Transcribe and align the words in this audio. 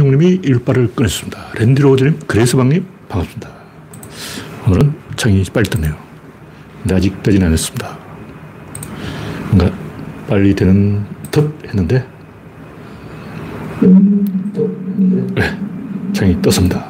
예홍용님이 0.00 0.40
일발을 0.42 0.94
꺼냈습니다. 0.94 1.52
랜디로즈님, 1.58 2.20
그레스방님, 2.26 2.86
반갑습니다. 3.08 3.50
오늘은 4.66 4.94
창이 5.16 5.44
빨리 5.52 5.68
떴네요. 5.68 5.94
근데 6.82 6.94
아직 6.94 7.22
뜨진 7.22 7.42
않았습니다. 7.44 7.98
뭔가 9.50 9.76
빨리 10.26 10.54
되는 10.54 11.04
듯 11.30 11.52
했는데, 11.68 12.06
네, 15.34 15.58
창이 16.14 16.40
떴습니다. 16.40 16.88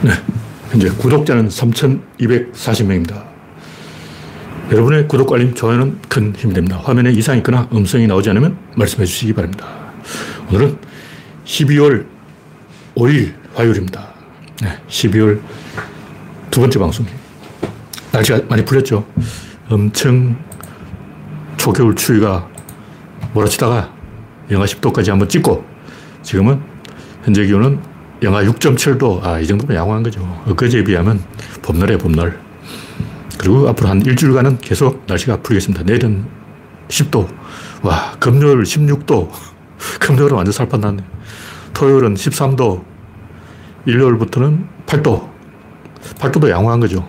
네, 0.00 0.12
현재 0.78 0.90
구독자는 0.96 1.48
3,240명입니다. 1.48 3.24
여러분의 4.70 5.08
구독, 5.08 5.32
알림, 5.32 5.52
좋아요는 5.52 5.98
큰 6.08 6.32
힘이 6.36 6.54
됩니다. 6.54 6.80
화면에 6.80 7.10
이상이 7.10 7.38
있거나 7.38 7.68
음성이 7.72 8.06
나오지 8.06 8.30
않으면 8.30 8.56
말씀해 8.76 9.04
주시기 9.04 9.32
바랍니다. 9.32 9.66
오늘은 10.48 10.78
12월 11.44 12.06
5일 12.94 13.34
화요일입니다. 13.54 14.06
네, 14.62 14.78
12월 14.86 15.40
두 16.52 16.60
번째 16.60 16.78
방송. 16.78 17.06
날씨가 18.12 18.42
많이 18.48 18.64
풀렸죠. 18.64 19.04
엄청 19.68 20.36
초겨울 21.56 21.96
추위가 21.96 22.48
몰아치다가 23.34 23.92
영하 24.52 24.64
10도까지 24.64 25.08
한번 25.08 25.28
찍고 25.28 25.64
지금은 26.22 26.62
현재 27.24 27.44
기온은 27.44 27.80
영하 28.22 28.42
6.7도. 28.42 29.24
아, 29.24 29.38
이 29.38 29.46
정도면 29.46 29.76
양호한 29.76 30.02
거죠. 30.02 30.20
엊그제에 30.46 30.84
비하면 30.84 31.22
봄날에 31.62 31.96
봄날. 31.96 32.40
그리고 33.38 33.68
앞으로 33.68 33.88
한 33.88 34.04
일주일간은 34.04 34.58
계속 34.58 35.04
날씨가 35.06 35.42
풀리겠습니다. 35.42 35.84
내일은 35.84 36.26
10도. 36.88 37.28
와, 37.82 38.16
금요일 38.18 38.62
16도. 38.62 39.30
금요일은 40.00 40.36
완전 40.36 40.52
살판 40.52 40.80
났네. 40.80 41.04
토요일은 41.74 42.14
13도. 42.14 42.84
일요일부터는 43.86 44.66
8도. 44.86 45.28
8도도 46.18 46.50
양호한 46.50 46.80
거죠. 46.80 47.08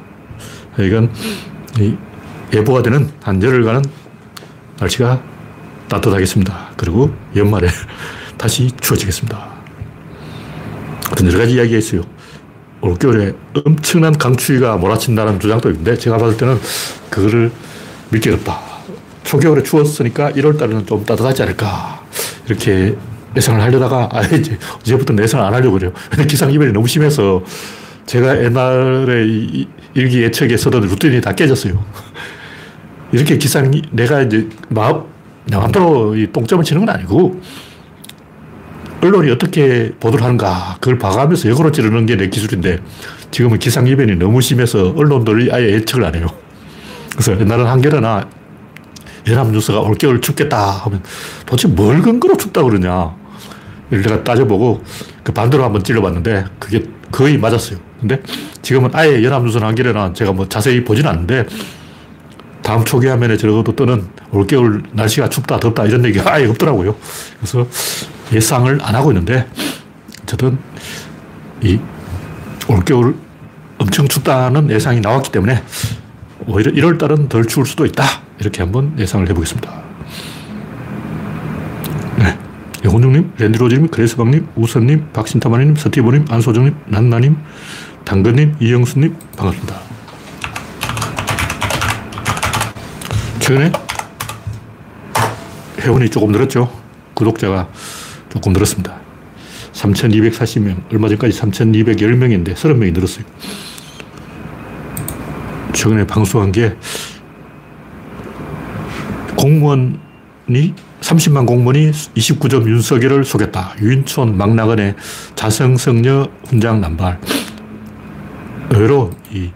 이건 0.77 1.11
예보가 2.53 2.83
되는 2.83 3.09
한 3.21 3.41
열흘간은 3.41 3.83
날씨가 4.79 5.21
따뜻하겠습니다. 5.87 6.71
그리고 6.77 7.13
연말에 7.35 7.67
다시 8.37 8.71
추워지겠습니다. 8.79 9.48
어떤 11.11 11.27
여러 11.27 11.39
가지 11.39 11.53
이야기가 11.53 11.77
있어요. 11.77 12.01
올겨울에 12.81 13.33
엄청난 13.65 14.17
강추위가 14.17 14.77
몰아친다는 14.77 15.39
주장도 15.39 15.69
있는데 15.71 15.97
제가 15.97 16.17
봤을 16.17 16.37
때는 16.37 16.59
그거를 17.09 17.51
믿기 18.09 18.29
어렵다. 18.29 18.59
초겨울에 19.23 19.63
추웠으니까 19.63 20.31
1월 20.31 20.57
달에는 20.57 20.85
좀 20.85 21.03
따뜻하지 21.05 21.43
않을까. 21.43 22.01
이렇게 22.47 22.95
예상을 23.35 23.61
하려다가 23.61 24.09
아예 24.13 24.37
이제 24.37 24.57
이제부터 24.81 25.13
예상을 25.21 25.45
안 25.45 25.53
하려고 25.53 25.73
그래요. 25.73 25.91
근데 26.09 26.25
기상이변이 26.25 26.71
너무 26.71 26.87
심해서 26.87 27.43
제가 28.05 28.43
옛날에 28.43 29.25
일기 29.93 30.23
예측에 30.23 30.57
쓰던 30.57 30.81
루틴이 30.81 31.21
다 31.21 31.33
깨졌어요. 31.33 31.83
이렇게 33.11 33.37
기상이 33.37 33.81
내가 33.91 34.21
이제 34.21 34.47
마음, 34.69 35.03
마음대로 35.51 36.15
이 36.15 36.31
똥점을 36.31 36.63
치는 36.63 36.85
건 36.85 36.95
아니고 36.95 37.39
언론이 39.01 39.31
어떻게 39.31 39.91
보도를 39.99 40.23
하는가 40.23 40.77
그걸 40.79 40.97
봐가면서 40.99 41.49
역으로 41.49 41.71
찌르는 41.71 42.05
게 42.05 42.15
내 42.19 42.27
기술인데 42.29 42.79
지금은 43.31 43.59
기상이변이 43.59 44.15
너무 44.15 44.41
심해서 44.41 44.93
언론들이 44.97 45.51
아예 45.53 45.71
예측을 45.73 46.03
안 46.03 46.15
해요. 46.15 46.27
그래서 47.11 47.39
옛날은 47.39 47.65
한겨레나 47.65 48.27
연합뉴스가 49.27 49.79
올겨울 49.81 50.19
춥겠다 50.19 50.71
하면 50.85 51.01
도대체 51.45 51.67
뭘 51.67 52.01
근거로 52.01 52.35
춥다 52.35 52.63
그러냐. 52.63 53.15
내가 53.89 54.23
따져보고 54.23 54.83
그 55.23 55.31
반대로 55.31 55.63
한번 55.63 55.83
찔러봤는데 55.83 56.45
그게 56.59 56.83
거의 57.11 57.37
맞았어요. 57.37 57.79
근데 57.99 58.21
지금은 58.61 58.89
아예 58.93 59.23
연합뉴스나 59.23 59.67
한겨레나 59.67 60.13
제가 60.13 60.31
뭐 60.31 60.47
자세히 60.49 60.83
보진 60.83 61.07
않는데 61.07 61.45
다음 62.61 62.83
초기 62.83 63.07
화면에 63.07 63.37
적어도 63.37 63.75
뜨는 63.75 64.07
올겨울 64.31 64.83
날씨가 64.91 65.29
춥다 65.29 65.59
덥다 65.59 65.85
이런 65.85 66.03
얘기가 66.05 66.33
아예 66.33 66.45
없더라고요. 66.47 66.95
그래서 67.39 67.65
예상을 68.31 68.79
안 68.81 68.95
하고 68.95 69.11
있는데 69.11 69.47
어쨌든 70.23 70.57
이 71.61 71.79
올겨울 72.67 73.15
엄청 73.77 74.07
춥다는 74.07 74.69
예상이 74.69 74.99
나왔기 74.99 75.31
때문에 75.31 75.63
오히려 76.47 76.71
1월 76.71 76.99
달은 76.99 77.29
덜 77.29 77.45
추울 77.45 77.65
수도 77.65 77.85
있다. 77.85 78.03
이렇게 78.39 78.61
한번 78.61 78.97
예상을 78.97 79.27
해보겠습니다. 79.29 79.71
네. 82.17 82.37
영훈중님, 82.85 83.33
랜드로즈님, 83.37 83.87
그레스방님, 83.89 84.47
우선님, 84.55 85.09
박신타마님, 85.11 85.75
서티보님, 85.75 86.25
안소정님, 86.29 86.75
난나님, 86.85 87.37
당근님, 88.05 88.55
이영수님, 88.59 89.15
반갑습니다. 89.37 89.75
최근에 93.39 93.71
회원이 95.79 96.09
조금 96.09 96.31
늘었죠. 96.31 96.71
구독자가 97.13 97.67
조금 98.29 98.53
늘었습니다. 98.53 98.99
3,240명. 99.73 100.91
얼마 100.91 101.07
전까지 101.09 101.39
3,210명인데 101.39 102.53
30명이 102.53 102.93
늘었어요. 102.93 103.25
최근에 105.73 106.05
방송한 106.05 106.51
게 106.51 106.75
공무원이 109.37 110.73
30만 111.01 111.45
공무원이 111.45 111.91
29점 111.91 112.67
윤석열을 112.67 113.23
속였다. 113.23 113.75
유인촌 113.81 114.37
막나건의 114.37 114.95
자성성녀 115.35 116.29
훈장 116.45 116.81
남발. 116.81 117.19
의외로 118.71 119.11
이 119.31 119.49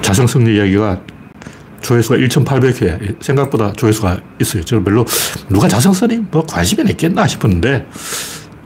자성성녀 0.00 0.52
이야기가 0.52 1.00
조회수가 1.84 2.16
1,800회. 2.16 3.22
생각보다 3.22 3.72
조회수가 3.74 4.18
있어요. 4.40 4.64
저는 4.64 4.84
별로 4.84 5.04
누가 5.50 5.68
자성스님 5.68 6.28
뭐 6.30 6.44
관심이 6.44 6.90
있겠나 6.90 7.26
싶었는데 7.26 7.86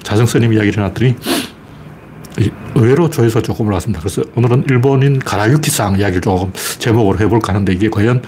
자성스님 0.04 0.52
이야기를 0.52 0.78
해놨더니 0.78 1.16
의외로 2.76 3.10
조회수가 3.10 3.42
조금 3.42 3.66
올랐습니다. 3.66 4.00
그래서 4.00 4.22
오늘은 4.36 4.66
일본인 4.70 5.18
가라유키상 5.18 5.98
이야기를 5.98 6.20
조금 6.20 6.52
제목으로 6.78 7.18
해볼까 7.18 7.52
하는데 7.52 7.72
이게 7.72 7.90
과연 7.90 8.22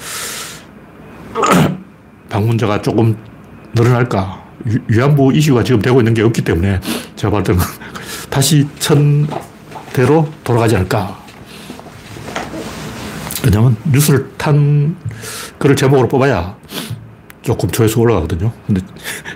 방문자가 2.29 2.83
조금 2.83 3.17
늘어날까. 3.75 4.41
위안부 4.89 5.33
이슈가 5.33 5.65
지금 5.65 5.81
되고 5.81 6.01
있는 6.01 6.13
게 6.13 6.21
없기 6.23 6.43
때문에 6.43 6.81
제가 7.17 7.31
봤을 7.31 7.57
다시 8.29 8.67
천대로 8.79 10.29
돌아가지 10.45 10.77
않을까. 10.77 11.20
왜냐면 13.45 13.77
뉴스를 13.91 14.31
탄 14.37 14.97
글을 15.59 15.77
제목으로 15.77 16.09
뽑아야 16.09 16.57
조금 17.43 17.71
조회수 17.71 17.99
올라가거든요. 18.01 18.53
근데 18.67 18.81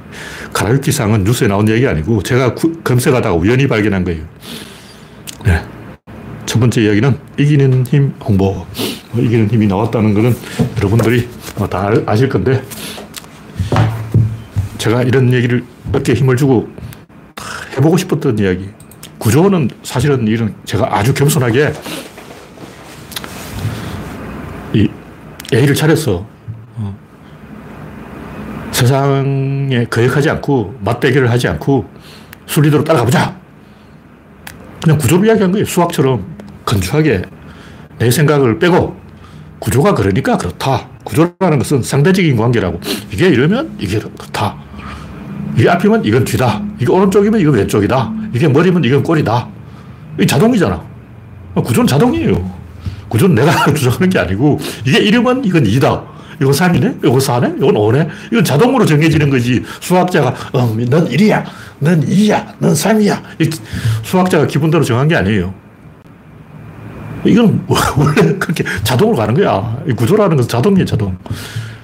가라유키상은 0.52 1.24
뉴스에 1.24 1.48
나온 1.48 1.68
얘기 1.68 1.86
아니고 1.86 2.22
제가 2.22 2.54
구, 2.54 2.80
검색하다가 2.82 3.34
우연히 3.34 3.66
발견한 3.66 4.04
거예요. 4.04 4.24
네. 5.44 5.62
첫 6.46 6.60
번째 6.60 6.82
이야기는 6.82 7.18
이기는 7.38 7.86
힘 7.86 8.14
홍보. 8.24 8.66
뭐 9.12 9.22
이기는 9.22 9.48
힘이 9.48 9.66
나왔다는 9.66 10.14
것은 10.14 10.36
여러분들이 10.76 11.28
다 11.70 11.90
아실 12.06 12.28
건데 12.28 12.62
제가 14.78 15.02
이런 15.02 15.32
얘기를 15.32 15.64
몇개 15.92 16.12
힘을 16.12 16.36
주고 16.36 16.68
해보고 17.76 17.96
싶었던 17.96 18.38
이야기. 18.38 18.68
구조는 19.18 19.70
사실은 19.82 20.26
이런 20.28 20.54
제가 20.64 20.96
아주 20.96 21.14
겸손하게 21.14 21.72
이 24.74 24.88
예의를 25.54 25.74
차려서 25.74 26.26
어, 26.76 26.98
세상에 28.72 29.84
거역하지 29.84 30.30
않고 30.30 30.74
맞대결을 30.80 31.30
하지 31.30 31.48
않고 31.48 31.88
순리대로 32.46 32.82
따라가보자. 32.82 33.36
그냥 34.82 34.98
구조를 34.98 35.26
이야기한 35.26 35.52
거예요. 35.52 35.64
수학처럼 35.64 36.24
건조하게 36.64 37.22
내 37.98 38.10
생각을 38.10 38.58
빼고 38.58 38.96
구조가 39.60 39.94
그러니까 39.94 40.36
그렇다. 40.36 40.88
구조라는 41.04 41.58
것은 41.58 41.82
상대적인 41.82 42.36
관계라고. 42.36 42.80
이게 43.12 43.28
이러면 43.28 43.76
이게 43.78 43.98
그렇다. 43.98 44.56
이게 45.56 45.70
앞이면 45.70 46.04
이건 46.04 46.24
뒤다. 46.24 46.60
이게 46.80 46.90
오른쪽이면 46.90 47.40
이건 47.40 47.54
왼쪽이다. 47.54 48.12
이게 48.34 48.48
머리면 48.48 48.82
이건 48.84 49.02
꼴이다. 49.02 49.48
이 50.20 50.26
자동이잖아. 50.26 50.82
구조는 51.54 51.86
자동이에요. 51.86 52.63
구조는 53.08 53.34
내가 53.34 53.52
주장하는 53.74 54.10
게 54.10 54.18
아니고 54.18 54.58
이게 54.84 54.98
이러면 54.98 55.44
이건 55.44 55.66
이다. 55.66 56.14
이건 56.40 56.52
3이네? 56.52 56.98
이건 56.98 57.18
4네? 57.18 57.56
이건 57.58 57.74
5네? 57.74 58.08
이건 58.32 58.44
자동으로 58.44 58.84
정해지는 58.84 59.30
거지. 59.30 59.62
수학자가, 59.80 60.34
어, 60.52 60.74
넌 60.88 61.08
1이야. 61.08 61.44
넌 61.78 62.00
2야. 62.04 62.54
넌 62.58 62.72
3이야. 62.72 63.22
수학자가 64.02 64.46
기분대로 64.46 64.82
정한 64.82 65.06
게 65.06 65.14
아니에요. 65.14 65.54
이건 67.24 67.64
원래 67.96 68.34
그렇게 68.38 68.64
자동으로 68.82 69.16
가는 69.16 69.34
거야. 69.34 69.78
구조라는 69.96 70.36
것은 70.36 70.48
자동이에요, 70.48 70.84
자동. 70.84 71.16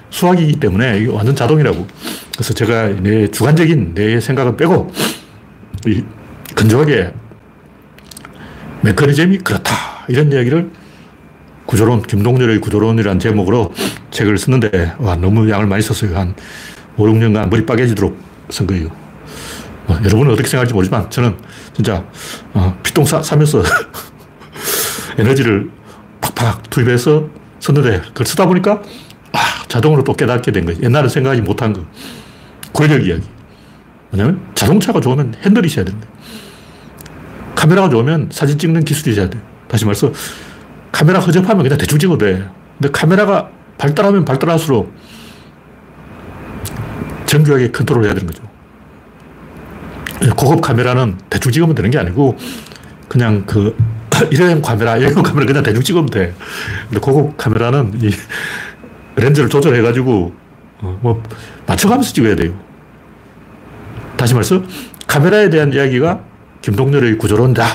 수학이기 0.09 0.59
때문에 0.59 0.99
이게 0.99 1.09
완전 1.11 1.33
자동이라고. 1.35 1.87
그래서 2.33 2.53
제가 2.53 2.89
내 3.01 3.27
주관적인 3.29 3.93
내 3.93 4.19
생각은 4.19 4.57
빼고, 4.57 4.91
건조하게 6.55 7.13
메커니즘이 8.81 9.37
그렇다. 9.39 9.73
이런 10.09 10.31
이야기를 10.31 10.69
구조론, 11.71 12.01
김동렬의 12.01 12.59
구조론이라는 12.59 13.17
제목으로 13.17 13.73
책을 14.11 14.37
쓰는데, 14.37 14.93
와, 14.99 15.15
너무 15.15 15.49
양을 15.49 15.67
많이 15.67 15.81
썼어요. 15.81 16.17
한 16.17 16.35
5, 16.97 17.05
6년간 17.05 17.49
머리 17.49 17.65
빠개지도록 17.65 18.19
쓴 18.49 18.67
거예요. 18.67 18.89
어, 19.87 19.97
여러분은 20.03 20.33
어떻게 20.33 20.49
생각할지 20.49 20.73
모르지만, 20.73 21.09
저는 21.09 21.37
진짜, 21.73 22.03
어, 22.53 22.77
피똥 22.83 23.05
싸, 23.05 23.23
싸면서 23.23 23.63
에너지를 25.17 25.71
팍팍 26.19 26.69
투입해서 26.69 27.29
썼는데, 27.61 28.01
그걸 28.09 28.27
쓰다 28.27 28.47
보니까, 28.47 28.81
아, 29.31 29.39
자동으로 29.69 30.03
또 30.03 30.13
깨닫게 30.13 30.51
된 30.51 30.65
거예요. 30.65 30.81
옛날에 30.83 31.07
생각하지 31.07 31.41
못한 31.41 31.71
거. 31.71 31.85
권력 32.73 33.07
이야기. 33.07 33.23
왜냐면 34.11 34.41
자동차가 34.55 34.99
좋으면 34.99 35.35
핸들이 35.41 35.67
있어야 35.67 35.85
된다. 35.85 36.05
카메라가 37.55 37.87
좋으면 37.87 38.27
사진 38.29 38.57
찍는 38.57 38.83
기술이 38.83 39.13
있어야 39.13 39.29
돼. 39.29 39.39
다시 39.69 39.85
말해서 39.85 40.11
카메라 41.01 41.19
허접하면 41.19 41.63
그냥 41.63 41.79
대충 41.79 41.97
찍어도 41.97 42.23
돼. 42.23 42.47
근데 42.77 42.91
카메라가 42.91 43.49
발달하면 43.79 44.23
발달할수록 44.23 44.93
정교하게 47.25 47.71
컨트롤 47.71 48.03
해야 48.03 48.13
되는 48.13 48.27
거죠. 48.27 48.43
고급 50.35 50.61
카메라는 50.61 51.17
대충 51.27 51.51
찍으면 51.51 51.73
되는 51.73 51.89
게 51.89 51.97
아니고 51.97 52.37
그냥 53.07 53.43
그 53.47 53.75
일회용 54.29 54.61
카메라, 54.61 54.95
일회용 54.95 55.23
카메라 55.23 55.47
그냥 55.47 55.63
대충 55.63 55.81
찍으면 55.81 56.05
돼. 56.05 56.35
근데 56.89 56.99
고급 56.99 57.35
카메라는 57.35 57.93
이 57.99 58.11
렌즈를 59.15 59.49
조절해가지고 59.49 60.35
어, 60.81 60.99
뭐 61.01 61.23
맞춰가면서 61.65 62.13
찍어야 62.13 62.35
돼요. 62.35 62.53
다시 64.17 64.35
말해서 64.35 64.61
카메라에 65.07 65.49
대한 65.49 65.73
이야기가 65.73 66.21
김동렬의 66.61 67.17
구조론이다. 67.17 67.65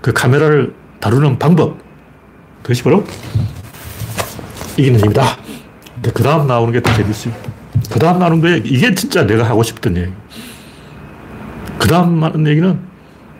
그 0.00 0.12
카메라를 0.12 0.74
다루는 0.98 1.38
방법. 1.38 1.84
그것이 2.64 2.82
바로 2.82 3.04
이기는 4.78 4.98
힘이다. 4.98 5.36
근데 5.96 6.10
그 6.12 6.22
다음 6.22 6.46
나오는 6.46 6.72
게 6.72 6.80
더 6.80 6.92
재밌어요. 6.94 7.34
그 7.92 7.98
다음 7.98 8.18
나오는 8.18 8.40
게 8.40 8.56
이게 8.66 8.94
진짜 8.94 9.26
내가 9.26 9.44
하고 9.44 9.62
싶던 9.62 9.96
얘기. 9.98 10.10
그 11.78 11.86
다음 11.86 12.24
하는 12.24 12.46
얘기는 12.46 12.80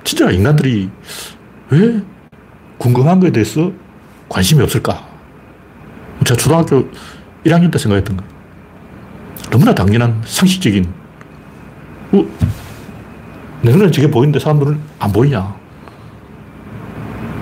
진짜 0.04 0.30
인간들이 0.30 0.90
왜 1.70 2.02
궁금한 2.76 3.18
거에 3.18 3.30
대해서 3.30 3.72
관심이 4.28 4.62
없을까? 4.62 5.08
제가 6.26 6.36
초등학교 6.36 6.90
1학년 7.46 7.72
때 7.72 7.78
생각했던 7.78 8.18
거. 8.18 8.24
너무나 9.50 9.74
당연한 9.74 10.20
상식적인, 10.26 10.86
어, 12.12 12.24
내 13.62 13.72
눈에 13.72 13.90
저게 13.90 14.10
보이는데 14.10 14.38
사람들은 14.38 14.78
안 14.98 15.12
보이냐. 15.12 15.56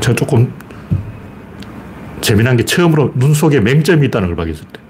제가 0.00 0.14
조금 0.14 0.52
재미난 2.22 2.56
게 2.56 2.64
처음으로 2.64 3.12
눈 3.14 3.34
속에 3.34 3.60
맹점이 3.60 4.06
있다는 4.06 4.28
걸 4.28 4.36
발견했을 4.36 4.66
때. 4.72 4.80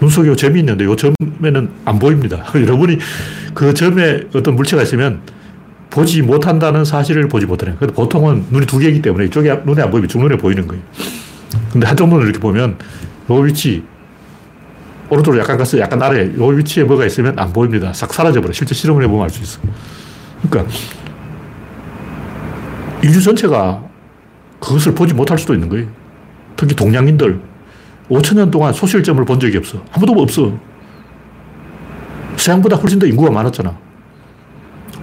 눈 0.00 0.10
속에 0.10 0.34
점이 0.34 0.60
있는데 0.60 0.84
이 0.84 0.96
점에는 0.96 1.70
안 1.84 1.98
보입니다. 1.98 2.44
여러분이 2.54 2.98
그 3.54 3.72
점에 3.72 4.22
어떤 4.34 4.56
물체가 4.56 4.82
있으면 4.82 5.20
보지 5.90 6.22
못한다는 6.22 6.84
사실을 6.84 7.28
보지 7.28 7.46
못하네요. 7.46 7.76
근데 7.78 7.94
보통은 7.94 8.46
눈이 8.50 8.66
두 8.66 8.78
개이기 8.78 9.00
때문에 9.00 9.26
이쪽에 9.26 9.62
눈에 9.64 9.82
안 9.82 9.90
보이면 9.90 10.08
중눈에 10.08 10.36
보이는 10.36 10.66
거예요. 10.66 10.82
근데 11.72 11.86
한쪽 11.86 12.08
눈을 12.08 12.24
이렇게 12.24 12.38
보면 12.38 12.76
요 13.30 13.34
위치, 13.36 13.82
오른쪽으로 15.08 15.40
약간 15.40 15.56
가서 15.56 15.78
약간 15.78 16.02
아래, 16.02 16.30
요 16.36 16.46
위치에 16.48 16.84
뭐가 16.84 17.06
있으면 17.06 17.38
안 17.38 17.52
보입니다. 17.52 17.92
싹 17.92 18.12
사라져버려. 18.12 18.52
실제 18.52 18.74
실험을 18.74 19.04
해보면 19.04 19.24
알 19.24 19.30
수 19.30 19.42
있어. 19.42 19.60
그러니까 20.50 20.70
인류 23.02 23.20
전체가 23.20 23.82
그것을 24.60 24.94
보지 24.94 25.14
못할 25.14 25.38
수도 25.38 25.54
있는 25.54 25.68
거예요. 25.68 25.86
특히 26.56 26.74
동양인들 26.74 27.40
5천 28.10 28.36
년 28.36 28.50
동안 28.50 28.72
소실점을 28.72 29.24
본 29.24 29.40
적이 29.40 29.58
없어. 29.58 29.82
아무도 29.92 30.12
없어. 30.20 30.52
서양보다 32.36 32.76
훨씬 32.76 32.98
더 32.98 33.06
인구가 33.06 33.30
많았잖아. 33.30 33.76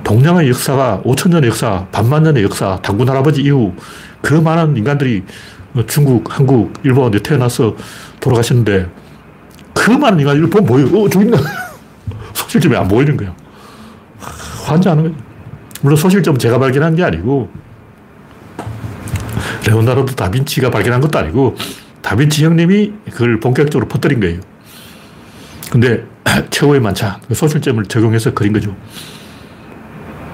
동양의 0.03 0.50
역사가 0.50 1.01
5천 1.05 1.29
년의 1.29 1.50
역사, 1.50 1.85
반만 1.91 2.23
년의 2.23 2.44
역사, 2.44 2.77
당군 2.81 3.09
할아버지 3.09 3.41
이후 3.41 3.73
그 4.21 4.33
많은 4.33 4.75
인간들이 4.77 5.23
중국, 5.88 6.38
한국, 6.38 6.73
일본에 6.83 7.19
태어나서 7.19 7.75
돌아가셨는데 8.19 8.89
그 9.73 9.91
많은 9.91 10.19
인간들이 10.19 10.50
보면 10.50 10.65
뭐예요? 10.65 11.03
어, 11.03 11.09
저기 11.09 11.25
있네. 11.25 11.38
소실점이 12.33 12.75
안 12.75 12.88
보이는 12.88 13.17
거야. 13.17 13.33
환장하는 14.65 15.03
거죠. 15.11 15.15
물론 15.81 15.97
소실점은 15.97 16.39
제가 16.39 16.59
발견한 16.59 16.95
게 16.95 17.03
아니고 17.03 17.50
레오나르도 19.65 20.15
다빈치가 20.15 20.69
발견한 20.69 21.01
것도 21.01 21.19
아니고 21.19 21.56
다빈치 22.01 22.44
형님이 22.45 22.94
그걸 23.12 23.39
본격적으로 23.39 23.88
퍼뜨린 23.88 24.19
거예요. 24.19 24.39
근데 25.71 26.04
최후의 26.50 26.81
만찬, 26.81 27.15
그 27.27 27.33
소실점을 27.36 27.83
적용해서 27.86 28.33
그린 28.33 28.54
거죠. 28.54 28.75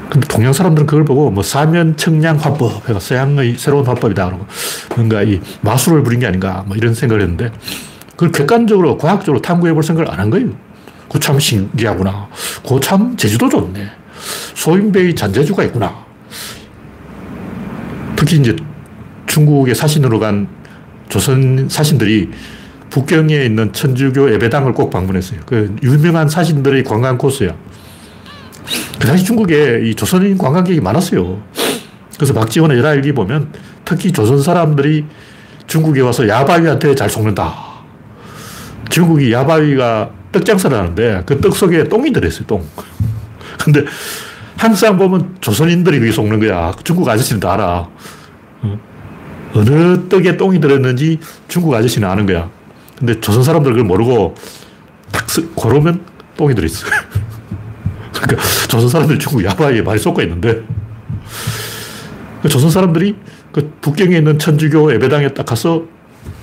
근데 0.10 0.28
동양 0.28 0.54
사람들은 0.54 0.88
그걸 0.88 1.06
보고 1.06 1.30
뭐 1.30 1.44
사면 1.44 1.96
청량 1.96 2.38
화법, 2.38 2.84
그러니까 2.84 3.00
서양의 3.00 3.58
새로운 3.58 3.86
화법이다. 3.86 4.26
그러고 4.26 4.48
뭔가 4.96 5.22
이 5.22 5.40
마술을 5.62 6.02
부린 6.02 6.20
게 6.20 6.26
아닌가 6.26 6.64
뭐 6.66 6.76
이런 6.76 6.96
생각을 6.96 7.22
했는데 7.22 7.52
그걸 8.12 8.32
객관적으로 8.32 8.98
과학적으로 8.98 9.42
탐구해 9.42 9.74
볼 9.74 9.84
생각을 9.84 10.12
안 10.12 10.20
한 10.20 10.30
거예요. 10.32 10.50
그 11.12 11.20
참 11.20 11.40
신기하구나. 11.40 12.28
그 12.68 12.80
참 12.80 13.16
제주도 13.18 13.48
좋네. 13.50 13.88
소인배의 14.56 15.16
잔재주가 15.16 15.64
있구나. 15.66 15.96
특히 18.16 18.38
이제 18.38 18.56
중국의 19.40 19.74
사신으로 19.76 20.20
간 20.20 20.48
조선 21.08 21.70
사신들이 21.70 22.30
북경에 22.90 23.36
있는 23.46 23.72
천주교 23.72 24.34
예배당을 24.34 24.74
꼭 24.74 24.90
방문했어요. 24.90 25.40
그 25.46 25.76
유명한 25.82 26.28
사신들의 26.28 26.84
관광 26.84 27.18
코스야. 27.18 27.56
그 29.00 29.08
당시 29.08 29.24
중국에 29.24 29.82
이 29.86 29.96
조선인 29.96 30.38
관광객이 30.38 30.82
많았어요. 30.82 31.42
그래서 32.16 32.34
박지원의 32.34 32.78
열화일기 32.80 33.14
보면 33.14 33.54
특히 33.86 34.12
조선 34.12 34.42
사람들이 34.42 35.06
중국에 35.68 36.02
와서 36.02 36.28
야바위한테 36.28 36.96
잘 36.96 37.10
속는다. 37.10 37.54
중국이 38.90 39.32
야바위가 39.32 40.10
떡 40.32 40.46
장사를 40.46 40.76
하는데 40.78 41.24
그 41.26 41.40
떡 41.40 41.56
속에 41.56 41.86
똥이 41.86 42.12
들어있어요, 42.12 42.46
똥. 42.46 42.64
근데 43.64 43.86
항상 44.58 44.98
보면 44.98 45.38
조선인들이 45.40 46.00
거기 46.00 46.12
속는 46.12 46.40
거야. 46.40 46.74
중국 46.84 47.08
아저씨는 47.08 47.40
다 47.40 47.54
알아. 47.54 47.88
어. 49.54 49.60
어느 49.60 50.08
떡에 50.10 50.38
똥이 50.38 50.60
들었는지 50.60 51.20
중국 51.48 51.74
아저씨는 51.74 52.08
아는 52.08 52.26
거야. 52.26 52.50
근데 52.98 53.20
조선 53.20 53.44
사람들 53.44 53.72
그걸 53.72 53.86
모르고 53.86 54.36
딱 55.12 55.26
고르면 55.56 56.02
똥이 56.38 56.56
들어있어. 56.56 56.88
그러니까 58.14 58.44
조선 58.68 58.90
사람들이 58.90 59.20
중국 59.20 59.44
야바위에 59.44 59.82
많이 59.82 60.00
쏟고 60.00 60.22
있는데 60.22 60.62
그 62.42 62.50
조선 62.50 62.70
사람들이 62.70 63.16
그 63.52 63.74
북경에 63.82 64.18
있는 64.18 64.38
천주교 64.38 64.94
예배당에 64.94 65.34
딱 65.34 65.46
가서 65.46 65.84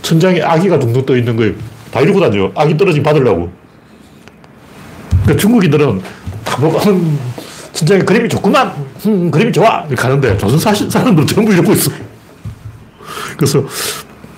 천장에 0.02 0.40
아기가 0.42 0.78
둥둥 0.78 1.06
떠 1.06 1.16
있는 1.16 1.36
거예요. 1.36 1.52
다 1.90 2.00
이러고 2.00 2.20
다녀요. 2.20 2.52
아기 2.54 2.76
떨어지면 2.76 3.04
받으려고. 3.04 3.50
그 5.26 5.36
중국인들은 5.36 6.00
다 6.44 6.56
보고, 6.56 6.78
음, 6.90 7.18
천장에 7.72 8.00
그림이 8.02 8.28
좋구만. 8.28 8.72
음, 9.06 9.30
그림이 9.30 9.52
좋아. 9.52 9.86
가는데 9.86 10.36
조선 10.38 10.58
사람들은 10.90 11.26
전부 11.26 11.52
이러고 11.52 11.72
있어. 11.72 11.90
그래서 13.36 13.64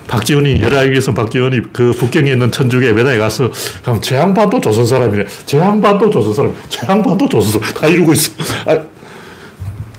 박지원이, 0.07 0.61
열아이에서 0.61 1.13
박지원이 1.13 1.61
그 1.71 1.91
북경에 1.91 2.31
있는 2.31 2.51
천주교 2.51 2.85
예배당에 2.87 3.17
가서, 3.19 3.51
그럼 3.83 4.01
제 4.01 4.15
양반도 4.15 4.59
조선 4.59 4.85
사람이네. 4.85 5.25
제 5.45 5.59
양반도 5.59 6.09
조선 6.09 6.33
사람, 6.33 6.55
제 6.67 6.87
양반도 6.87 7.29
조선 7.29 7.61
사람. 7.61 7.73
다 7.75 7.87
이러고 7.87 8.13
있어. 8.13 8.31
아, 8.65 8.79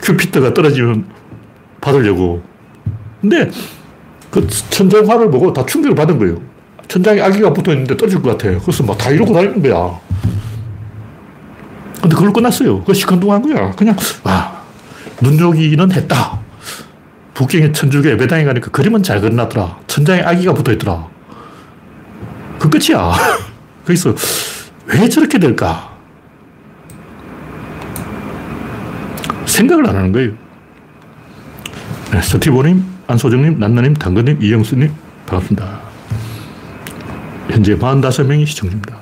큐피트가 0.02 0.52
떨어지면 0.54 1.04
받으려고. 1.80 2.42
근데 3.20 3.50
그 4.30 4.46
천장화를 4.70 5.30
보고 5.30 5.52
다 5.52 5.64
충격을 5.64 5.94
받은 5.94 6.18
거예요. 6.18 6.40
천장에 6.88 7.20
아기가 7.20 7.52
붙어 7.52 7.70
있는데 7.72 7.96
떨어질 7.96 8.20
것 8.20 8.30
같아요. 8.30 8.58
그래서 8.60 8.82
막 8.82 8.98
다 8.98 9.10
이러고 9.10 9.32
다니는 9.32 9.62
거야. 9.62 10.00
근데 12.00 12.16
그걸 12.16 12.32
끝났어요. 12.32 12.82
그 12.82 12.92
시큰둥한 12.94 13.42
거야. 13.42 13.70
그냥, 13.72 13.94
와, 14.24 14.62
눈요기는 15.20 15.92
했다. 15.92 16.40
북경의 17.40 17.72
천주교 17.72 18.10
예배당에 18.10 18.44
가니까 18.44 18.70
그림은 18.70 19.02
잘 19.02 19.18
그려놨더라. 19.18 19.78
천장에 19.86 20.20
아기가 20.20 20.52
붙어 20.52 20.72
있더라. 20.72 21.08
그 22.58 22.68
끝이야. 22.68 23.14
그래서 23.86 24.14
왜 24.84 25.08
저렇게 25.08 25.38
될까? 25.38 25.96
생각을 29.46 29.88
안 29.88 29.96
하는 29.96 30.12
거예요. 30.12 30.32
네, 32.12 32.20
스티브님, 32.20 32.84
안소정님, 33.06 33.58
난나님, 33.58 33.94
당근님, 33.94 34.42
이영수님, 34.42 34.92
반갑습니다. 35.24 35.80
현재 37.48 37.74
45명이 37.74 38.46
시청 38.46 38.68
중입니다. 38.68 38.99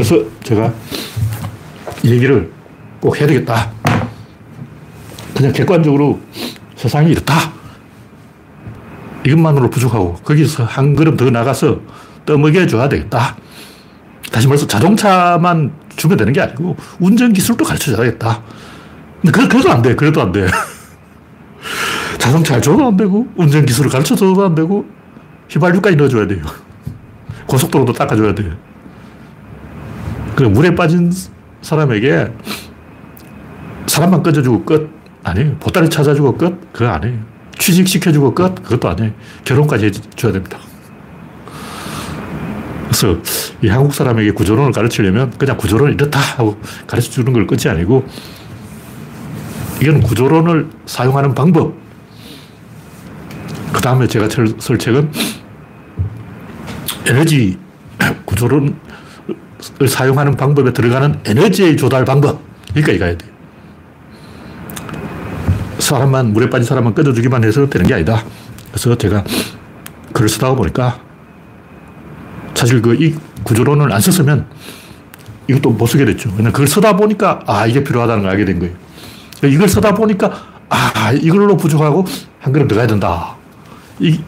그래서 0.00 0.24
제가 0.42 0.72
이 2.02 2.10
얘기를 2.10 2.50
꼭 3.00 3.20
해야 3.20 3.26
되겠다. 3.26 3.70
그냥 5.36 5.52
객관적으로 5.52 6.18
세상이 6.74 7.10
이렇다. 7.10 7.52
이것만으로 9.26 9.68
부족하고 9.68 10.14
거기서 10.24 10.64
한 10.64 10.96
걸음 10.96 11.18
더 11.18 11.28
나가서 11.28 11.80
떠먹여 12.24 12.66
줘야 12.66 12.88
되겠다. 12.88 13.36
다시 14.32 14.46
말해서 14.46 14.66
자동차만 14.66 15.70
주면 15.96 16.16
되는 16.16 16.32
게 16.32 16.40
아니고 16.40 16.78
운전 16.98 17.34
기술도 17.34 17.66
가르쳐 17.66 17.94
줘야겠다. 17.94 18.42
근데 19.20 19.32
그, 19.32 19.48
그래도 19.48 19.70
안 19.70 19.82
돼. 19.82 19.94
그래도 19.94 20.22
안 20.22 20.32
돼. 20.32 20.46
자동차 22.16 22.58
줘도 22.58 22.86
안 22.86 22.96
되고 22.96 23.28
운전 23.36 23.66
기술을 23.66 23.90
가르쳐 23.90 24.16
줘도 24.16 24.46
안 24.46 24.54
되고 24.54 24.86
휘발유까지 25.50 25.96
넣어줘야 25.96 26.26
돼요. 26.26 26.42
고속도로도 27.46 27.92
닦아줘야 27.92 28.34
돼요. 28.34 28.69
그 30.36 30.44
물에 30.44 30.74
빠진 30.74 31.12
사람에게 31.62 32.32
사람만 33.86 34.22
꺼져주고 34.22 34.64
끝 34.64 34.90
아니에요. 35.22 35.56
보따리 35.56 35.88
찾아주고 35.88 36.36
끝 36.36 36.72
그거 36.72 36.88
아니에요. 36.88 37.18
취직시켜주고 37.58 38.34
끝 38.34 38.54
그것도 38.62 38.88
아니에요. 38.88 39.12
결혼까지 39.44 39.86
해줘야 39.86 40.32
됩니다. 40.32 40.58
그래서 42.84 43.16
이 43.62 43.68
한국 43.68 43.94
사람에게 43.94 44.32
구조론을 44.32 44.72
가르치려면 44.72 45.30
그냥 45.38 45.56
구조론은 45.56 45.94
이렇다 45.94 46.18
하고 46.18 46.60
가르쳐 46.86 47.10
주는 47.10 47.32
걸 47.32 47.46
끝이 47.46 47.68
아니고 47.68 48.06
이건 49.82 50.00
구조론을 50.00 50.68
사용하는 50.86 51.34
방법. 51.34 51.74
그 53.72 53.80
다음에 53.80 54.06
제가 54.06 54.28
쓸 54.58 54.78
책은 54.78 55.10
에너지 57.06 57.58
구조론 58.26 58.78
을 59.80 59.88
사용하는 59.88 60.36
방법에 60.36 60.72
들어가는 60.72 61.20
에너지의 61.24 61.76
조달 61.76 62.04
방법. 62.04 62.40
여기까지 62.70 62.98
가야 62.98 63.16
돼 63.16 63.26
사람만, 65.78 66.32
물에 66.32 66.48
빠진 66.48 66.64
사람만 66.66 66.94
꺼져주기만 66.94 67.42
해서 67.44 67.68
되는 67.68 67.86
게 67.86 67.94
아니다. 67.94 68.22
그래서 68.70 68.96
제가 68.96 69.24
글을 70.12 70.28
쓰다 70.28 70.54
보니까 70.54 71.00
사실 72.54 72.80
그 72.82 72.94
이 72.94 73.14
구조론을 73.44 73.92
안 73.92 74.00
썼으면 74.00 74.46
이것도 75.48 75.70
못 75.70 75.86
쓰게 75.86 76.04
됐죠. 76.04 76.30
그냥 76.34 76.52
그걸 76.52 76.68
쓰다 76.68 76.96
보니까 76.96 77.40
아, 77.46 77.66
이게 77.66 77.82
필요하다는 77.82 78.22
걸 78.22 78.30
알게 78.32 78.44
된 78.44 78.58
거예요. 78.60 78.74
이걸 79.44 79.68
쓰다 79.68 79.94
보니까 79.94 80.30
아, 80.68 81.12
이걸로 81.12 81.56
부족하고 81.56 82.04
한 82.38 82.52
걸음 82.52 82.68
더 82.68 82.76
가야 82.76 82.86
된다. 82.86 83.36
이, 83.98 84.20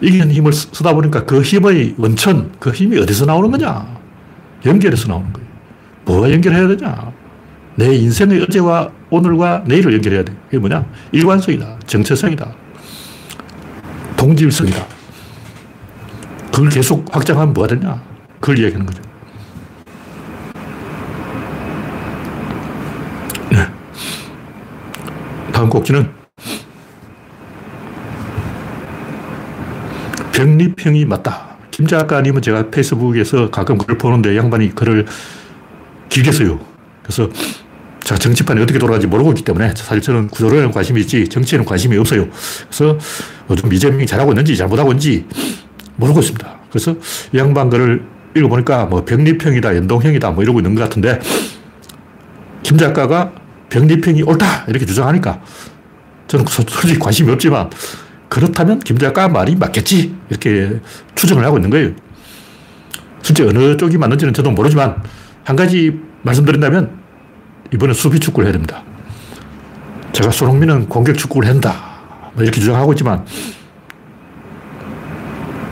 이기는 0.00 0.30
힘을 0.32 0.52
쓰다 0.52 0.94
보니까 0.94 1.24
그 1.24 1.42
힘의 1.42 1.94
원천, 1.98 2.52
그 2.58 2.70
힘이 2.70 2.98
어디서 2.98 3.26
나오는 3.26 3.50
거냐? 3.50 3.97
연결해서 4.64 5.08
나오는 5.08 5.32
거예요. 5.32 5.48
뭐가 6.04 6.30
연결해야 6.32 6.68
되냐? 6.68 7.12
내 7.76 7.94
인생의 7.94 8.42
어제와 8.42 8.90
오늘과 9.10 9.64
내일을 9.66 9.92
연결해야 9.94 10.24
돼. 10.24 10.32
그게 10.46 10.58
뭐냐? 10.58 10.84
일관성이다. 11.12 11.78
정체성이다. 11.86 12.52
동질성이다. 14.16 14.86
그걸 16.52 16.70
계속 16.70 17.04
확장하면 17.14 17.54
뭐가 17.54 17.68
되냐? 17.74 18.02
그걸 18.40 18.58
이야기하는 18.58 18.86
거죠. 18.86 19.02
네. 23.50 23.68
다음 25.52 25.68
꼭지는 25.68 26.10
병리평이 30.32 31.04
맞다. 31.04 31.47
김 31.78 31.86
작가님은 31.86 32.42
제가 32.42 32.70
페이스북에서 32.70 33.52
가끔 33.52 33.78
글을 33.78 33.98
보는데 33.98 34.36
양반이 34.36 34.74
글을 34.74 35.06
길게 36.08 36.32
써요. 36.32 36.58
그래서 37.04 37.30
제가 38.00 38.18
정치판이 38.18 38.60
어떻게 38.60 38.80
돌아가는지 38.80 39.06
모르고 39.06 39.30
있기 39.30 39.44
때문에 39.44 39.72
사실 39.76 40.02
저는 40.02 40.26
구조론에 40.26 40.72
관심이 40.72 41.00
있지 41.02 41.28
정치에는 41.28 41.64
관심이 41.64 41.96
없어요. 41.96 42.26
그래서 42.66 42.98
요즘 43.48 43.72
이재명이 43.72 44.08
잘하고 44.08 44.32
있는지 44.32 44.56
잘못하고 44.56 44.90
있는지 44.90 45.24
모르고 45.94 46.18
있습니다. 46.18 46.56
그래서 46.68 46.96
이 47.32 47.38
양반 47.38 47.70
글을 47.70 48.04
읽어보니까 48.34 48.86
뭐 48.86 49.04
병리평이다, 49.04 49.76
연동형이다 49.76 50.32
뭐 50.32 50.42
이러고 50.42 50.58
있는 50.58 50.74
것 50.74 50.82
같은데 50.82 51.20
김 52.64 52.76
작가가 52.76 53.30
병리평이 53.70 54.24
옳다 54.24 54.64
이렇게 54.66 54.84
주장하니까 54.84 55.40
저는 56.26 56.44
솔직히 56.48 56.98
관심이 56.98 57.30
없지만 57.30 57.70
그렇다면 58.28 58.78
김 58.80 58.98
작가 58.98 59.28
말이 59.28 59.56
맞겠지 59.56 60.14
이렇게 60.28 60.80
추정을 61.14 61.44
하고 61.44 61.56
있는 61.56 61.70
거예요. 61.70 61.90
실제 63.22 63.44
어느 63.44 63.76
쪽이 63.76 63.98
맞는지는 63.98 64.34
저도 64.34 64.50
모르지만 64.50 65.02
한 65.44 65.56
가지 65.56 65.98
말씀드린다면 66.22 66.98
이번에 67.72 67.92
수비 67.92 68.20
축구를 68.20 68.46
해야 68.46 68.52
됩니다. 68.52 68.82
제가 70.12 70.30
손흥민은 70.30 70.88
공격 70.88 71.16
축구를 71.16 71.48
한다 71.48 72.00
뭐 72.34 72.42
이렇게 72.42 72.60
주장하고 72.60 72.92
있지만 72.92 73.24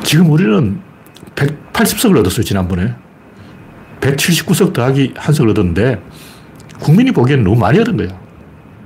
지금 0.03 0.31
우리는 0.31 0.81
180석을 1.35 2.21
얻었어요, 2.21 2.45
지난번에. 2.45 2.95
179석 4.01 4.73
더하기 4.73 5.15
한 5.17 5.35
석을 5.35 5.51
얻었는데, 5.51 6.01
국민이 6.81 7.11
보기에는 7.11 7.43
너무 7.43 7.59
많이 7.59 7.81
얻은 7.81 7.97
거야. 7.97 8.09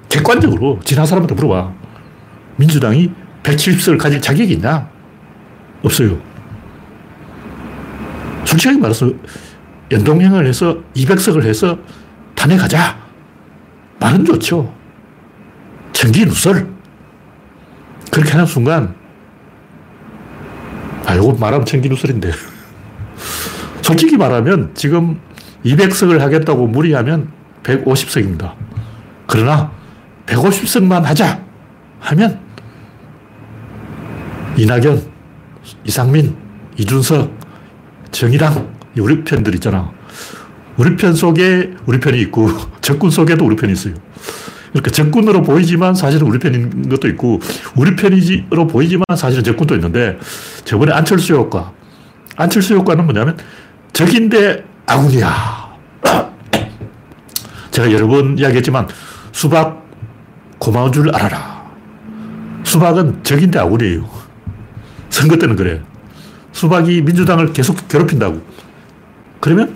객관적으로, 0.09 0.81
지난 0.83 1.05
사람한테 1.05 1.35
물어봐. 1.35 1.73
민주당이 2.57 3.13
170석을 3.43 3.99
가질 3.99 4.21
자격이 4.21 4.55
있냐? 4.55 4.89
없어요. 5.83 6.19
솔직하게 8.45 8.81
말해서, 8.81 9.11
연동형을 9.91 10.47
해서 10.47 10.79
200석을 10.95 11.45
해서 11.45 11.79
탄핵하자. 12.35 12.99
말은 13.99 14.25
좋죠. 14.25 14.73
청기 15.93 16.25
누설. 16.25 16.67
그렇게 18.11 18.33
하는 18.33 18.47
순간 18.47 18.95
아, 21.07 21.17
요거 21.17 21.39
말하면 21.39 21.67
청기누설인데. 21.67 22.31
솔직히 23.83 24.17
말하면 24.17 24.71
지금 24.75 25.21
200석을 25.65 26.19
하겠다고 26.19 26.69
무리하면 26.69 27.33
150석입니다. 27.63 28.53
그러나 29.27 29.73
150석만 30.27 31.03
하자 31.03 31.43
하면 32.01 32.41
이낙연, 34.57 35.03
이상민, 35.85 36.37
이준석, 36.77 37.31
정의당, 38.11 38.69
우리 38.99 39.23
편들 39.23 39.55
있잖아. 39.57 39.91
우리 40.77 40.97
편 40.97 41.15
속에 41.15 41.75
우리 41.87 42.01
편이 42.01 42.21
있고 42.23 42.49
적군 42.81 43.11
속에도 43.11 43.45
우리 43.45 43.57
편이 43.57 43.73
있어요. 43.73 43.95
그러니까 44.71 44.91
적군으로 44.93 45.43
보이지만 45.43 45.95
사실은 45.95 46.27
우리 46.27 46.39
편인 46.39 46.89
것도 46.89 47.09
있고 47.09 47.41
우리 47.77 47.95
편으로 47.97 48.67
보이지만 48.67 49.05
사실은 49.17 49.43
적군도 49.43 49.75
있는데 49.75 50.19
저번에 50.65 50.93
안철수 50.93 51.35
효과 51.35 51.73
안철수 52.37 52.75
효과는 52.75 53.05
뭐냐면 53.05 53.37
적인데 53.93 54.65
아군이야. 54.87 55.71
제가 57.71 57.93
여러 57.93 58.07
번 58.07 58.39
이야기했지만 58.39 58.89
수박 59.33 59.85
고마운 60.59 60.93
줄 60.93 61.15
알아라. 61.15 61.61
수박은 62.65 63.25
적인데 63.25 63.59
아군이에요. 63.59 64.20
선거 65.21 65.37
때는 65.37 65.55
그래. 65.55 65.83
수박이 66.53 67.03
민주당을 67.03 67.53
계속 67.53 67.77
괴롭힌다고. 67.89 68.41
그러면 69.39 69.75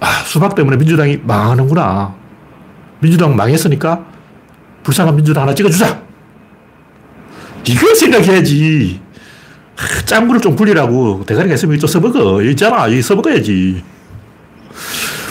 아, 0.00 0.22
수박 0.24 0.54
때문에 0.54 0.76
민주당이 0.76 1.20
망하는구나. 1.24 2.14
민주당 3.00 3.36
망했으니까 3.36 4.04
불쌍한 4.82 5.14
민주당 5.14 5.42
하나 5.42 5.54
찍어주자. 5.54 6.02
이걸 7.66 7.94
생각해야지. 7.94 9.00
짱구를 10.06 10.40
좀 10.40 10.56
굴리라고. 10.56 11.24
대가리가 11.26 11.54
있으면 11.54 11.78
좀 11.78 11.88
써먹어. 11.88 12.42
있잖아. 12.42 12.88
이 12.88 13.02
써먹어야지. 13.02 13.84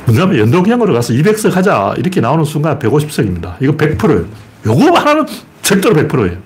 뭐냐면 0.06 0.38
연동형으로 0.38 0.94
가서 0.94 1.14
200석 1.14 1.52
하자. 1.52 1.96
이렇게 1.98 2.22
나오는 2.22 2.46
순간 2.46 2.78
150석입니다. 2.78 3.56
이거 3.60 3.74
100%예요. 3.74 4.26
요거 4.66 4.98
하나는 4.98 5.26
절대로 5.64 5.96
100%예요. 5.96 6.38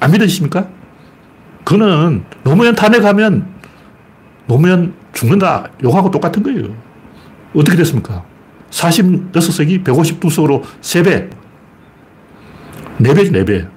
안 0.00 0.10
믿으십니까? 0.12 0.75
그는 1.66 2.22
노무현 2.44 2.76
탄핵하면 2.76 3.44
노무현 4.46 4.94
죽는다. 5.12 5.68
요거하고 5.82 6.12
똑같은 6.12 6.40
거예요. 6.44 6.68
어떻게 7.56 7.76
됐습니까? 7.76 8.22
46석이 8.70 9.82
152석으로 9.82 10.62
3배. 10.80 11.28
4배지, 13.00 13.32
4배. 13.32 13.68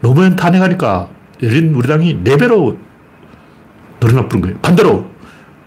노무현 0.00 0.34
탄핵하니까 0.34 1.08
열린 1.40 1.72
우리 1.76 1.86
당이 1.86 2.24
4배로 2.24 2.76
늘어나 4.00 4.28
버린 4.28 4.42
거예요. 4.42 4.58
반대로 4.58 5.08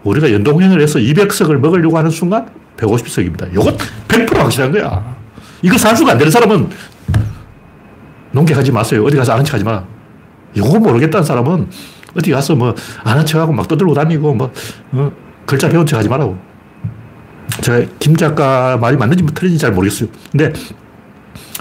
우리가 0.04 0.30
연동형을 0.30 0.82
해서 0.82 0.98
200석을 0.98 1.56
먹으려고 1.56 1.96
하는 1.96 2.10
순간 2.10 2.46
150석입니다. 2.76 3.50
이것 3.52 3.74
100% 4.06 4.36
확실한 4.36 4.70
거야. 4.70 5.16
이거 5.62 5.78
산수가 5.78 6.12
안 6.12 6.18
되는 6.18 6.30
사람은 6.30 6.68
농객하지 8.32 8.70
마세요. 8.70 9.02
어디 9.02 9.16
가서 9.16 9.32
아는 9.32 9.46
척 9.46 9.54
하지 9.54 9.64
마. 9.64 9.82
이거 10.58 10.78
모르겠다는 10.78 11.24
사람은 11.24 11.68
어디 12.16 12.30
가서 12.30 12.54
뭐 12.54 12.74
아는 13.04 13.24
척하고 13.24 13.52
막 13.52 13.68
떠들고 13.68 13.94
다니고 13.94 14.34
뭐 14.34 14.52
어, 14.92 15.12
글자 15.46 15.68
배운 15.68 15.86
척 15.86 15.98
하지 15.98 16.08
말라고. 16.08 16.38
제가 17.62 17.86
김 17.98 18.16
작가 18.16 18.76
말이 18.76 18.96
맞는지 18.96 19.22
뭐 19.22 19.32
틀린지 19.34 19.58
잘 19.58 19.72
모르겠어요. 19.72 20.08
근데 20.30 20.52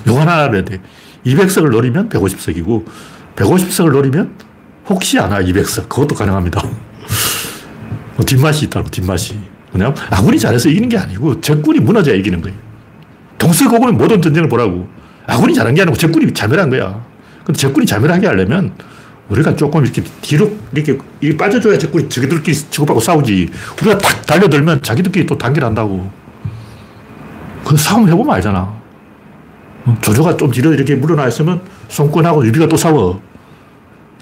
요 0.07 0.15
하나 0.17 0.43
알아야 0.43 0.63
돼. 0.63 0.81
200석을 1.25 1.71
노리면 1.71 2.09
150석이고 2.09 2.85
150석을 3.35 3.91
노리면 3.91 4.35
혹시 4.89 5.19
아나 5.19 5.39
200석. 5.41 5.89
그것도 5.89 6.15
가능합니다. 6.15 6.61
뭐 8.15 8.25
뒷맛이 8.25 8.65
있다고, 8.65 8.89
뒷맛이. 8.89 9.37
뭐냐면 9.71 9.95
아군이 10.09 10.39
잘해서 10.39 10.69
이기는 10.69 10.87
게 10.89 10.97
아니고 10.97 11.41
적군이 11.41 11.79
무너져야 11.79 12.15
이기는 12.15 12.41
거예요. 12.41 12.57
동서고금의 13.37 13.93
모든 13.93 14.21
전쟁을 14.21 14.49
보라고. 14.49 14.87
아군이 15.25 15.53
잘한 15.53 15.73
게 15.75 15.81
아니고 15.81 15.97
적군이 15.97 16.33
자멸한 16.33 16.69
거야. 16.69 17.05
근데 17.47 17.57
적군이 17.59 17.85
자멸하게 17.85 18.27
하려면 18.27 18.73
우리가 19.29 19.55
조금 19.55 19.81
이렇게 19.81 20.03
뒤로 20.21 20.51
이렇게 20.73 20.97
빠져줘야 21.37 21.77
적군이 21.77 22.09
자기들끼리 22.09 22.53
치고받고 22.53 22.99
싸우지. 22.99 23.49
우리가 23.81 23.97
탁 23.99 24.25
달려들면 24.25 24.81
자기들끼리 24.81 25.25
또 25.25 25.37
단결한다고. 25.37 26.11
그 27.63 27.77
싸움 27.77 28.05
해보면 28.05 28.35
알잖아. 28.35 28.59
어, 29.85 29.97
조조가 30.01 30.35
좀 30.35 30.51
뒤로 30.51 30.73
이렇게 30.73 30.95
물러나 30.95 31.25
있으면 31.29 31.61
손권하고 31.87 32.45
유비가 32.45 32.67
또 32.67 32.75
싸워. 32.75 33.21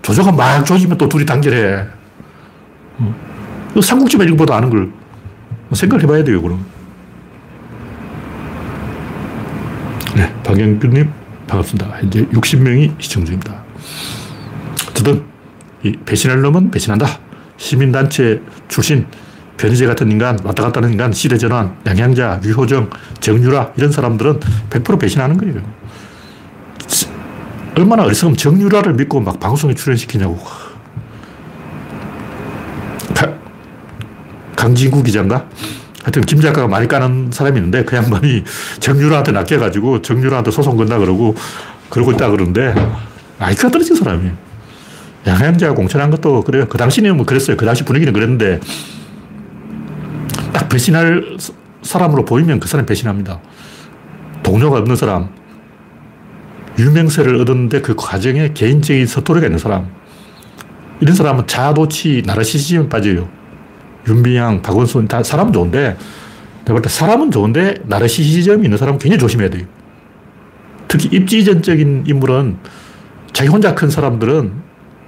조조가 0.04 0.32
막 0.32 0.64
조지면 0.64 0.96
또 1.00 1.10
둘이 1.10 1.26
단결해. 1.26 1.84
어. 3.00 3.16
삼국지 3.82 4.18
매직보다 4.18 4.56
아는 4.56 4.70
걸 4.70 4.92
생각을 5.74 6.04
해봐야 6.04 6.24
돼요, 6.24 6.44
그럼. 6.44 6.64
네, 10.16 10.32
박영규님, 10.44 11.12
반갑습니다. 11.48 11.98
현재 12.00 12.26
60명이 12.28 13.02
시청 13.02 13.26
중입니다. 13.26 13.64
어쨌든, 14.90 15.24
이 15.84 15.92
배신할 16.06 16.42
놈은 16.42 16.72
배신한다. 16.72 17.20
시민단체 17.58 18.42
출신, 18.68 19.06
변희재 19.58 19.86
같은 19.86 20.12
인간, 20.12 20.38
왔다 20.44 20.64
갔다 20.64 20.80
하는 20.80 20.92
인간, 20.92 21.12
시대전환, 21.12 21.78
양양자, 21.86 22.42
류호정, 22.44 22.90
정유라, 23.20 23.74
이런 23.78 23.92
사람들은 23.92 24.40
100% 24.70 25.00
배신하는 25.00 25.38
거예요. 25.38 25.62
얼마나 27.78 28.04
어리석으면 28.04 28.38
정유라를 28.38 28.94
믿고 28.94 29.20
막 29.20 29.40
방송에 29.40 29.74
출연시키냐고. 29.74 30.40
강진구 34.56 35.04
기자인가? 35.04 35.46
하여튼 36.06 36.22
김 36.22 36.40
작가가 36.40 36.68
많이 36.68 36.88
까는 36.88 37.32
사람이 37.32 37.58
있는데 37.58 37.84
그 37.84 37.96
양반이 37.96 38.44
정유라한테 38.80 39.32
낚여가지고 39.32 40.04
정유라한테 40.04 40.52
소송 40.52 40.78
건다 40.78 41.00
그러고 41.00 41.36
그러고 41.90 42.12
있다 42.12 42.30
그러는데 42.30 42.76
아이크가 43.40 43.70
떨어진 43.70 43.96
사람이에요. 43.96 44.34
양양자가 45.26 45.74
공천한 45.74 46.12
것도 46.12 46.44
그래요. 46.44 46.68
그 46.68 46.78
당시는 46.78 47.18
뭐 47.18 47.26
그랬어요. 47.26 47.58
그 47.58 47.66
당시 47.66 47.84
분위기는 47.84 48.14
그랬는데 48.14 48.60
딱 50.54 50.70
배신할 50.70 51.38
사람으로 51.82 52.24
보이면 52.24 52.60
그 52.60 52.68
사람 52.68 52.86
배신합니다. 52.86 53.40
동료가 54.44 54.78
없는 54.78 54.96
사람, 54.96 55.30
유명세를 56.78 57.42
얻었는데 57.42 57.82
그 57.82 57.96
과정에 57.96 58.54
개인적인 58.54 59.08
서투리가 59.08 59.48
있는 59.48 59.58
사람, 59.58 59.90
이런 61.00 61.16
사람은 61.16 61.48
자도치, 61.48 62.22
나르시즘에 62.28 62.90
빠져요. 62.90 63.28
윤비양, 64.08 64.62
박원순 64.62 65.08
다 65.08 65.24
사람은 65.24 65.54
좋은데 65.54 65.98
내가 66.66 66.74
볼때 66.74 66.90
사람은 66.90 67.32
좋은데 67.32 67.76
나르시시즘이 67.86 68.64
있는 68.64 68.78
사람은 68.78 69.00
굉장히 69.00 69.20
조심해야 69.20 69.50
돼요. 69.50 69.66
특히 70.88 71.10
입지전적인 71.12 72.06
인물은 72.08 72.58
자기 73.34 73.50
혼자 73.50 73.76
큰 73.76 73.90
사람들은 73.90 74.54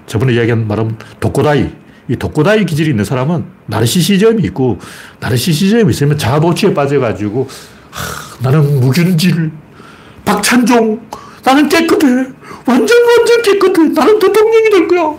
저번에 0.05 0.33
이야기한 0.33 0.67
말은 0.67 0.97
독고다이 1.19 1.69
이 2.09 2.15
독고다이 2.15 2.65
기질이 2.65 2.89
있는 2.89 3.03
사람은 3.03 3.45
나르시시즘이 3.67 4.43
있고 4.43 4.79
나르시시즘이 5.19 5.89
있으면 5.91 6.17
자아도취에 6.17 6.73
빠져가지고 6.73 7.47
하, 7.91 8.49
나는 8.49 8.79
무균질 8.79 9.51
박찬종 10.25 11.01
나는 11.43 11.69
깨끗해 11.69 12.07
완전 12.65 12.97
완전 13.07 13.41
깨끗해 13.41 13.89
나는 13.89 14.19
대통령이 14.19 14.69
될 14.69 14.87
거야 14.87 15.13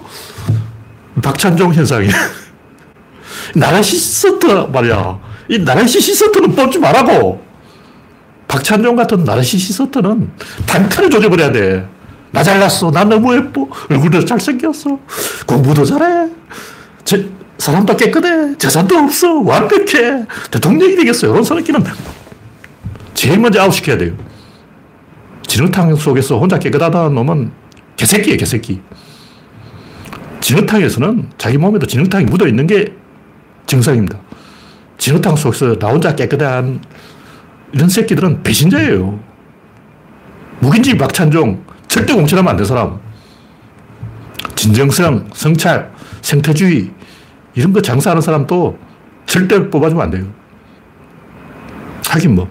박찬종 1.22 1.74
현상이야 1.74 2.12
나라시스터 3.54 4.66
말이야. 4.68 5.18
이 5.48 5.58
나라시 5.58 6.00
시스터는 6.00 6.54
뽑지 6.54 6.78
말라고. 6.78 7.42
박찬종 8.46 8.96
같은 8.96 9.24
나라시 9.24 9.58
시스터는 9.58 10.30
단칼에 10.66 11.08
조져버려야 11.08 11.52
돼. 11.52 11.88
나 12.30 12.42
잘났어. 12.42 12.90
나 12.90 13.04
너무 13.04 13.34
예뻐. 13.34 13.68
얼굴도 13.90 14.24
잘생겼어. 14.24 14.98
공부도 15.46 15.84
잘해. 15.84 16.30
제, 17.04 17.28
사람도 17.58 17.96
깨끗해. 17.96 18.56
재산도 18.58 18.96
없어. 18.96 19.40
완벽해. 19.40 20.24
대통령이 20.50 20.96
되겠어. 20.96 21.28
이런 21.28 21.42
사람끼는 21.42 21.84
제일 23.14 23.38
먼저 23.38 23.61
아웃시켜야 23.62 23.98
돼요. 23.98 24.12
진흙탕 25.46 25.96
속에서 25.96 26.38
혼자 26.38 26.58
깨끗하다는 26.58 27.14
놈은 27.14 27.50
개새끼예요, 27.96 28.37
개새끼. 28.38 28.80
진흙탕에서는 30.40 31.30
자기 31.37 31.58
몸에도 31.58 31.87
진흙탕이 31.87 32.26
묻어 32.26 32.46
있는 32.46 32.66
게 32.66 32.92
정상입니다. 33.68 34.18
진흙탕 34.96 35.37
속에서 35.37 35.78
나 35.78 35.88
혼자 35.88 36.16
깨끗한 36.16 36.81
이런 37.72 37.88
새끼들은 37.88 38.42
배신자예요. 38.42 39.20
묵인지 40.61 40.96
박찬종, 40.96 41.62
절대 41.87 42.14
공천하면 42.14 42.50
안 42.50 42.57
된 42.57 42.66
사람. 42.66 42.98
진정성, 44.57 45.28
성찰, 45.35 45.92
생태주의, 46.22 46.90
이런 47.54 47.72
거 47.72 47.81
장사하는 47.81 48.20
사람도 48.20 48.76
절대 49.26 49.70
뽑아주면 49.70 50.02
안 50.02 50.11
돼요. 50.11 50.26
하긴 52.09 52.35
뭐, 52.35 52.48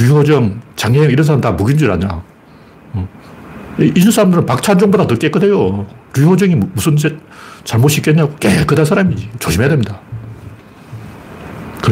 유호정, 0.00 0.60
장혜영 0.76 1.10
이런 1.10 1.24
사람 1.24 1.40
다 1.40 1.52
묵인 1.52 1.78
줄 1.78 1.90
아냐. 1.90 2.22
어. 2.92 3.08
이런 3.78 4.10
사람들은 4.10 4.44
박찬종보다 4.44 5.06
더 5.06 5.14
깨끗해요. 5.14 5.86
류호정이 6.14 6.56
무슨 6.56 6.96
잘못이 7.64 7.98
있겠냐고. 7.98 8.34
깨끗한 8.36 8.84
사람이지. 8.84 9.30
조심해야 9.38 9.70
됩니다. 9.70 10.00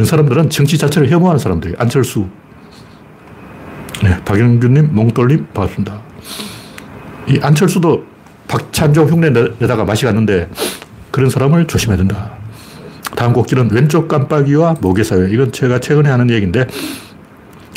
그런 0.00 0.06
사람들은 0.06 0.48
정치 0.48 0.78
자체를 0.78 1.10
혐오하는 1.10 1.38
사람들이에요. 1.38 1.76
안철수. 1.78 2.26
네, 4.02 4.16
박영균님, 4.24 4.94
몽돌님, 4.94 5.48
반갑습니다. 5.52 6.00
이 7.28 7.38
안철수도 7.42 8.06
박찬종 8.48 9.08
흉내 9.10 9.28
내다가 9.58 9.84
맛이 9.84 10.06
갔는데 10.06 10.48
그런 11.10 11.28
사람을 11.28 11.66
조심해야 11.66 11.98
된다. 11.98 12.30
다음 13.14 13.34
곡기는 13.34 13.72
왼쪽 13.72 14.08
깜빡이와 14.08 14.76
모계사회. 14.80 15.28
이건 15.32 15.52
제가 15.52 15.80
최근에 15.80 16.08
하는 16.08 16.30
얘기인데 16.30 16.66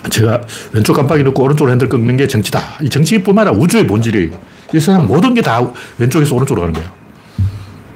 제가 0.10 0.44
왼쪽 0.72 0.94
깜빡이 0.94 1.24
넣고 1.26 1.44
오른쪽으로 1.44 1.72
핸들 1.72 1.90
꺾는 1.90 2.16
게 2.16 2.28
정치다. 2.28 2.62
이 2.84 2.90
정치뿐만 2.90 3.50
아니라 3.50 3.62
우주의 3.62 3.86
본질이 3.86 4.32
이 4.74 4.80
세상 4.80 5.08
모든 5.08 5.34
게 5.34 5.42
다 5.42 5.60
왼쪽에서 5.98 6.34
오른쪽으로 6.36 6.62
가는 6.68 6.74
거예요. 6.74 7.03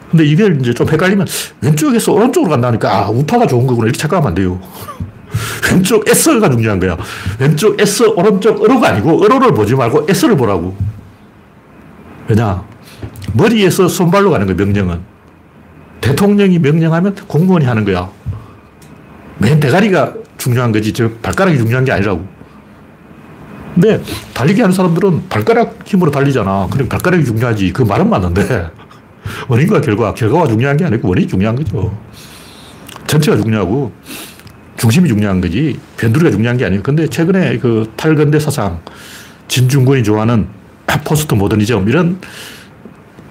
근데 0.09 0.23
이게 0.25 0.47
이제 0.59 0.73
좀 0.73 0.87
헷갈리면 0.87 1.27
왼쪽에서 1.61 2.13
오른쪽으로 2.13 2.51
간다니까 2.51 3.05
아, 3.05 3.09
우파가 3.09 3.45
좋은 3.45 3.67
거구나 3.67 3.85
이렇게 3.85 3.97
착각하면 3.97 4.29
안 4.29 4.35
돼요. 4.35 4.59
왼쪽 5.71 6.07
S가 6.07 6.49
중요한 6.49 6.79
거야. 6.79 6.97
왼쪽 7.39 7.79
S, 7.79 8.03
오른쪽 8.15 8.61
어로가 8.63 8.89
아니고 8.89 9.23
어로를 9.23 9.53
보지 9.53 9.75
말고 9.75 10.07
S를 10.09 10.37
보라고. 10.37 10.75
왜냐? 12.27 12.63
머리에서 13.33 13.87
손발로 13.87 14.31
가는 14.31 14.45
거야, 14.45 14.55
명령은. 14.55 14.99
대통령이 16.01 16.59
명령하면 16.59 17.15
공무원이 17.27 17.65
하는 17.65 17.83
거야. 17.85 18.09
맨 19.37 19.59
대가리가 19.59 20.13
중요한 20.37 20.71
거지, 20.71 20.93
저 20.93 21.09
발가락이 21.21 21.57
중요한 21.57 21.85
게 21.85 21.91
아니라고. 21.91 22.25
근데 23.75 24.01
달리기 24.33 24.61
하는 24.61 24.73
사람들은 24.73 25.29
발가락 25.29 25.79
힘으로 25.85 26.09
달리잖아. 26.09 26.67
그럼 26.71 26.89
발가락이 26.89 27.23
중요하지. 27.23 27.73
그 27.73 27.83
말은 27.83 28.09
맞는데. 28.09 28.71
원인과 29.47 29.81
결과, 29.81 30.13
결과가 30.13 30.47
중요한 30.47 30.77
게 30.77 30.85
아니고 30.85 31.09
원인이 31.09 31.27
중요한 31.27 31.55
거죠. 31.55 31.97
전체가 33.07 33.37
중요하고 33.37 33.91
중심이 34.77 35.07
중요한 35.09 35.41
거지 35.41 35.79
변두리가 35.97 36.31
중요한 36.31 36.57
게 36.57 36.65
아니에요. 36.65 36.83
근데 36.83 37.07
최근에 37.07 37.57
그 37.57 37.91
탈근대 37.95 38.39
사상, 38.39 38.81
진중권이 39.47 40.03
좋아하는 40.03 40.47
포스트 41.03 41.33
모더니즘 41.33 41.87
이런 41.89 42.19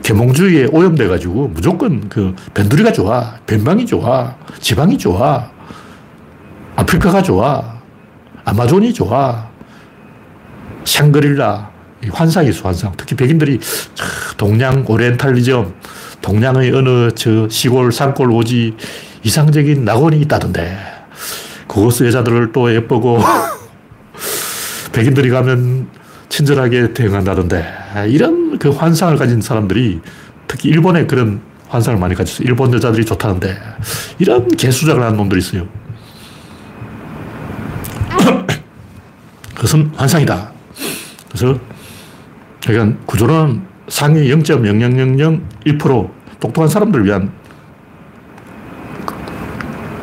계몽주의에 0.02 0.68
오염돼 0.70 1.08
가지고 1.08 1.48
무조건 1.48 2.08
그 2.08 2.34
변두리가 2.54 2.92
좋아, 2.92 3.34
변방이 3.46 3.86
좋아, 3.86 4.36
지방이 4.60 4.96
좋아, 4.98 5.50
아프리카가 6.76 7.22
좋아, 7.22 7.80
아마존이 8.44 8.92
좋아, 8.94 9.48
샹그릴라, 10.84 11.70
환상이 12.10 12.50
환상. 12.50 12.92
특히 12.96 13.16
백인들이 13.16 13.58
동양 14.36 14.84
오리엔탈리즘, 14.86 15.74
동양의 16.22 16.72
어느 16.72 17.10
저 17.14 17.48
시골 17.48 17.92
산골 17.92 18.30
오지 18.30 18.76
이상적인 19.22 19.84
낙원이 19.84 20.20
있다던데. 20.20 20.78
그것을 21.68 22.06
여자들을 22.06 22.52
또 22.52 22.74
예쁘고 22.74 23.20
백인들이 24.92 25.30
가면 25.30 25.88
친절하게 26.28 26.94
대응한다던데. 26.94 27.66
이런 28.08 28.58
그 28.58 28.70
환상을 28.70 29.16
가진 29.16 29.40
사람들이 29.40 30.00
특히 30.46 30.68
일본에 30.68 31.06
그런 31.06 31.40
환상을 31.68 31.98
많이 31.98 32.14
가졌어 32.14 32.44
일본 32.44 32.72
여자들이 32.72 33.04
좋다는데. 33.04 33.58
이런 34.18 34.48
개수작을 34.48 35.02
하는 35.02 35.16
놈들이 35.16 35.40
있어요. 35.40 35.66
그것은 39.54 39.92
환상이다. 39.96 40.52
그래서 41.28 41.58
그러니까 42.66 42.98
구조론 43.06 43.62
상위 43.88 44.28
0.0001% 44.28 46.10
똑똑한 46.40 46.68
사람들을 46.68 47.04
위한 47.06 47.30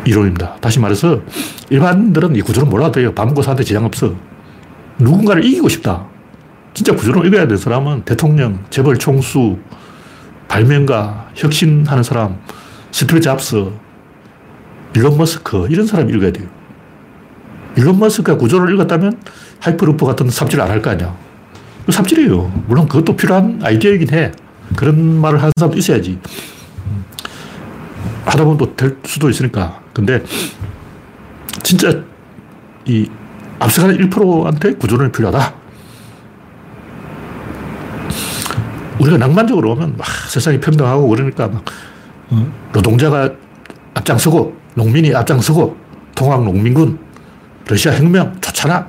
이론입니다. 0.06 0.56
다시 0.62 0.80
말해서 0.80 1.22
일반인들은 1.70 2.36
이 2.36 2.42
구조를 2.42 2.70
몰라도 2.70 2.94
돼요. 2.94 3.14
밥 3.14 3.26
먹고 3.26 3.42
사는데 3.42 3.64
지장 3.64 3.86
없어. 3.86 4.14
누군가를 5.00 5.44
이기고 5.46 5.70
싶다. 5.70 6.06
진짜 6.74 6.96
구조론 6.96 7.26
읽어야 7.28 7.42
되는 7.42 7.58
사람은 7.58 8.04
대통령, 8.04 8.60
재벌 8.70 8.98
총수, 8.98 9.58
발명가, 10.48 11.30
혁신하는 11.36 12.04
사람, 12.04 12.40
스티브 12.92 13.22
잡스, 13.22 13.72
일론 14.96 15.18
머스크 15.18 15.68
이런 15.70 15.86
사람 15.86 16.10
읽어야 16.10 16.32
돼요. 16.32 16.48
일론 17.76 18.00
머스크가 18.00 18.38
구조를 18.38 18.74
읽었다면 18.74 19.20
하이퍼루프 19.60 20.06
같은 20.06 20.30
삽질 20.30 20.62
안 20.62 20.70
할 20.70 20.82
거 20.82 20.92
아니야. 20.92 21.16
삽질이에요. 21.90 22.64
물론 22.68 22.88
그것도 22.88 23.16
필요한 23.16 23.60
아이디어이긴 23.64 24.14
해. 24.14 24.32
그런 24.76 25.20
말을 25.20 25.40
하는 25.40 25.52
사람도 25.58 25.78
있어야지. 25.78 26.20
하다 28.26 28.44
보면 28.44 28.58
또 28.58 28.76
될 28.76 28.98
수도 29.06 29.30
있으니까. 29.30 29.82
근데 29.94 30.24
진짜 31.62 32.02
이 32.86 33.08
앞서가는 33.60 34.10
1%한테 34.10 34.74
구조론이 34.76 35.12
필요하다. 35.12 35.54
우리가 39.00 39.18
낭만적으로 39.18 39.76
보면 39.76 39.96
막 39.98 40.08
세상이 40.30 40.60
평등하고 40.60 41.08
그러니까 41.10 41.48
막 41.48 41.64
어, 42.30 42.52
노동자가 42.72 43.30
앞장서고 43.94 44.56
농민이 44.76 45.14
앞장서고 45.14 45.76
통합 46.16 46.44
농민군 46.44 46.98
러시아 47.68 47.94
혁명 47.94 48.40
좋잖아. 48.40 48.88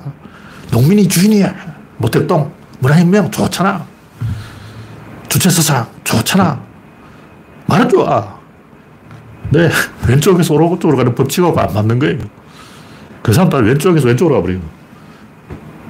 농민이 0.70 1.08
주인이야. 1.08 1.54
모택동 1.98 2.50
문화혁명 2.84 3.30
좋잖아. 3.30 3.84
주체사상 5.28 5.86
좋잖아. 6.04 6.60
말은 7.66 7.88
좋아. 7.88 8.38
네, 9.50 9.70
왼쪽에서 10.06 10.54
오른쪽으로 10.54 10.98
가는 10.98 11.14
법칙하고 11.14 11.58
안 11.58 11.72
맞는 11.72 11.98
거예요. 11.98 12.18
그 13.22 13.32
사람 13.32 13.48
다 13.48 13.56
왼쪽에서 13.58 14.06
왼쪽으로 14.06 14.36
가버려요. 14.36 14.60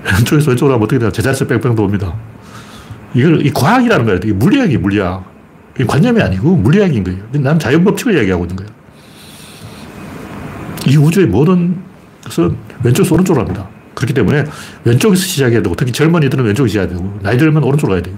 왼쪽에서 0.04 0.50
왼쪽으로 0.50 0.74
가면 0.74 0.84
어떻게 0.84 0.98
돼요? 1.00 1.10
제자리에서 1.10 1.46
뺑뺑 1.46 1.74
돕니다. 1.74 2.14
이걸, 3.12 3.44
이 3.44 3.50
과학이라는 3.52 4.04
거예요. 4.04 4.20
이게 4.22 4.32
물리학이 4.32 4.78
물리학. 4.78 5.24
이게 5.74 5.84
관념이 5.84 6.22
아니고 6.22 6.56
물리학인 6.56 7.02
거예요. 7.02 7.24
난 7.32 7.58
자연법칙을 7.58 8.14
이야기하고 8.14 8.44
있는 8.44 8.56
거예요. 8.56 8.70
이 10.86 10.96
우주의 10.96 11.26
모든 11.26 11.76
것은 12.24 12.56
왼쪽에서 12.84 13.14
오른쪽으로 13.14 13.44
합니다. 13.44 13.73
그렇기 13.94 14.12
때문에 14.14 14.44
왼쪽에서 14.84 15.22
시작해야 15.22 15.62
되고, 15.62 15.74
특히 15.74 15.92
젊은이들은 15.92 16.44
왼쪽에서 16.44 16.68
시작해야 16.68 16.96
되고, 16.96 17.18
나이 17.22 17.38
들면 17.38 17.62
오른쪽으로 17.62 17.94
가야 17.94 18.02
돼요. 18.02 18.16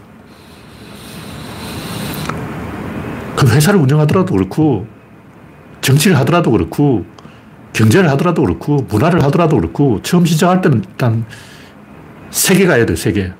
그 3.36 3.48
회사를 3.48 3.78
운영하더라도 3.80 4.34
그렇고, 4.34 4.86
정치를 5.82 6.16
하더라도 6.18 6.50
그렇고, 6.50 7.04
경제를 7.72 8.08
하더라도 8.10 8.42
그렇고, 8.42 8.86
문화를 8.88 9.22
하더라도 9.24 9.56
그렇고, 9.56 10.00
처음 10.02 10.24
시작할 10.24 10.62
때는 10.62 10.82
일단 10.88 11.24
세계 12.30 12.66
가야 12.66 12.86
돼요, 12.86 12.96
세계. 12.96 13.32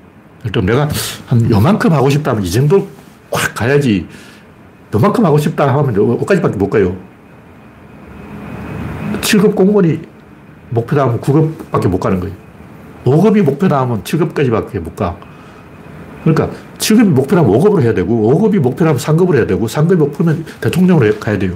일단 0.45 0.65
내가 0.65 0.87
한 1.25 1.49
요만큼 1.49 1.91
하고 1.91 2.09
싶다면 2.09 2.43
이 2.43 2.51
정도 2.51 2.87
확 3.31 3.55
가야지, 3.55 4.07
요만큼 4.93 5.25
하고 5.25 5.37
싶다 5.37 5.67
하면 5.67 5.95
여기까지밖에 5.95 6.57
못 6.57 6.69
가요. 6.69 6.95
7급 9.21 9.55
공무원이 9.55 9.99
목표다 10.69 11.03
하면 11.03 11.21
9급밖에 11.21 11.87
못 11.87 11.99
가는 11.99 12.19
거예요. 12.19 12.35
5급이 13.05 13.41
목표다 13.41 13.81
하면 13.81 14.03
7급까지밖에 14.03 14.79
못 14.79 14.95
가. 14.95 15.15
그러니까 16.23 16.49
7급이 16.77 17.05
목표라면 17.05 17.51
5급으로 17.51 17.81
해야 17.81 17.93
되고 17.93 18.33
5급이 18.33 18.59
목표라면 18.59 18.99
3급으로 18.99 19.35
해야 19.35 19.47
되고 19.47 19.65
3급이 19.65 19.95
목표면 19.95 20.45
대통령으로 20.61 21.19
가야 21.19 21.37
돼요. 21.37 21.53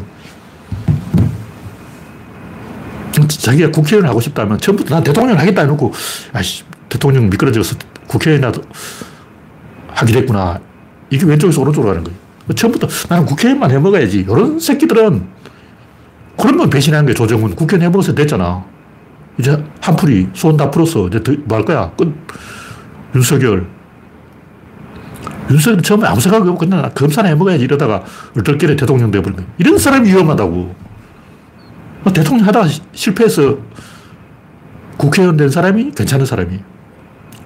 자기가 3.28 3.72
국회의원 3.72 4.08
하고 4.10 4.22
싶다면 4.22 4.58
처음부터 4.58 4.96
난 4.96 5.04
대통령 5.04 5.38
하겠다 5.38 5.62
해놓고 5.64 5.92
아씨 6.34 6.64
대통령 6.90 7.30
미끄러져서 7.30 7.76
국회의원이라도 8.08 8.62
하게 9.88 10.14
됐구나. 10.14 10.60
이게 11.10 11.26
왼쪽에서 11.26 11.62
오른쪽으로 11.62 11.94
가는 11.94 12.04
거예요. 12.04 12.18
처음부터 12.56 12.88
나는 13.10 13.26
국회의원만 13.26 13.72
해먹어야지. 13.72 14.22
이런 14.22 14.60
새끼들은 14.60 15.24
그런 16.38 16.58
건 16.58 16.70
배신한 16.70 17.06
거예요. 17.06 17.16
조정은 17.16 17.56
국회의원 17.56 17.86
해먹어서 17.86 18.16
됐잖아. 18.16 18.64
이제 19.40 19.64
한풀이 19.82 20.30
손 20.34 20.58
다 20.58 20.70
풀었어. 20.70 21.08
이제 21.08 21.20
뭐 21.46 21.58
할 21.58 21.66
거야? 21.66 21.92
끝. 21.98 22.14
윤석열. 23.16 23.66
윤석열은 25.50 25.84
처음에 25.84 26.08
아무 26.08 26.20
생각이 26.22 26.48
없고 26.48 26.60
그냥 26.60 26.92
검사나 26.94 27.30
해먹어야지 27.30 27.64
이러다가 27.64 28.04
얼떨결에 28.38 28.76
대통령 28.76 29.12
돼버린 29.12 29.36
거야. 29.38 29.46
이런 29.58 29.78
사람이 29.78 30.08
위험하다고. 30.10 30.76
뭐 32.04 32.14
대통령 32.14 32.48
하다가 32.48 32.68
실패해서 32.94 33.58
국회의원 34.98 35.38
된 35.38 35.50
사람이 35.50 35.92
괜찮은 35.92 36.26
사람이. 36.26 36.60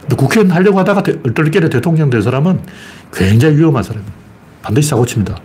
근데 0.02 0.15
국회의원 0.15 0.52
하려고 0.52 0.80
하다가 0.80 1.04
얼떨결에 1.26 1.69
대통령 1.69 2.10
된 2.10 2.21
사람은 2.21 2.60
굉장히 3.13 3.58
위험한 3.58 3.82
사람이에요. 3.82 4.12
반드시 4.62 4.89
사고 4.89 5.06
칩니다. 5.06 5.36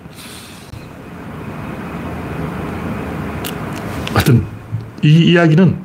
하여튼, 4.13 4.45
이 5.03 5.31
이야기는 5.31 5.77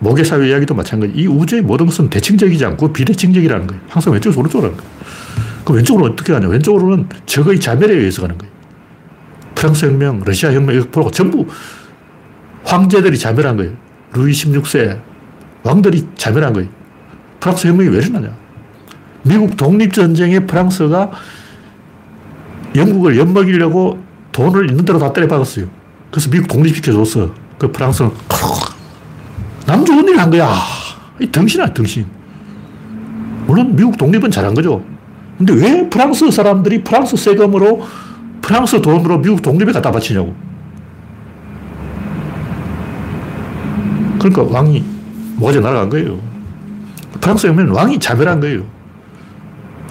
모계사회 0.00 0.48
이야기도 0.48 0.74
마찬가지. 0.74 1.12
이 1.14 1.26
우주의 1.26 1.62
모든 1.62 1.86
것은 1.86 2.10
대칭적이지 2.10 2.64
않고 2.64 2.92
비대칭적이라는 2.92 3.66
거예요. 3.66 3.82
항상 3.88 4.12
왼쪽에서 4.12 4.40
오른쪽으로 4.40 4.72
가는 4.72 4.76
거예요. 4.76 5.00
그 5.64 5.74
왼쪽으로 5.74 6.06
어떻게 6.06 6.32
가냐. 6.32 6.48
왼쪽으로는 6.48 7.08
적의 7.26 7.60
자멸에 7.60 7.94
의해서 7.94 8.22
가는 8.22 8.36
거예요. 8.36 8.52
프랑스 9.54 9.86
혁명, 9.86 10.22
러시아 10.24 10.52
혁명, 10.52 10.74
이거 10.74 10.88
보고 10.90 11.10
전부 11.10 11.46
황제들이 12.64 13.18
자멸한 13.18 13.56
거예요. 13.58 13.72
루이 14.14 14.32
16세, 14.32 15.00
왕들이 15.62 16.06
자멸한 16.16 16.54
거예요. 16.54 16.68
프랑스 17.38 17.68
혁명이 17.68 17.90
왜 17.90 17.98
일어나냐. 17.98 18.34
미국 19.22 19.56
독립전쟁에 19.56 20.40
프랑스가 20.40 21.10
영국을 22.74 23.18
엿먹이려고 23.18 24.02
돈을 24.32 24.70
있는 24.70 24.84
대로 24.84 24.98
다 24.98 25.12
때려박았어요. 25.12 25.66
그래서 26.10 26.30
미국 26.30 26.48
독립시켜줬어. 26.48 27.34
그 27.58 27.70
프랑스는 27.70 28.12
남 29.70 29.84
좋은 29.84 30.08
일 30.08 30.18
한 30.18 30.28
거야. 30.30 30.52
이 31.20 31.30
덩신아, 31.30 31.72
덩신. 31.72 32.04
물론 33.46 33.76
미국 33.76 33.96
독립은 33.96 34.28
잘한 34.28 34.52
거죠. 34.52 34.82
근데 35.38 35.52
왜 35.52 35.88
프랑스 35.88 36.28
사람들이 36.28 36.82
프랑스 36.82 37.16
세금으로 37.16 37.86
프랑스 38.42 38.82
돈으로 38.82 39.18
미국 39.18 39.40
독립에 39.40 39.70
갖다 39.70 39.92
바치냐고. 39.92 40.34
그러니까 44.18 44.42
왕이 44.42 44.84
뭐가 45.36 45.60
날아간 45.60 45.88
거예요. 45.88 46.18
프랑스 47.20 47.46
혁명은 47.46 47.70
왕이 47.72 48.00
자멸한 48.00 48.40
거예요. 48.40 48.64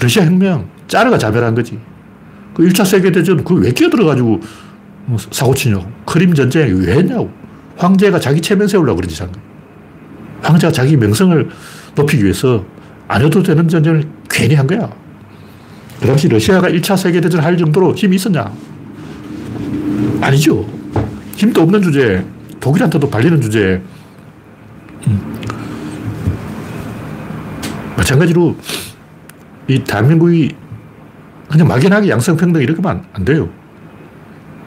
러시아 0.01 0.25
혁명, 0.25 0.67
짜르가 0.89 1.17
자멸한 1.17 1.55
거지. 1.55 1.79
그 2.53 2.63
1차 2.63 2.83
세계대전 2.85 3.45
그왜 3.45 3.71
끼어들어가지고 3.71 4.41
사고 5.31 5.53
치냐고. 5.53 5.85
크림 6.05 6.33
전쟁 6.33 6.67
왜 6.81 6.97
했냐고. 6.97 7.31
황제가 7.77 8.19
자기 8.19 8.41
체면 8.41 8.67
세우려고 8.67 8.97
그런 8.97 9.07
짓 9.07 9.21
한 9.21 9.31
거예요. 9.31 9.49
황제가 10.41 10.71
자기 10.71 10.95
명성을 10.97 11.49
높이기 11.95 12.23
위해서 12.23 12.63
안 13.08 13.23
해도 13.23 13.41
되는 13.41 13.67
전쟁을 13.67 14.04
괜히 14.30 14.56
한 14.56 14.67
거야. 14.67 14.89
그 15.99 16.08
당시 16.08 16.28
러시아가 16.30 16.69
1차 16.69 16.95
세계대전을 16.95 17.43
할 17.43 17.58
정도로 17.58 17.93
힘이 17.93 18.15
있었냐? 18.15 18.52
아니죠. 20.21 20.65
힘도 21.36 21.62
없는 21.62 21.82
주제, 21.82 22.25
독일한테도 22.60 23.10
발리는 23.10 23.41
주제. 23.41 23.82
음. 25.08 25.39
마찬가지로 27.97 28.56
이 29.67 29.80
대한민국이 29.80 30.56
그냥 31.49 31.67
막연하게 31.67 32.10
양성평등 32.10 32.62
이렇게 32.62 32.82
하면 32.82 33.04
안 33.13 33.25
돼요. 33.25 33.49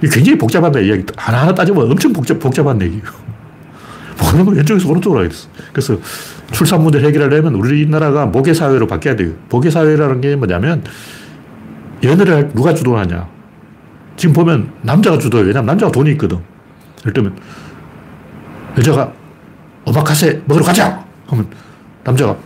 이 0.03 0.09
굉장히 0.09 0.37
복잡한 0.37 0.75
이야기. 0.75 1.05
하나하나 1.17 1.55
따져보면 1.55 1.93
엄청 1.93 2.13
복잡, 2.13 2.39
복잡한 2.39 2.81
얘기예요. 2.83 3.05
모든 4.18 4.44
걸 4.44 4.55
왼쪽에서 4.57 4.88
오른쪽으로 4.88 5.20
하게 5.20 5.29
됐어. 5.31 5.48
그래서 5.72 5.96
출산 6.53 6.83
문제를 6.83 7.07
해결하려면 7.09 7.55
우리나라가 7.55 8.27
모계 8.27 8.53
사회로 8.55 8.87
바뀌어야 8.87 9.16
돼요. 9.16 9.33
모계 9.48 9.70
사회라는 9.70 10.20
게 10.20 10.37
뭐냐면 10.37 10.85
연애를 12.03 12.51
누가 12.55 12.75
주도하냐. 12.75 13.29
지금 14.16 14.35
보면 14.35 14.72
남자가 14.83 15.18
주도해요. 15.18 15.46
왜냐면 15.46 15.66
남자가 15.66 15.90
돈이 15.90 16.11
있거든. 16.12 16.38
예를 17.01 17.12
들면 17.12 17.37
여자가 18.79 19.12
오마카세 19.85 20.42
먹으러 20.46 20.64
가자! 20.64 21.05
하면 21.27 21.46
남자가 22.05 22.37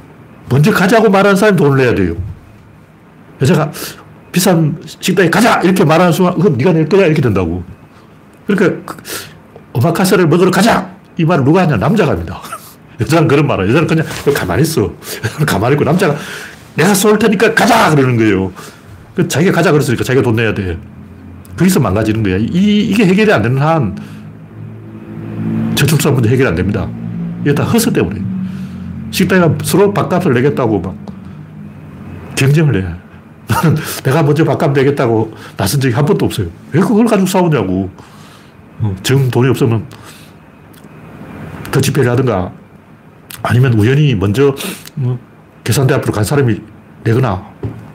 먼저 0.48 0.72
가자고 0.72 1.10
말하는 1.10 1.36
사람이 1.36 1.56
돈을 1.56 1.76
내야 1.78 1.94
돼요. 1.94 2.14
여자가 3.42 3.70
비싼 4.32 4.80
식당에 4.84 5.28
가자! 5.28 5.60
이렇게 5.62 5.84
말하는 5.84 6.12
순간, 6.12 6.38
그럼 6.38 6.56
네가 6.56 6.72
낼 6.72 6.88
거야? 6.88 7.06
이렇게 7.06 7.20
된다고. 7.20 7.62
그러니까 8.46 8.94
그 8.94 9.02
오마카세를 9.74 10.26
먹으러 10.28 10.50
가자! 10.50 10.95
이 11.18 11.24
말을 11.24 11.44
누가 11.44 11.62
하냐? 11.62 11.76
남자가 11.76 12.12
합니다. 12.12 12.40
여자는 13.00 13.28
그런 13.28 13.46
말을 13.46 13.68
여자는 13.68 13.86
그냥 13.86 14.06
가만히 14.34 14.62
있어. 14.62 14.92
가만히 15.46 15.74
있고 15.74 15.84
남자가 15.84 16.16
내가 16.74 16.94
쏠 16.94 17.18
테니까 17.18 17.54
가자! 17.54 17.94
그러는 17.94 18.16
거예요. 18.16 18.52
그 19.14 19.26
자기가 19.26 19.52
가자 19.52 19.72
그랬으니까 19.72 20.04
자기가 20.04 20.22
돈 20.22 20.36
내야 20.36 20.52
돼. 20.52 20.78
거기서 21.56 21.80
망가지는 21.80 22.22
거야. 22.22 22.36
이, 22.36 22.88
이게 22.90 23.06
해결이 23.06 23.32
안 23.32 23.42
되는 23.42 23.60
한 23.60 23.96
저출산 25.74 26.14
문제 26.14 26.28
해결 26.28 26.48
안 26.48 26.54
됩니다. 26.54 26.86
이게 27.42 27.54
다 27.54 27.64
허세 27.64 27.92
때문에. 27.92 28.20
식당에 29.10 29.54
서로 29.62 29.94
밥값을 29.94 30.34
내겠다고 30.34 30.80
막 30.80 30.94
경쟁을 32.36 32.82
해. 32.82 32.88
나는 33.48 33.76
내가 34.02 34.22
먼저 34.22 34.44
밥값 34.44 34.72
내겠다고 34.72 35.32
나선 35.56 35.80
적이 35.80 35.94
한 35.94 36.04
번도 36.04 36.26
없어요. 36.26 36.48
왜 36.72 36.80
그걸 36.80 37.06
가지고 37.06 37.26
싸우냐고. 37.26 37.90
어, 38.80 38.94
정 39.02 39.30
돈이 39.30 39.48
없으면 39.48 39.86
더 41.70 41.80
집회를 41.80 42.10
하든가 42.12 42.52
아니면 43.42 43.74
우연히 43.74 44.14
먼저 44.14 44.54
뭐 44.94 45.18
계산대 45.64 45.94
앞으로 45.94 46.12
간 46.12 46.24
사람이 46.24 46.60
내거나 47.04 47.44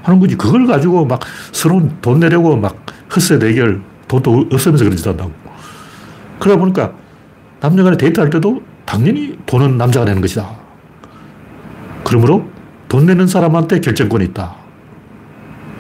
하는 0.04 0.20
거지. 0.20 0.36
그걸 0.36 0.66
가지고 0.68 1.06
막 1.06 1.20
서로 1.52 1.88
돈 2.02 2.20
내려고 2.20 2.56
막 2.56 2.86
헛세 3.14 3.40
대결, 3.40 3.82
돈도 4.08 4.48
없으면서 4.52 4.84
그런 4.84 4.98
짓 4.98 5.06
한다고. 5.08 5.32
그러다 6.40 6.60
보니까 6.60 6.94
남녀 7.60 7.84
간에 7.84 7.98
데이트할 7.98 8.30
때도 8.30 8.62
당연히 8.86 9.38
돈은 9.46 9.78
남자가 9.78 10.06
내는 10.06 10.22
것이다. 10.22 10.50
그러므로 12.04 12.50
돈 12.90 13.06
내는 13.06 13.28
사람한테 13.28 13.80
결정권이 13.80 14.26
있다. 14.26 14.56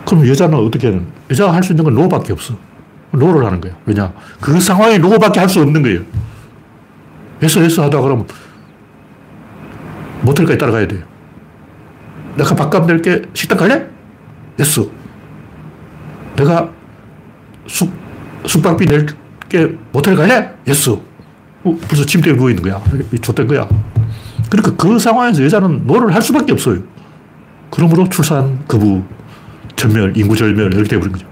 그럼 0.06 0.27
여자는 0.27 0.58
어떻게 0.58 0.88
하는? 0.88 1.06
여자가 1.30 1.54
할 1.54 1.63
수 1.63 1.73
있는 1.73 1.84
건 1.84 1.93
노밖에 1.95 2.32
없어. 2.34 2.54
no를 3.12 3.45
하는 3.45 3.60
거야. 3.60 3.73
왜냐? 3.86 4.13
그 4.39 4.60
상황에 4.60 4.97
no밖에 4.97 5.39
할 5.39 5.49
수 5.49 5.62
없는 5.62 5.82
거예요. 5.82 6.01
yes 7.43 7.63
yes 7.63 7.84
하다 7.84 8.01
그러면 8.01 8.25
모텔까지 10.21 10.58
따라가야 10.58 10.88
돼요. 10.88 11.01
내가 12.36 12.56
밥값 12.56 12.86
낼게 12.86 13.23
식당 13.34 13.58
갈래? 13.58 13.88
Yes. 14.60 14.89
내가 16.36 16.69
숙, 17.67 17.91
숙박비 18.45 18.86
낼게 18.86 19.75
모텔 19.91 20.15
갈래? 20.15 20.54
Yes. 20.67 20.91
어, 20.91 21.77
벌써 21.88 22.06
침대에 22.06 22.34
누워있는 22.34 22.63
거야. 22.63 22.82
좆된 23.21 23.47
거야. 23.47 23.67
그러니까 24.49 24.75
그 24.75 24.99
상황에서 24.99 25.43
여자는 25.43 25.86
no를 25.86 26.13
할 26.13 26.21
수밖에 26.21 26.51
없어요. 26.51 26.82
그러므로 27.69 28.08
출산 28.10 28.65
거부, 28.67 29.04
전멸, 29.75 30.13
인구 30.15 30.36
절멸 30.36 30.73
이렇게 30.73 30.89
되어버린 30.89 31.13
거죠. 31.13 31.27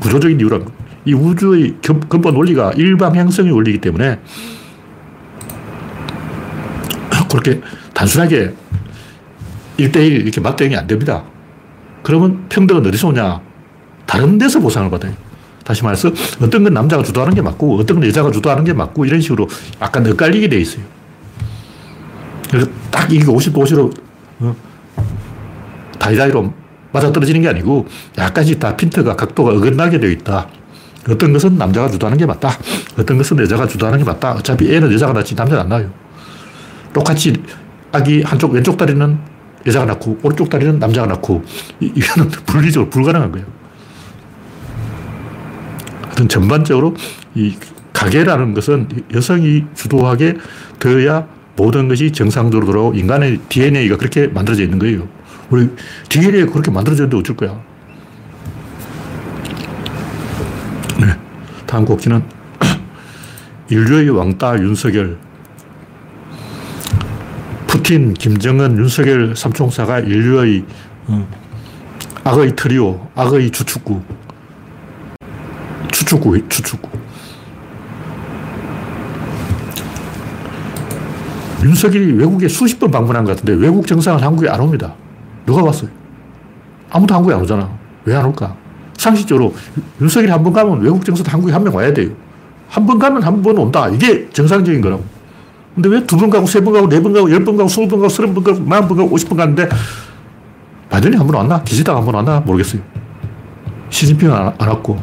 구조적인 0.00 0.40
이유란 0.40 0.64
거. 0.64 0.72
이 1.04 1.14
우주의 1.14 1.74
근본 1.82 2.36
원리가 2.36 2.72
일방향성의 2.72 3.52
원리이기 3.52 3.80
때문에 3.80 4.20
그렇게 7.32 7.62
단순하게 7.94 8.52
1대1 9.78 10.22
이렇게 10.22 10.40
맞대응이 10.40 10.76
안 10.76 10.86
됩니다. 10.86 11.24
그러면 12.02 12.46
평등은 12.50 12.86
어디서 12.86 13.08
오냐? 13.08 13.40
다른 14.04 14.36
데서 14.36 14.60
보상을 14.60 14.90
받아요. 14.90 15.14
다시 15.64 15.82
말해서 15.82 16.10
어떤 16.42 16.64
건 16.64 16.74
남자가 16.74 17.02
주도하는 17.02 17.34
게 17.34 17.40
맞고 17.40 17.78
어떤 17.78 18.00
건 18.00 18.08
여자가 18.08 18.30
주도하는 18.30 18.64
게 18.64 18.74
맞고 18.74 19.06
이런 19.06 19.20
식으로 19.22 19.48
약간 19.80 20.06
엇갈리게 20.06 20.48
돼 20.48 20.58
있어요. 20.58 20.84
그래서 22.50 22.68
딱 22.90 23.10
이게 23.10 23.24
50, 23.24 23.54
50으로 23.54 23.96
어? 24.40 24.54
다이다이로 25.98 26.52
맞아떨어지는 26.92 27.40
게 27.40 27.48
아니고 27.48 27.86
약간씩 28.18 28.60
다 28.60 28.76
핀트가 28.76 29.16
각도가 29.16 29.52
어긋나게 29.52 29.98
되어 30.00 30.10
있다. 30.10 30.48
어떤 31.08 31.32
것은 31.32 31.56
남자가 31.56 31.88
주도하는 31.88 32.18
게 32.18 32.26
맞다. 32.26 32.50
어떤 32.98 33.16
것은 33.16 33.38
여자가 33.38 33.66
주도하는 33.66 33.98
게 34.00 34.04
맞다. 34.04 34.32
어차피 34.32 34.74
애는 34.74 34.92
여자가 34.92 35.14
낳지 35.14 35.34
남자가 35.34 35.62
안 35.62 35.68
낳아요. 35.70 36.02
똑같이 36.92 37.34
아기 37.92 38.22
한쪽 38.22 38.52
왼쪽 38.52 38.76
다리는 38.76 39.18
여자가 39.66 39.86
낳고 39.86 40.18
오른쪽 40.22 40.50
다리는 40.50 40.78
남자가 40.78 41.06
낳고 41.08 41.44
이거는 41.80 42.30
물리적으로 42.52 42.90
불가능한 42.90 43.32
거예요. 43.32 43.46
하여튼 46.04 46.28
전반적으로 46.28 46.94
이 47.34 47.56
가계라는 47.92 48.54
것은 48.54 48.88
여성이 49.14 49.64
주도하게 49.74 50.36
되어야 50.78 51.26
모든 51.56 51.88
것이 51.88 52.10
정상적으로 52.12 52.66
돌아오고 52.66 52.94
인간의 52.96 53.38
DNA가 53.48 53.96
그렇게 53.96 54.26
만들어져 54.26 54.62
있는 54.64 54.78
거예요. 54.78 55.08
우리 55.50 55.68
DNA가 56.08 56.50
그렇게 56.50 56.70
만들어졌는데 56.70 57.16
어쩔 57.16 57.36
거야. 57.36 57.60
네. 61.00 61.16
다음 61.66 61.84
곡지는 61.84 62.22
인류의 63.70 64.10
왕따 64.10 64.58
윤석열. 64.58 65.18
푸틴, 67.82 68.14
김정은, 68.14 68.78
윤석열 68.78 69.34
삼총사가 69.34 69.98
인류의 70.00 70.64
어, 71.08 71.28
악의 72.22 72.54
트리오, 72.54 73.08
악의 73.16 73.50
주축구. 73.50 74.00
추축구, 75.90 76.48
추축구. 76.48 76.88
윤석열이 81.64 82.12
외국에 82.12 82.46
수십 82.48 82.78
번 82.78 82.90
방문한 82.92 83.24
것 83.24 83.32
같은데 83.36 83.60
외국 83.60 83.84
정상은 83.86 84.22
한국에 84.22 84.48
안 84.48 84.60
옵니다. 84.60 84.94
누가 85.44 85.62
왔어요? 85.64 85.90
아무도 86.90 87.14
한국에 87.16 87.34
안 87.34 87.40
오잖아. 87.40 87.68
왜 88.04 88.14
안 88.14 88.26
올까? 88.26 88.54
상식적으로 88.96 89.54
윤석열이 90.00 90.30
한 90.30 90.44
번 90.44 90.52
가면 90.52 90.80
외국 90.82 91.04
정상도 91.04 91.30
한국에 91.32 91.52
한 91.52 91.64
명 91.64 91.74
와야 91.74 91.92
돼요. 91.92 92.10
한 92.68 92.86
번 92.86 92.98
가면 93.00 93.22
한 93.24 93.42
번 93.42 93.58
온다. 93.58 93.88
이게 93.88 94.28
정상적인 94.30 94.80
거라고. 94.80 95.04
근데 95.74 95.88
왜 95.88 96.06
두 96.06 96.16
번 96.16 96.28
가고, 96.30 96.46
세 96.46 96.60
번 96.60 96.72
가고, 96.74 96.88
네 96.88 97.00
번 97.00 97.12
가고, 97.12 97.30
열 97.30 97.44
번 97.44 97.56
가고, 97.56 97.68
스무 97.68 97.88
번 97.88 98.00
가고, 98.00 98.08
서른 98.08 98.34
번 98.34 98.44
가고, 98.44 98.60
만번 98.60 98.96
가고, 98.98 99.10
오십 99.12 99.28
번 99.28 99.38
가는데 99.38 99.68
바이든이 100.90 101.16
한 101.16 101.26
번 101.26 101.36
왔나? 101.36 101.62
기시다가 101.62 101.98
한번 101.98 102.14
왔나? 102.16 102.40
모르겠어요. 102.40 102.82
시진핑은 103.88 104.34
안, 104.34 104.54
안 104.58 104.68
왔고, 104.68 105.00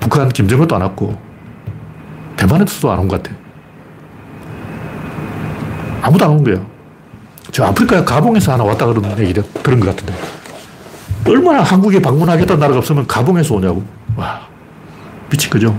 북한 0.00 0.28
김정은도 0.28 0.74
안 0.76 0.82
왔고, 0.82 1.16
대만에서도 2.36 2.90
안 2.92 2.98
온 3.00 3.08
것 3.08 3.22
같아. 3.22 3.34
아무도 6.02 6.24
안 6.24 6.30
온 6.32 6.44
거예요. 6.44 6.66
저 7.52 7.64
아프리카 7.64 8.04
가봉에서 8.04 8.52
하나 8.52 8.64
왔다 8.64 8.86
그러는 8.86 9.16
얘기를 9.18 9.42
들은 9.62 9.78
것 9.80 9.86
같은데. 9.90 10.14
얼마나 11.26 11.62
한국에 11.62 12.00
방문하겠다는 12.02 12.58
나라가 12.58 12.78
없으면 12.78 13.06
가봉에서 13.06 13.54
오냐고. 13.54 13.84
와, 14.16 14.40
미친 15.30 15.48
거죠. 15.50 15.78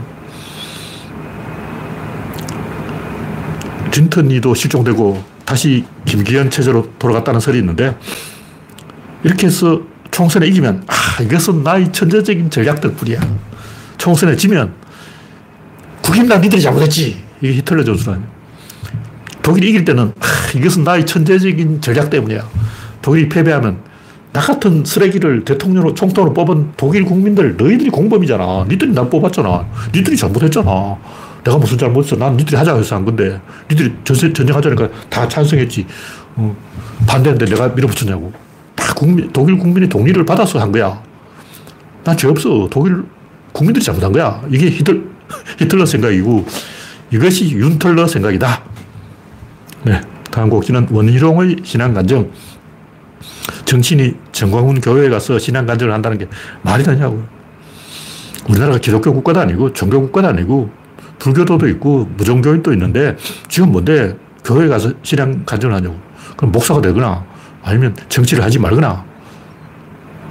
딘턴이도 3.93 4.56
실종되고 4.56 5.23
다시 5.45 5.86
김기현 6.06 6.49
체제로 6.49 6.89
돌아갔다는 6.97 7.39
설이 7.39 7.60
있는데 7.60 7.95
이렇게 9.23 9.47
해서 9.47 9.82
총선에 10.10 10.47
이기면 10.47 10.84
아 10.88 11.21
이것은 11.21 11.63
나의 11.63 11.93
천재적인 11.93 12.49
전략 12.49 12.82
덕분이야. 12.82 13.19
총선에 13.97 14.36
지면 14.36 14.73
국힘당 16.01 16.41
니들이 16.41 16.62
잘못했지. 16.62 17.23
이게 17.39 17.53
히틀러 17.53 17.84
전술 17.84 18.13
아니야. 18.13 18.27
독일이 19.43 19.69
이길 19.69 19.86
때는 19.86 20.12
아, 20.19 20.25
이것은 20.56 20.84
나의 20.84 21.06
천재적인 21.06 21.82
전략 21.82 22.10
때문이야. 22.10 22.49
독일이 23.01 23.29
패배하면 23.29 23.77
나 24.32 24.41
같은 24.41 24.84
쓰레기를 24.84 25.45
대통령으로 25.45 25.93
총통으로 25.93 26.34
뽑은 26.34 26.71
독일 26.77 27.06
국민들 27.06 27.56
너희들이 27.56 27.91
공범이잖아. 27.91 28.65
니들이 28.69 28.91
나 28.91 29.08
뽑았잖아. 29.08 29.67
니들이 29.93 30.17
잘못했잖아. 30.17 30.97
내가 31.43 31.58
무슨 31.58 31.77
잘못했어. 31.77 32.15
난 32.15 32.38
니들이 32.38 32.56
하자고 32.56 32.79
해서 32.79 32.95
한 32.95 33.06
건데 33.06 33.39
니들이 33.69 33.93
전세, 34.03 34.32
전쟁하자니까 34.32 34.89
다 35.10 35.27
찬성했지. 35.27 35.86
어, 36.36 36.56
반대했는데 37.08 37.53
내가 37.53 37.67
밀어붙였냐고. 37.69 38.32
다 38.75 38.93
국민, 38.93 39.32
독일 39.32 39.58
국민이 39.58 39.88
동의를 39.89 40.25
받아서 40.25 40.60
한 40.60 40.71
거야. 40.71 41.01
난 42.03 42.17
죄 42.17 42.27
없어. 42.27 42.67
독일 42.71 43.03
국민들이 43.51 43.84
잘못한 43.84 44.12
거야. 44.12 44.41
이게 44.49 44.67
히틀, 44.69 45.10
히틀러 45.60 45.86
생각이고 45.86 46.45
이것이 47.12 47.51
윤틀러 47.51 48.08
생각이다. 48.08 48.63
네. 49.84 50.01
다음 50.32 50.49
곡지는 50.49 50.88
원희룡의 50.89 51.58
신앙간증. 51.63 52.32
정신이 53.65 54.15
정광훈 54.32 54.82
교회에 54.82 55.10
가서 55.10 55.38
신앙간증을 55.39 55.93
한다는 55.93 56.17
게 56.17 56.27
말이 56.62 56.84
되냐고. 56.84 57.23
우리나라가 58.49 58.77
기독교 58.79 59.13
국가도 59.13 59.39
아니고 59.41 59.73
종교 59.73 60.01
국가도 60.01 60.27
아니고 60.29 60.69
불교도도 61.23 61.69
있고 61.69 62.05
무종교인도 62.17 62.73
있는데 62.73 63.15
지금 63.47 63.71
뭔데 63.71 64.17
교회 64.43 64.67
가서 64.67 64.91
신앙 65.03 65.45
간증을 65.45 65.73
하냐고. 65.73 65.97
그럼 66.36 66.51
목사가 66.51 66.81
되거나 66.81 67.23
아니면 67.63 67.95
정치를 68.09 68.43
하지 68.43 68.59
말거나 68.59 69.05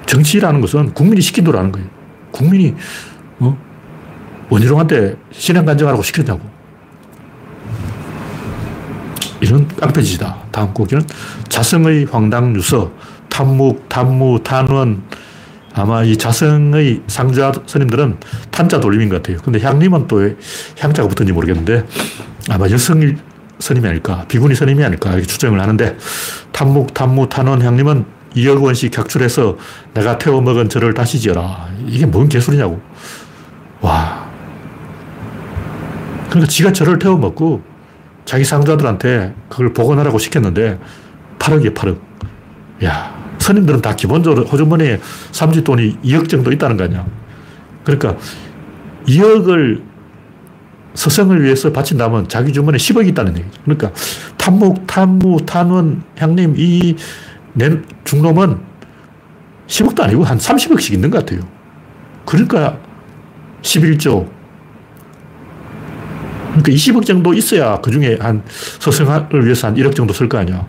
정치라는 0.04 0.60
것은 0.60 0.92
국민이 0.92 1.22
시킨 1.22 1.46
하는 1.46 1.72
거예요. 1.72 1.88
국민이 2.30 2.74
어? 3.38 3.56
원희룡한테 4.50 5.16
신앙 5.30 5.64
간증하라고 5.64 6.02
시켰냐고. 6.02 6.40
이런 9.40 9.66
깡패짓이다. 9.66 10.36
다음 10.52 10.74
곡기는 10.74 11.04
자성의 11.48 12.06
황당 12.12 12.54
유서, 12.54 12.92
탐묵, 13.30 13.88
탐무, 13.88 14.40
탄원. 14.44 15.02
아마 15.74 16.02
이 16.02 16.16
자성의 16.16 17.02
상주하 17.06 17.52
스님들은 17.66 18.18
탄자 18.50 18.80
돌림인 18.80 19.08
것 19.08 19.16
같아요. 19.16 19.38
근데 19.42 19.60
향님은 19.60 20.06
또 20.06 20.34
향자가 20.78 21.08
붙은지 21.08 21.32
모르겠는데 21.32 21.84
아마 22.50 22.68
여성 22.68 23.00
스님이 23.58 23.88
아닐까, 23.88 24.24
비구니 24.28 24.54
스님이 24.54 24.84
아닐까 24.84 25.10
이렇게 25.12 25.26
추정을 25.26 25.60
하는데 25.60 25.96
탐묵, 26.52 26.92
탐무, 26.94 27.28
탄원 27.28 27.62
향님은 27.62 28.04
2억 28.34 28.62
원씩 28.62 28.92
객출해서 28.92 29.56
내가 29.94 30.18
태워 30.18 30.40
먹은 30.40 30.68
저를 30.68 30.94
다시 30.94 31.20
지어라. 31.20 31.68
이게 31.86 32.06
뭔 32.06 32.28
개소리냐고. 32.28 32.80
와. 33.80 34.26
그러니까 36.28 36.48
지가 36.50 36.72
저를 36.72 36.98
태워 36.98 37.16
먹고 37.18 37.62
자기 38.24 38.44
상주들한테 38.44 39.34
그걸 39.48 39.72
복원하라고 39.72 40.18
시켰는데 40.18 40.78
8억이에 41.38 41.74
8억. 41.74 42.00
야, 42.84 43.21
스님들은 43.42 43.82
다 43.82 43.94
기본적으로 43.96 44.44
호주머니에 44.46 45.00
삼지 45.32 45.64
돈이 45.64 45.98
2억 46.04 46.28
정도 46.28 46.52
있다는 46.52 46.76
거 46.76 46.84
아니야. 46.84 47.04
그러니까 47.84 48.16
2억을 49.06 49.82
서성을 50.94 51.42
위해서 51.42 51.72
바친다면 51.72 52.28
자기 52.28 52.52
주머니에 52.52 52.78
10억이 52.78 53.08
있다는 53.08 53.36
얘기죠. 53.38 53.60
그러니까 53.64 53.92
탐묵, 54.36 54.86
탐무, 54.86 55.44
탄원, 55.44 56.04
향님 56.16 56.54
이 56.56 56.94
중놈은 58.04 58.58
10억도 59.66 60.02
아니고 60.02 60.22
한 60.24 60.38
30억씩 60.38 60.92
있는 60.92 61.10
것 61.10 61.24
같아요. 61.24 61.40
그러니까 62.24 62.78
11조. 63.62 64.28
그러니까 66.50 66.70
20억 66.70 67.06
정도 67.06 67.32
있어야 67.32 67.80
그 67.80 67.90
중에 67.90 68.18
한 68.20 68.42
서성을 68.78 69.44
위해서 69.44 69.68
한 69.68 69.74
1억 69.74 69.96
정도 69.96 70.12
쓸 70.12 70.28
거 70.28 70.38
아니야. 70.38 70.66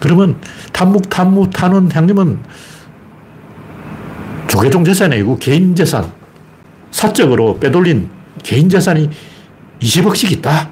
그러면 0.00 0.40
탐묵, 0.72 1.08
탐무, 1.08 1.50
탄원, 1.50 1.90
향림은 1.90 2.38
조계종 4.48 4.84
재산이 4.84 5.14
아니고 5.14 5.38
개인 5.38 5.74
재산, 5.74 6.10
사적으로 6.90 7.58
빼돌린 7.58 8.08
개인 8.42 8.68
재산이 8.68 9.10
20억씩 9.80 10.32
있다. 10.32 10.70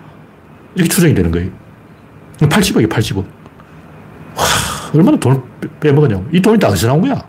이렇게 0.74 0.88
추정이 0.88 1.14
되는 1.14 1.30
거예요. 1.30 1.50
80억이 2.38 2.88
80억. 2.88 3.18
와, 3.18 4.44
얼마나 4.94 5.18
돈을 5.18 5.40
빼먹었냐고. 5.80 6.26
이 6.32 6.40
돈이 6.40 6.58
다 6.58 6.68
어디서 6.68 6.88
나온 6.88 7.00
거야? 7.00 7.26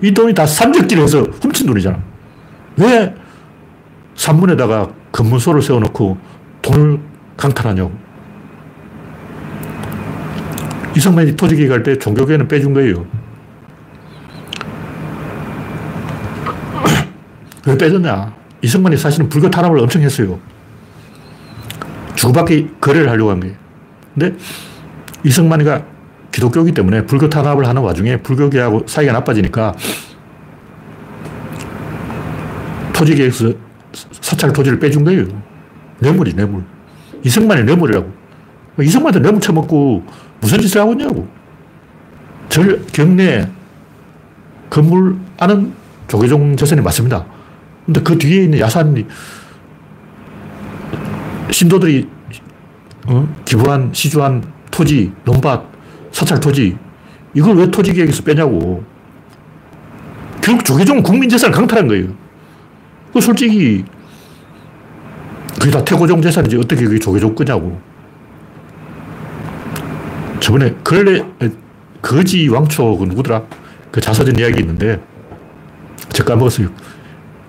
이 0.00 0.12
돈이 0.12 0.34
다 0.34 0.46
산적질해서 0.46 1.22
훔친 1.22 1.66
돈이잖아. 1.66 1.98
왜 2.76 3.14
산문에다가 4.14 4.90
검문소를 5.12 5.62
세워놓고 5.62 6.18
돈을 6.62 7.00
강탈하냐고. 7.36 7.92
이승만이 10.98 11.36
토지기 11.36 11.68
갈 11.68 11.84
때 11.84 11.96
종교계는 11.96 12.48
빼준 12.48 12.74
거예요. 12.74 13.06
왜 17.66 17.78
빼줬냐? 17.78 18.34
이승만이 18.62 18.96
사실은 18.96 19.28
불교 19.28 19.48
탄압을 19.48 19.78
엄청 19.78 20.02
했어요. 20.02 20.40
주고받기 22.16 22.70
거래를 22.80 23.08
하려고 23.08 23.30
한 23.30 23.38
거예요. 23.38 23.54
근데 24.12 24.36
이승만이가 25.22 25.84
기독교이기 26.32 26.72
때문에 26.72 27.06
불교 27.06 27.28
탄압을 27.30 27.68
하는 27.68 27.80
와중에 27.80 28.16
불교계하고 28.16 28.82
사이가 28.88 29.12
나빠지니까 29.12 29.76
토지계에서 32.92 33.52
사찰 34.20 34.52
토지를 34.52 34.80
빼준 34.80 35.04
거예요. 35.04 35.26
뇌물이 36.00 36.34
뇌물. 36.34 36.64
이승만이 37.22 37.62
뇌물이라고. 37.62 38.17
이승만한테 38.82 39.20
뇌물 39.20 39.40
쳐먹고 39.40 40.04
무슨 40.40 40.60
짓을 40.60 40.80
하고 40.80 40.92
있냐고. 40.92 41.26
절 42.48 42.84
경내 42.92 43.48
건물 44.70 45.16
안은 45.38 45.72
조계종 46.06 46.56
재산이 46.56 46.80
맞습니다. 46.80 47.24
근데 47.84 48.02
그 48.02 48.16
뒤에 48.18 48.44
있는 48.44 48.58
야산이 48.58 49.06
신도들이 51.50 52.08
어? 53.06 53.26
기부한, 53.44 53.90
시주한 53.92 54.44
토지, 54.70 55.10
논밭, 55.24 55.64
사찰 56.12 56.38
토지, 56.40 56.76
이걸 57.34 57.56
왜 57.56 57.70
토지 57.70 57.92
계획에서 57.92 58.22
빼냐고. 58.22 58.84
결국 60.42 60.64
조계종은 60.64 61.02
국민 61.02 61.28
재산을 61.28 61.54
강탈한 61.54 61.88
거예요. 61.88 62.08
그 63.12 63.20
솔직히 63.20 63.84
그게 65.58 65.70
다 65.70 65.84
태고종 65.84 66.22
재산이지 66.22 66.56
어떻게 66.56 66.84
그게 66.84 66.98
조계종 66.98 67.34
거냐고. 67.34 67.80
저번에 70.48 70.74
근래 70.82 71.22
거지 72.00 72.48
왕초 72.48 72.96
그 72.96 73.04
누구더라? 73.04 73.42
그 73.90 74.00
자서전 74.00 74.38
이야기 74.38 74.60
있는데 74.60 74.98
저 76.08 76.24
까먹었어요. 76.24 76.70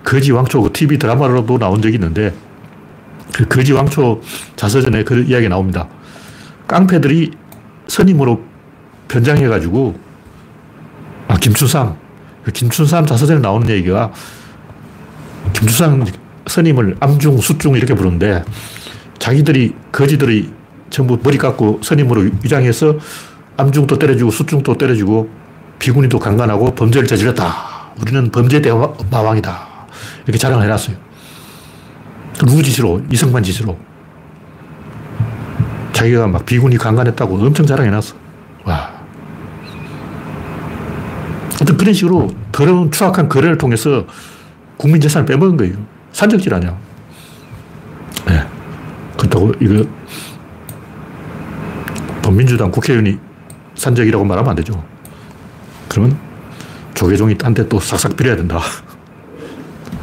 거지 0.04 0.32
왕초 0.32 0.60
그 0.60 0.70
TV 0.70 0.98
드라마로도 0.98 1.56
나온 1.56 1.80
적이 1.80 1.94
있는데 1.94 2.34
그 3.32 3.48
거지 3.48 3.72
왕초 3.72 4.20
자서전에 4.54 5.04
그 5.04 5.22
이야기 5.22 5.48
나옵니다. 5.48 5.88
깡패들이 6.66 7.30
선임으로 7.86 8.42
변장해가지고 9.08 9.98
아 11.28 11.36
김춘삼 11.38 11.96
그 12.44 12.52
김춘삼 12.52 13.06
자서전에 13.06 13.40
나오는 13.40 13.66
얘기가 13.70 14.12
김주상 15.54 16.04
선임을 16.46 16.98
암중, 17.00 17.38
수중 17.38 17.76
이렇게 17.76 17.94
부르는데 17.94 18.44
자기들이, 19.18 19.74
거지들이 19.90 20.59
전부 20.90 21.18
머리 21.22 21.38
깎고 21.38 21.80
선임으로 21.82 22.30
위장해서 22.42 22.98
암중도 23.56 23.98
때려주고 23.98 24.30
수중도 24.30 24.76
때려주고 24.76 25.30
비구니도 25.78 26.18
강간하고 26.18 26.74
범죄를 26.74 27.08
저질렀다. 27.08 27.92
우리는 28.00 28.30
범죄 28.30 28.60
대마왕이다. 28.60 29.68
이렇게 30.24 30.38
자랑을 30.38 30.64
해놨어요. 30.64 30.96
그 32.38 32.46
누구 32.46 32.62
짓으로? 32.62 33.02
이승만 33.10 33.42
짓으로. 33.42 33.78
자기가 35.92 36.26
막 36.26 36.44
비구니 36.46 36.76
강간했다고 36.76 37.36
엄청 37.36 37.66
자랑해놨어. 37.66 38.14
와. 38.64 38.90
어떤 41.60 41.76
그런 41.76 41.92
식으로 41.92 42.30
더러운 42.52 42.90
추악한 42.90 43.28
거래를 43.28 43.58
통해서 43.58 44.06
국민 44.76 45.00
재산을 45.00 45.26
빼먹은 45.26 45.56
거예요. 45.58 45.74
산적질 46.12 46.54
아니야. 46.54 46.76
네. 48.26 48.46
그렇다고 49.18 49.52
이거 49.60 49.84
범민주당 52.30 52.70
국회의원이 52.70 53.18
산적이라고 53.74 54.24
말하면 54.24 54.50
안 54.50 54.56
되죠. 54.56 54.84
그러면 55.88 56.16
조계종이 56.94 57.36
딴 57.36 57.52
데 57.54 57.68
또 57.68 57.80
싹싹 57.80 58.16
빌어야 58.16 58.36
된다. 58.36 58.60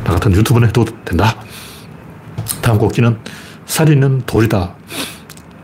나 0.04 0.14
같은 0.14 0.34
유튜브는 0.34 0.68
해도 0.68 0.84
된다. 1.06 1.36
다음 2.62 2.78
곡기는 2.78 3.18
살인은 3.66 4.24
돌이다. 4.26 4.76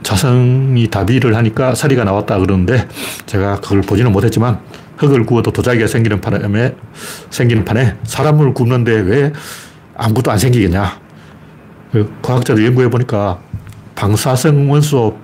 자승이 0.03 0.87
다비를 0.87 1.35
하니까 1.35 1.75
사리가 1.75 2.05
나왔다 2.05 2.39
그러는데 2.39 2.87
제가 3.25 3.59
그걸 3.59 3.81
보지는 3.81 4.11
못했지만 4.11 4.59
흙을 4.97 5.25
구워도 5.25 5.51
도자기가 5.51 5.87
생기는 5.87 6.21
판에, 6.21 6.75
생기는 7.29 7.65
판에 7.65 7.97
사람을 8.03 8.53
굽는데 8.53 8.91
왜 9.01 9.33
아무것도 9.97 10.31
안 10.31 10.37
생기겠냐. 10.37 10.99
그 11.91 12.13
과학자들 12.21 12.65
연구해 12.65 12.89
보니까 12.89 13.39
방사성 13.95 14.71
원소 14.71 15.17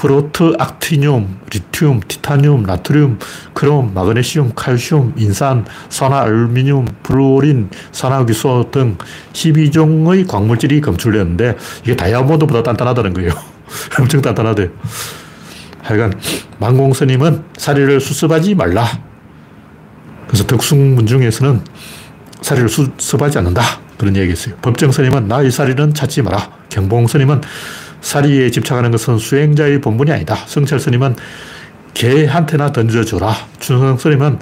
프로트악티늄, 0.00 1.40
리튬, 1.52 2.00
티타늄, 2.08 2.62
나트륨, 2.62 3.18
크롬, 3.52 3.92
마그네슘, 3.92 4.52
칼슘, 4.54 5.12
인산, 5.18 5.66
산화, 5.90 6.22
알루미늄, 6.22 6.86
플루오린, 7.02 7.68
산화규소 7.92 8.70
등 8.72 8.96
12종의 9.34 10.26
광물질이 10.26 10.80
검출되었는데 10.80 11.54
이게 11.82 11.96
다이아몬드보다 11.96 12.62
단단하다는 12.62 13.12
거예요. 13.12 13.32
엄청 14.00 14.22
단단하대요. 14.22 14.70
하여간 15.82 16.14
망공 16.58 16.94
스님은 16.94 17.44
사리를 17.58 18.00
수습하지 18.00 18.54
말라. 18.54 18.86
그래서 20.28 20.46
덕숭문 20.46 21.04
중에서는 21.04 21.60
사리를 22.40 22.70
수습하지 22.70 23.36
않는다. 23.36 23.62
그런 23.98 24.16
얘기 24.16 24.32
있어요. 24.32 24.56
법정 24.62 24.92
스님은 24.92 25.28
나의 25.28 25.50
사리는 25.50 25.92
찾지 25.92 26.22
마라. 26.22 26.50
경봉 26.70 27.06
스님은 27.06 27.42
사리에 28.00 28.50
집착하는 28.50 28.90
것은 28.90 29.18
수행자의 29.18 29.80
본분이 29.80 30.10
아니다. 30.12 30.34
성철 30.46 30.80
스님은 30.80 31.16
개한테나 31.94 32.72
던져줘라. 32.72 33.34
준성 33.58 33.98
스님은 33.98 34.38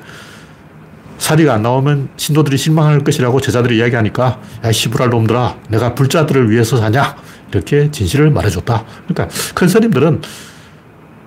사리가 1.18 1.54
안 1.54 1.62
나오면 1.62 2.10
신도들이 2.16 2.56
실망할 2.56 3.00
것이라고 3.00 3.40
제자들이 3.40 3.78
이야기하니까 3.78 4.40
야 4.64 4.72
시부랄 4.72 5.10
놈들아 5.10 5.56
내가 5.68 5.94
불자들을 5.94 6.50
위해서 6.50 6.76
사냐 6.76 7.16
이렇게 7.50 7.90
진실을 7.90 8.30
말해줬다. 8.30 8.84
그러니까 9.06 9.28
큰 9.54 9.68
스님들은 9.68 10.22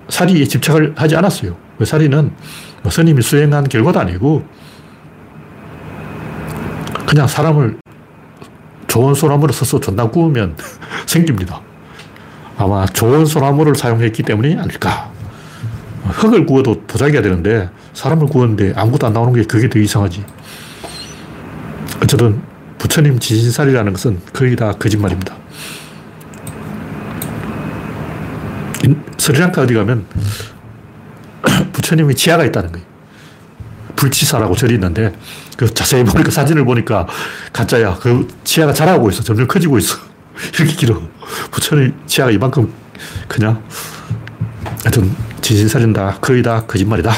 사리에 0.08 0.44
집착을 0.44 0.94
하지 0.96 1.16
않았어요. 1.16 1.56
사리는 1.84 2.32
뭐 2.82 2.90
스님이 2.90 3.22
수행한 3.22 3.68
결과도 3.68 4.00
아니고 4.00 4.44
그냥 7.06 7.26
사람을 7.26 7.78
좋은 8.86 9.14
소나무를 9.14 9.54
써서 9.54 9.80
존나 9.80 10.08
구우면 10.08 10.56
생깁니다. 11.06 11.60
아마 12.62 12.86
좋은 12.86 13.26
소나무를 13.26 13.74
사용했기 13.74 14.22
때문이 14.22 14.56
아닐까. 14.56 15.10
흙을 16.04 16.46
구워도 16.46 16.86
도자기가 16.86 17.22
되는데 17.22 17.68
사람을 17.94 18.28
구웠는데 18.28 18.72
아무것도 18.76 19.08
안 19.08 19.12
나오는 19.12 19.32
게 19.32 19.42
그게 19.42 19.68
더 19.68 19.78
이상하지. 19.78 20.24
어쨌든 22.02 22.40
부처님 22.78 23.18
지신살이라는 23.18 23.92
것은 23.92 24.20
거의 24.32 24.54
다 24.56 24.72
거짓말입니다. 24.72 25.34
스리랑카 29.18 29.62
어디 29.62 29.74
가면 29.74 30.06
부처님이 31.72 32.14
지하가 32.14 32.44
있다는 32.44 32.72
거예요. 32.72 32.86
불치사라고 33.96 34.56
절이 34.56 34.74
있는데 34.74 35.12
그 35.56 35.72
자세히 35.72 36.04
보니까 36.04 36.30
사진을 36.30 36.64
보니까 36.64 37.06
가짜야. 37.52 37.98
그 38.00 38.26
치아가 38.42 38.72
자라고 38.72 39.10
있어. 39.10 39.22
점점 39.22 39.46
커지고 39.46 39.78
있어. 39.78 40.11
이렇게 40.54 40.72
길어. 40.74 41.00
부처님 41.50 41.94
치아가 42.06 42.30
이만큼 42.30 42.72
그냥 43.28 43.62
하여튼 44.82 45.14
진실살인다. 45.40 46.18
거의 46.20 46.42
다 46.42 46.64
거짓말이다. 46.66 47.12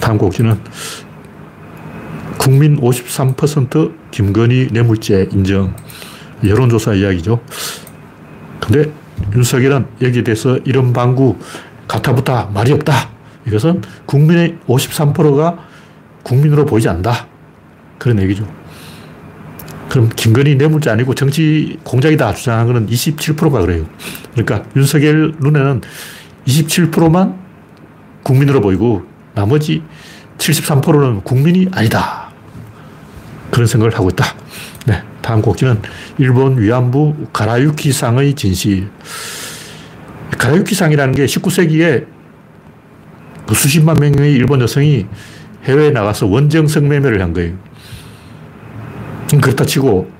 다음 0.00 0.18
곡지는 0.18 0.58
국민 2.38 2.80
53% 2.80 3.94
김건희 4.10 4.68
뇌물죄 4.72 5.28
인정. 5.32 5.74
여론조사 6.44 6.94
이야기죠. 6.94 7.42
근데 8.60 8.92
윤석열은 9.34 9.86
여기에 10.00 10.24
대해서 10.24 10.58
이런 10.64 10.92
방구 10.92 11.38
가타부타 11.86 12.50
말이 12.54 12.72
없다. 12.72 13.10
이것은 13.46 13.82
국민의 14.06 14.58
53%가 14.66 15.58
국민으로 16.22 16.64
보이지 16.64 16.88
않는다. 16.88 17.26
그런 17.98 18.20
얘기죠. 18.20 18.46
그럼 19.90 20.08
김건희 20.08 20.54
뇌물죄 20.54 20.88
아니고 20.88 21.16
정치 21.16 21.76
공작이다 21.82 22.32
주장하는 22.34 22.72
것은 22.72 22.86
27%가 22.88 23.60
그래요. 23.60 23.86
그러니까 24.32 24.64
윤석열 24.76 25.34
눈에는 25.40 25.80
27%만 26.46 27.36
국민으로 28.22 28.60
보이고 28.60 29.04
나머지 29.34 29.82
73%는 30.38 31.22
국민이 31.22 31.68
아니다. 31.72 32.30
그런 33.50 33.66
생각을 33.66 33.92
하고 33.96 34.08
있다. 34.10 34.24
네. 34.86 35.02
다음 35.22 35.42
곡지는 35.42 35.82
일본 36.18 36.56
위안부 36.58 37.26
가라유키상의 37.32 38.34
진실. 38.34 38.88
가라유키상이라는 40.38 41.14
게 41.16 41.26
19세기에 41.26 42.06
그 43.44 43.54
수십만 43.54 43.96
명의 44.00 44.32
일본 44.34 44.60
여성이 44.60 45.06
해외에 45.64 45.90
나가서 45.90 46.26
원정 46.28 46.68
성매매를 46.68 47.20
한 47.20 47.32
거예요. 47.32 47.69
그렇다 49.38 49.64
치고 49.64 50.10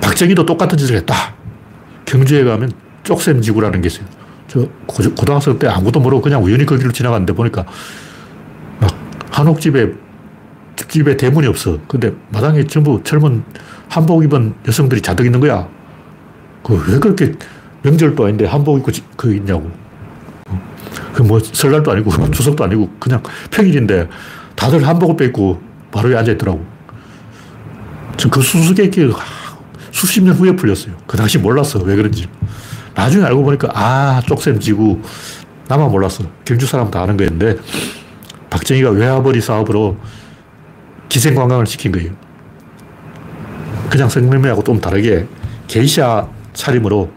박정희도 0.00 0.46
똑같은 0.46 0.78
짓을 0.78 0.96
했다. 0.96 1.14
경주에 2.06 2.44
가면 2.44 2.72
쪽샘 3.04 3.40
지구라는 3.42 3.80
게 3.82 3.86
있어요. 3.88 4.06
저 4.48 4.66
고등학생 4.86 5.58
때 5.58 5.68
아무도 5.68 6.00
모르고 6.00 6.22
그냥 6.22 6.42
우연히 6.42 6.64
거기를 6.64 6.92
지나갔는데 6.92 7.34
보니까 7.34 7.66
막 8.80 8.90
한옥집에 9.30 9.92
집에 10.88 11.16
대문이 11.16 11.46
없어. 11.46 11.78
근데 11.86 12.12
마당에 12.30 12.64
전부 12.66 13.02
젊은 13.04 13.42
한복 13.88 14.24
입은 14.24 14.54
여성들이 14.66 15.02
자득 15.02 15.26
있는 15.26 15.40
거야. 15.40 15.68
그 16.62 16.74
왜 16.74 16.98
그렇게 16.98 17.32
명절도 17.82 18.24
아닌데 18.24 18.46
한복 18.46 18.78
입고 18.78 18.92
그 19.16 19.34
있냐고. 19.34 19.70
그 21.12 21.22
뭐 21.22 21.38
설날도 21.40 21.90
아니고 21.92 22.10
추석도 22.30 22.64
아니고 22.64 22.90
그냥 22.98 23.22
평일인데 23.50 24.08
다들 24.54 24.86
한복을 24.86 25.16
빼고 25.16 25.60
바로 25.90 26.16
앉아 26.16 26.32
있더라고. 26.32 26.64
그 28.30 28.42
수수께끼 28.42 29.10
수십 29.90 30.22
년 30.22 30.34
후에 30.34 30.54
풀렸어요. 30.54 30.94
그 31.06 31.16
당시 31.16 31.38
몰랐어. 31.38 31.78
왜 31.80 31.96
그런지. 31.96 32.26
나중에 32.94 33.24
알고 33.24 33.44
보니까 33.44 33.68
아, 33.74 34.20
쪽샘 34.26 34.58
지구. 34.60 35.00
나만 35.68 35.90
몰랐어. 35.90 36.24
경주 36.44 36.66
사람 36.66 36.90
다 36.90 37.02
아는 37.02 37.16
거였는데 37.16 37.56
박정희가 38.50 38.90
외화벌이 38.90 39.40
사업으로 39.40 39.98
기생관광을 41.08 41.66
시킨 41.66 41.92
거예요. 41.92 42.12
그냥 43.90 44.08
성매매하고 44.08 44.64
좀 44.64 44.80
다르게 44.80 45.26
게이샤 45.66 46.28
차림으로 46.52 47.10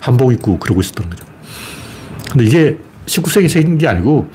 한복 0.00 0.32
입고 0.32 0.58
그러고 0.58 0.80
있었던 0.80 1.08
거죠. 1.10 1.24
근데 2.30 2.44
이게 2.44 2.78
19세기 3.06 3.48
생긴 3.48 3.78
게 3.78 3.88
아니고 3.88 4.28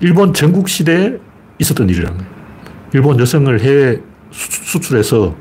일본 0.00 0.32
전국 0.32 0.68
시대에 0.68 1.18
있었던 1.58 1.88
일이라는 1.88 2.16
거예요. 2.16 2.39
일본 2.92 3.20
여성을 3.20 3.60
해외 3.60 4.00
수출해서 4.30 5.36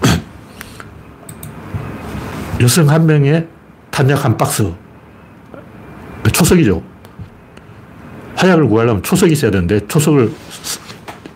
여성 2.60 2.88
한 2.88 3.06
명에 3.06 3.46
탄약 3.90 4.24
한 4.24 4.36
박스. 4.36 4.72
초석이죠. 6.32 6.82
화약을 8.36 8.68
구하려면 8.68 9.02
초석이 9.02 9.32
있어야 9.32 9.50
되는데 9.50 9.84
초석을 9.88 10.32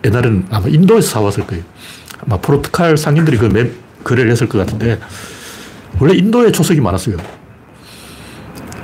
옛날에는 0.05 0.47
아마 0.49 0.67
인도에서 0.67 1.09
사왔을 1.09 1.45
거예요. 1.45 1.63
아마 2.25 2.37
포르투갈 2.37 2.95
상인들이 2.95 3.37
그 3.37 3.45
매, 3.45 3.69
거래를 4.03 4.31
했을 4.31 4.47
것 4.47 4.59
같은데 4.59 4.99
원래 5.99 6.15
인도에 6.15 6.51
초석이 6.51 6.79
많았어요. 6.79 7.17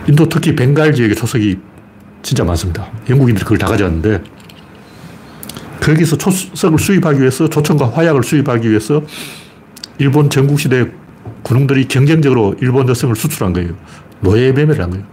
인도 0.07 0.27
특히 0.27 0.55
벵갈 0.55 0.93
지역에 0.93 1.15
초석이 1.15 1.57
진짜 2.21 2.43
많습니다. 2.43 2.87
영국인들이 3.09 3.43
그걸 3.43 3.57
다 3.57 3.67
가져왔는데 3.67 4.21
거기서 5.89 6.17
초석을 6.17 6.77
수입하기 6.77 7.19
위해서 7.19 7.49
초청과 7.49 7.91
화약을 7.91 8.23
수입하기 8.23 8.69
위해서 8.69 9.01
일본 9.97 10.29
전국시대 10.29 10.87
군웅들이 11.43 11.87
경쟁적으로 11.87 12.55
일본 12.61 12.87
여성을 12.87 13.15
수출한 13.15 13.53
거예요. 13.53 13.73
노예 14.21 14.51
매매를 14.51 14.83
한 14.83 14.89
거예요. 14.91 15.05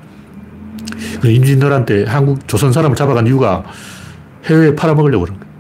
그 1.21 1.31
임진왜란 1.31 1.87
때 1.87 2.05
한국 2.07 2.47
조선 2.47 2.73
사람을 2.73 2.97
잡아간 2.97 3.27
이유가 3.27 3.65
해외에 4.45 4.75
팔아먹으려고 4.75 5.25
그런 5.25 5.39
거예요. 5.39 5.53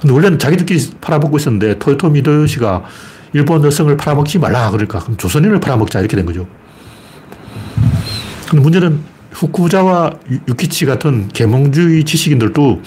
근데 0.00 0.14
원래는 0.14 0.38
자기들끼리 0.38 0.92
팔아먹고 1.00 1.36
있었는데 1.36 1.78
토요토미 1.78 2.20
히데요시가 2.20 2.84
일본 3.32 3.64
여성을 3.64 3.94
팔아먹지 3.96 4.38
말라 4.38 4.70
그러니까 4.70 5.00
그럼 5.00 5.16
조선인을 5.16 5.60
팔아먹자 5.60 6.00
이렇게 6.00 6.16
된 6.16 6.24
거죠. 6.24 6.46
근데 8.48 8.62
문제는 8.62 9.00
후쿠자와 9.32 10.14
유키치 10.48 10.86
같은 10.86 11.28
계몽주의 11.28 12.04
지식인들도 12.04 12.82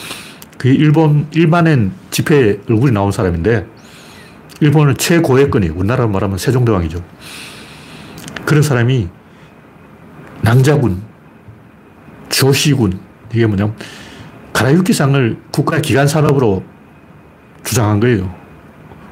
그 0.63 0.69
일본 0.69 1.27
일반엔 1.33 1.91
집회에 2.09 2.61
얼굴이 2.69 2.93
나온 2.93 3.11
사람인데 3.11 3.67
일본은 4.61 4.95
최고위권이 4.95 5.67
우리나라로 5.67 6.07
말하면 6.07 6.37
세종대왕이죠. 6.37 7.03
그런 8.45 8.63
사람이 8.63 9.09
낭자군, 10.41 11.01
조시군, 12.29 12.97
이게 13.33 13.45
뭐냐면 13.45 13.75
가라유키상을 14.53 15.37
국가 15.51 15.81
기관 15.81 16.07
산업으로 16.07 16.63
주장한 17.65 17.99
거예요. 17.99 18.33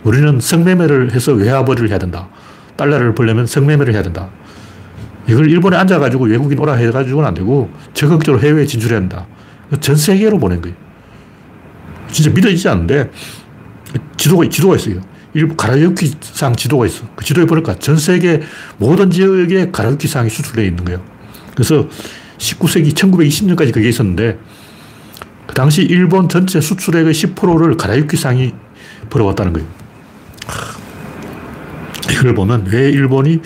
우리는 0.06 0.40
성매매를 0.40 1.12
해서 1.12 1.34
외화벌이를 1.34 1.90
해야 1.90 1.98
된다. 2.00 2.30
달러를 2.78 3.14
벌려면 3.14 3.46
성매매를 3.46 3.94
해야 3.94 4.04
된다. 4.04 4.30
이걸 5.28 5.52
일본에 5.52 5.76
앉아가지고 5.76 6.28
외국인 6.28 6.58
오라 6.60 6.76
해가지고는 6.76 7.28
안 7.28 7.34
되고 7.34 7.70
적극적으로 7.94 8.42
해외에 8.42 8.66
진출해야 8.66 9.02
한다. 9.02 9.28
전 9.82 9.98
세계로 9.98 10.40
보낸 10.40 10.62
거예요. 10.62 10.91
진짜 12.12 12.30
믿어지지 12.32 12.68
않는데 12.70 13.12
지도가, 14.18 14.48
지도가 14.50 14.76
있어요. 14.76 15.02
일부 15.34 15.56
가라유키상 15.56 16.56
지도가 16.56 16.86
있어. 16.88 17.06
그 17.16 17.24
지도에 17.24 17.46
보니까 17.46 17.76
전 17.80 17.98
세계 17.98 18.42
모든 18.78 19.10
지역에 19.10 19.72
가라유키상이 19.72 20.30
수출되어 20.30 20.66
있는 20.66 20.84
거예요. 20.84 21.02
그래서 21.56 21.88
19세기 22.38 22.94
1920년까지 22.94 23.74
그게 23.74 23.90
있었는데 23.90 24.38
그 25.48 25.54
당시 25.54 25.84
일본 25.84 26.28
전체 26.28 26.60
수출액의 26.60 27.14
10%를 27.14 27.78
가라유키상이 27.78 28.54
벌어왔다는 29.10 29.54
거예요. 29.54 29.68
이걸 32.12 32.36
보면 32.36 32.68
왜 32.72 32.90
일본이 32.90 33.40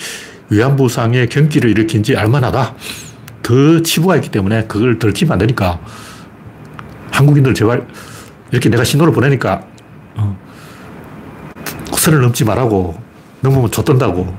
위안부상의 0.49 1.29
경기를 1.29 1.71
일으킨지 1.71 2.15
알만하다. 2.15 2.75
더 3.41 3.81
치부가 3.81 4.15
있기 4.15 4.29
때문에 4.29 4.65
그걸 4.65 4.97
들키면 4.97 5.33
안 5.33 5.39
되니까 5.39 5.79
한국인들 7.11 7.53
제발 7.53 7.85
이렇게 8.51 8.69
내가 8.69 8.83
신호를 8.83 9.13
보내니까 9.13 9.65
어, 10.15 10.37
선을 11.97 12.21
넘지 12.21 12.45
말라고 12.45 12.95
넘으면 13.41 13.71
좆된다고 13.71 14.35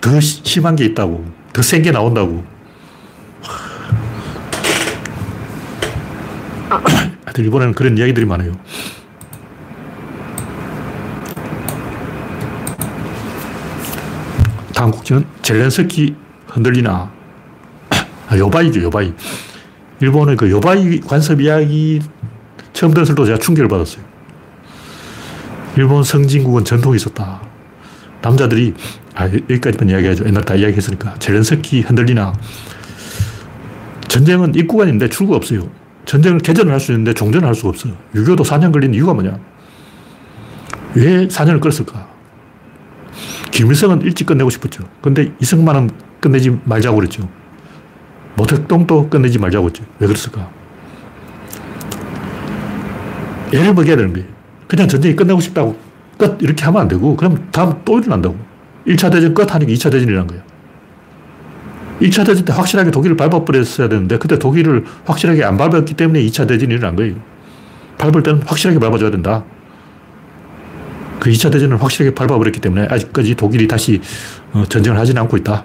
더 0.00 0.20
심한 0.20 0.76
게 0.76 0.84
있다고 0.84 1.24
더 1.52 1.62
센 1.62 1.82
게 1.82 1.90
나온다고 1.90 2.44
하여튼 7.24 7.44
이번에는 7.46 7.74
그런 7.74 7.96
이야기들이 7.96 8.26
많아요. 8.26 8.52
다음 14.74 14.90
국지는 14.90 15.24
젤렌스키 15.42 16.14
흔들리나. 16.48 17.10
아, 18.28 18.36
요바이죠, 18.36 18.82
요바이. 18.82 19.12
일본의 20.00 20.36
그 20.36 20.50
요바이 20.50 21.00
관습 21.00 21.40
이야기 21.40 22.00
처음 22.76 22.92
들었을 22.92 23.14
때 23.14 23.24
제가 23.24 23.38
충격을 23.38 23.68
받았어요. 23.68 24.04
일본 25.76 26.04
성진국은 26.04 26.64
전통이 26.64 26.96
있었다. 26.96 27.40
남자들이, 28.20 28.74
아, 29.14 29.24
여기까지만 29.24 29.88
이야기하죠. 29.88 30.26
옛날 30.26 30.44
다 30.44 30.54
이야기했으니까. 30.54 31.14
젤렌스키 31.18 31.80
흔들리나. 31.80 32.34
전쟁은 34.08 34.54
입구간인데 34.54 35.08
출구가 35.08 35.36
없어요. 35.38 35.68
전쟁을 36.04 36.38
개전을 36.38 36.70
할 36.72 36.78
수 36.78 36.92
있는데 36.92 37.14
종전을 37.14 37.48
할 37.48 37.54
수가 37.54 37.70
없어요. 37.70 37.94
6.25도 38.14 38.44
4년 38.44 38.72
걸린 38.72 38.92
이유가 38.94 39.14
뭐냐? 39.14 39.38
왜 40.94 41.26
4년을 41.28 41.60
끌었을까? 41.60 42.08
김일성은 43.52 44.02
일찍 44.02 44.26
끝내고 44.26 44.50
싶었죠. 44.50 44.84
근데 45.00 45.32
이승만은 45.40 45.90
끝내지 46.20 46.58
말자고 46.64 46.96
그랬죠. 46.96 47.26
모택동도 48.36 49.08
끝내지 49.08 49.38
말자고 49.38 49.68
했죠. 49.68 49.82
왜 49.98 50.06
그랬을까? 50.06 50.50
애를 53.52 53.74
먹여야 53.74 53.96
되는 53.96 54.12
거예요. 54.12 54.26
그냥 54.66 54.88
전쟁이 54.88 55.14
끝내고 55.14 55.40
싶다고 55.40 55.76
끝 56.18 56.38
이렇게 56.40 56.64
하면 56.64 56.82
안 56.82 56.88
되고 56.88 57.16
그럼 57.16 57.48
다음 57.52 57.74
또 57.84 57.98
일어난다고. 57.98 58.36
1차 58.86 59.10
대전 59.10 59.34
끝 59.34 59.52
하니까 59.52 59.72
2차 59.72 59.90
대전이 59.90 60.06
일어난 60.06 60.26
거예요. 60.26 60.42
1차 62.00 62.26
대전 62.26 62.44
때 62.44 62.52
확실하게 62.52 62.90
독일을 62.90 63.16
밟아버렸어야 63.16 63.88
되는데 63.88 64.18
그때 64.18 64.38
독일을 64.38 64.84
확실하게 65.04 65.44
안 65.44 65.56
밟았기 65.56 65.94
때문에 65.94 66.20
2차 66.26 66.46
대전이 66.46 66.74
일어난 66.74 66.94
거예요. 66.96 67.14
밟을 67.98 68.22
때는 68.22 68.42
확실하게 68.42 68.78
밟아줘야 68.78 69.10
된다. 69.10 69.44
그 71.18 71.30
2차 71.30 71.50
대전을 71.50 71.82
확실하게 71.82 72.14
밟아버렸기 72.14 72.60
때문에 72.60 72.86
아직까지 72.90 73.34
독일이 73.34 73.66
다시 73.66 74.00
어, 74.52 74.64
전쟁을 74.68 74.98
하지는 74.98 75.22
않고 75.22 75.36
있다. 75.38 75.64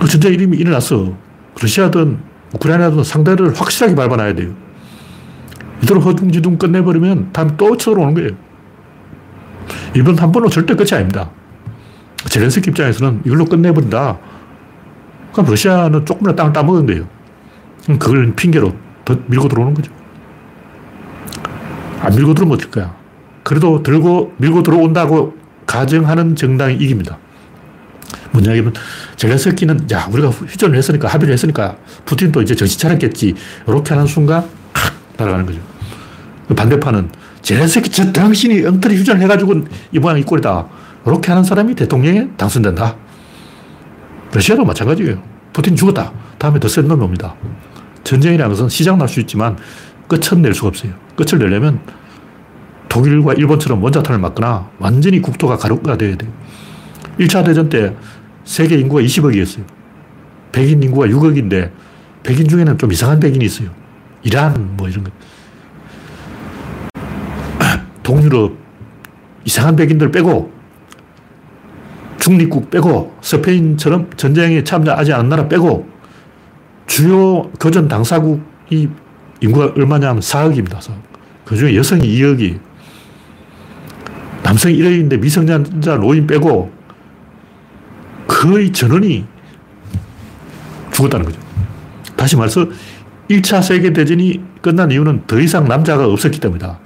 그 0.00 0.06
전쟁 0.08 0.34
이름이 0.34 0.56
일어났어. 0.58 1.14
러시아든 1.60 2.18
우크라이나든 2.54 3.02
상대를 3.02 3.54
확실하게 3.58 3.94
밟아놔야 3.94 4.34
돼요. 4.34 4.65
이대로 5.82 6.00
허둥지둥 6.00 6.58
끝내버리면 6.58 7.32
다음에 7.32 7.52
또 7.56 7.76
쳐들어오는 7.76 8.14
거예요. 8.14 8.30
이번 9.94 10.18
한 10.18 10.32
번으로 10.32 10.50
절대 10.50 10.74
끝이 10.74 10.90
아닙니다. 10.92 11.30
제렌스키 12.28 12.70
입장에서는 12.70 13.22
이걸로 13.24 13.44
끝내버린다. 13.44 14.18
그럼 15.32 15.50
러시아는 15.50 16.04
조금이라도 16.06 16.36
땅을 16.36 16.52
따먹은 16.52 16.86
거예요. 16.86 17.06
그걸 17.98 18.34
핑계로 18.34 18.74
더 19.04 19.16
밀고 19.26 19.48
들어오는 19.48 19.74
거죠. 19.74 19.92
안 22.00 22.14
밀고 22.14 22.34
들어오면 22.34 22.58
어떨 22.58 22.70
거야. 22.70 22.94
그래도 23.42 23.82
들고 23.82 24.34
밀고 24.38 24.62
들어온다고 24.62 25.36
가정하는 25.66 26.36
정당이 26.36 26.76
이깁니다. 26.76 27.18
뭐냐면 28.32 28.72
젤렌스키는 29.16 29.90
야 29.92 30.08
우리가 30.10 30.28
휴전을 30.28 30.76
했으니까 30.76 31.08
합의를 31.08 31.32
했으니까 31.32 31.76
푸틴도 32.04 32.42
이제 32.42 32.54
정신 32.54 32.78
차렸겠지 32.78 33.34
이렇게 33.66 33.94
하는 33.94 34.06
순간 34.06 34.42
칵 34.42 34.55
날아가는 35.16 35.46
거죠. 35.46 35.60
그 36.48 36.54
반대파는 36.54 37.10
젤렌스키 37.42 37.90
저 37.90 38.12
당신이 38.12 38.64
엉터리 38.66 38.96
휴전을 38.96 39.22
해가지고 39.22 39.64
이 39.92 39.98
모양 39.98 40.18
이 40.18 40.22
꼴이다. 40.22 40.66
이렇게 41.06 41.28
하는 41.30 41.44
사람이 41.44 41.74
대통령에 41.74 42.28
당선된다. 42.36 42.96
러시아도 44.32 44.64
마찬가지예요. 44.64 45.22
푸틴 45.52 45.76
죽었다. 45.76 46.12
다음에 46.38 46.58
더 46.60 46.68
센 46.68 46.86
놈이 46.88 47.02
옵니다. 47.04 47.34
전쟁이라는 48.04 48.50
것은 48.54 48.68
시작 48.68 48.96
날 48.98 49.08
수 49.08 49.20
있지만 49.20 49.56
끝은 50.08 50.42
낼 50.42 50.54
수가 50.54 50.68
없어요. 50.68 50.92
끝을 51.16 51.38
내려면 51.38 51.80
독일과 52.88 53.34
일본처럼 53.34 53.82
원자탄을 53.82 54.20
맞거나 54.20 54.68
완전히 54.78 55.20
국토가 55.20 55.56
가루가 55.56 55.96
돼야 55.96 56.16
돼요. 56.16 56.30
1차 57.18 57.44
대전 57.44 57.68
때 57.68 57.94
세계 58.44 58.76
인구가 58.78 59.00
20억이었어요. 59.02 59.64
백인 60.52 60.82
인구가 60.82 61.06
6억인데 61.06 61.70
백인 62.22 62.48
중에는 62.48 62.78
좀 62.78 62.92
이상한 62.92 63.18
백인이 63.20 63.44
있어요. 63.44 63.70
이란 64.26 64.76
뭐 64.76 64.88
이런 64.88 65.04
거. 65.04 65.10
동유럽 68.02 68.56
이상한 69.44 69.76
백인들 69.76 70.10
빼고 70.10 70.52
중립국 72.18 72.70
빼고 72.70 73.16
스페인처럼 73.20 74.10
전쟁에 74.16 74.64
참여하지 74.64 75.12
않은 75.12 75.28
나라 75.28 75.46
빼고 75.46 75.88
주요 76.88 77.48
교전 77.60 77.86
당사국이 77.86 78.88
인구가 79.40 79.72
얼마냐면 79.76 80.18
4억입니다. 80.18 80.78
4억. 80.78 80.94
그 81.44 81.56
중에 81.56 81.76
여성이 81.76 82.02
2억이 82.18 82.58
남성이 84.42 84.76
1억인데 84.78 85.20
미성년자 85.20 85.98
노인 85.98 86.26
빼고 86.26 86.72
거의 88.26 88.72
전원이 88.72 89.24
죽었다는 90.90 91.26
거죠. 91.26 91.40
다시 92.16 92.34
말해서 92.34 92.66
1차 93.28 93.62
세계대전이 93.62 94.40
끝난 94.62 94.90
이유는 94.90 95.24
더 95.26 95.40
이상 95.40 95.66
남자가 95.66 96.06
없었기 96.06 96.40
때문이다. 96.40 96.78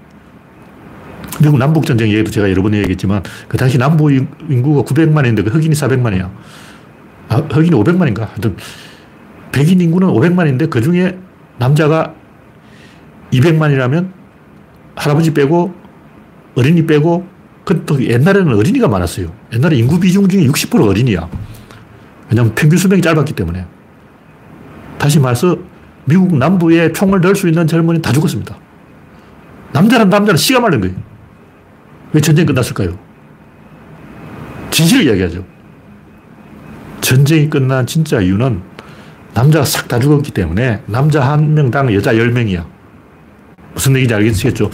미국 1.42 1.58
남북전쟁 1.58 2.10
얘기도 2.10 2.30
제가 2.30 2.50
여러 2.50 2.62
번 2.62 2.74
얘기했지만 2.74 3.22
그 3.48 3.56
당시 3.56 3.78
남부 3.78 4.10
인구가 4.10 4.82
900만인데 4.82 5.44
그 5.44 5.50
흑인이 5.50 5.74
400만이야. 5.74 6.30
아, 7.28 7.36
흑인이 7.36 7.70
500만인가? 7.70 8.28
하여튼 8.28 8.56
백인 9.52 9.80
인구는 9.80 10.08
500만인데 10.08 10.68
그 10.70 10.82
중에 10.82 11.18
남자가 11.58 12.14
200만이라면 13.32 14.10
할아버지 14.96 15.32
빼고 15.32 15.74
어린이 16.56 16.84
빼고 16.86 17.26
그또 17.64 18.02
옛날에는 18.02 18.54
어린이가 18.54 18.88
많았어요. 18.88 19.32
옛날에 19.52 19.76
인구 19.76 20.00
비중 20.00 20.28
중에 20.28 20.44
60% 20.46 20.88
어린이야. 20.88 21.28
왜냐하면 22.30 22.54
평균 22.54 22.78
수명이 22.78 23.02
짧았기 23.02 23.34
때문에. 23.34 23.64
다시 24.98 25.18
말해서 25.18 25.56
미국 26.10 26.36
남부에 26.36 26.90
총을 26.92 27.20
넣을 27.20 27.36
수 27.36 27.46
있는 27.46 27.68
젊은이 27.68 28.02
다 28.02 28.12
죽었습니다. 28.12 28.58
남자는 29.72 30.10
남자는 30.10 30.36
씨가 30.36 30.58
마른 30.58 30.80
거예요. 30.80 30.96
왜 32.12 32.20
전쟁이 32.20 32.46
끝났을까요? 32.46 32.98
진실을 34.72 35.04
이야기하죠. 35.06 35.44
전쟁이 37.00 37.48
끝난 37.48 37.86
진짜 37.86 38.20
이유는 38.20 38.60
남자가 39.34 39.64
싹 39.64 39.86
다 39.86 40.00
죽었기 40.00 40.32
때문에 40.32 40.82
남자 40.86 41.20
한 41.22 41.54
명당 41.54 41.94
여자 41.94 42.12
10명이야. 42.12 42.64
무슨 43.74 43.92
얘기인지 43.92 44.12
알겠죠? 44.14 44.68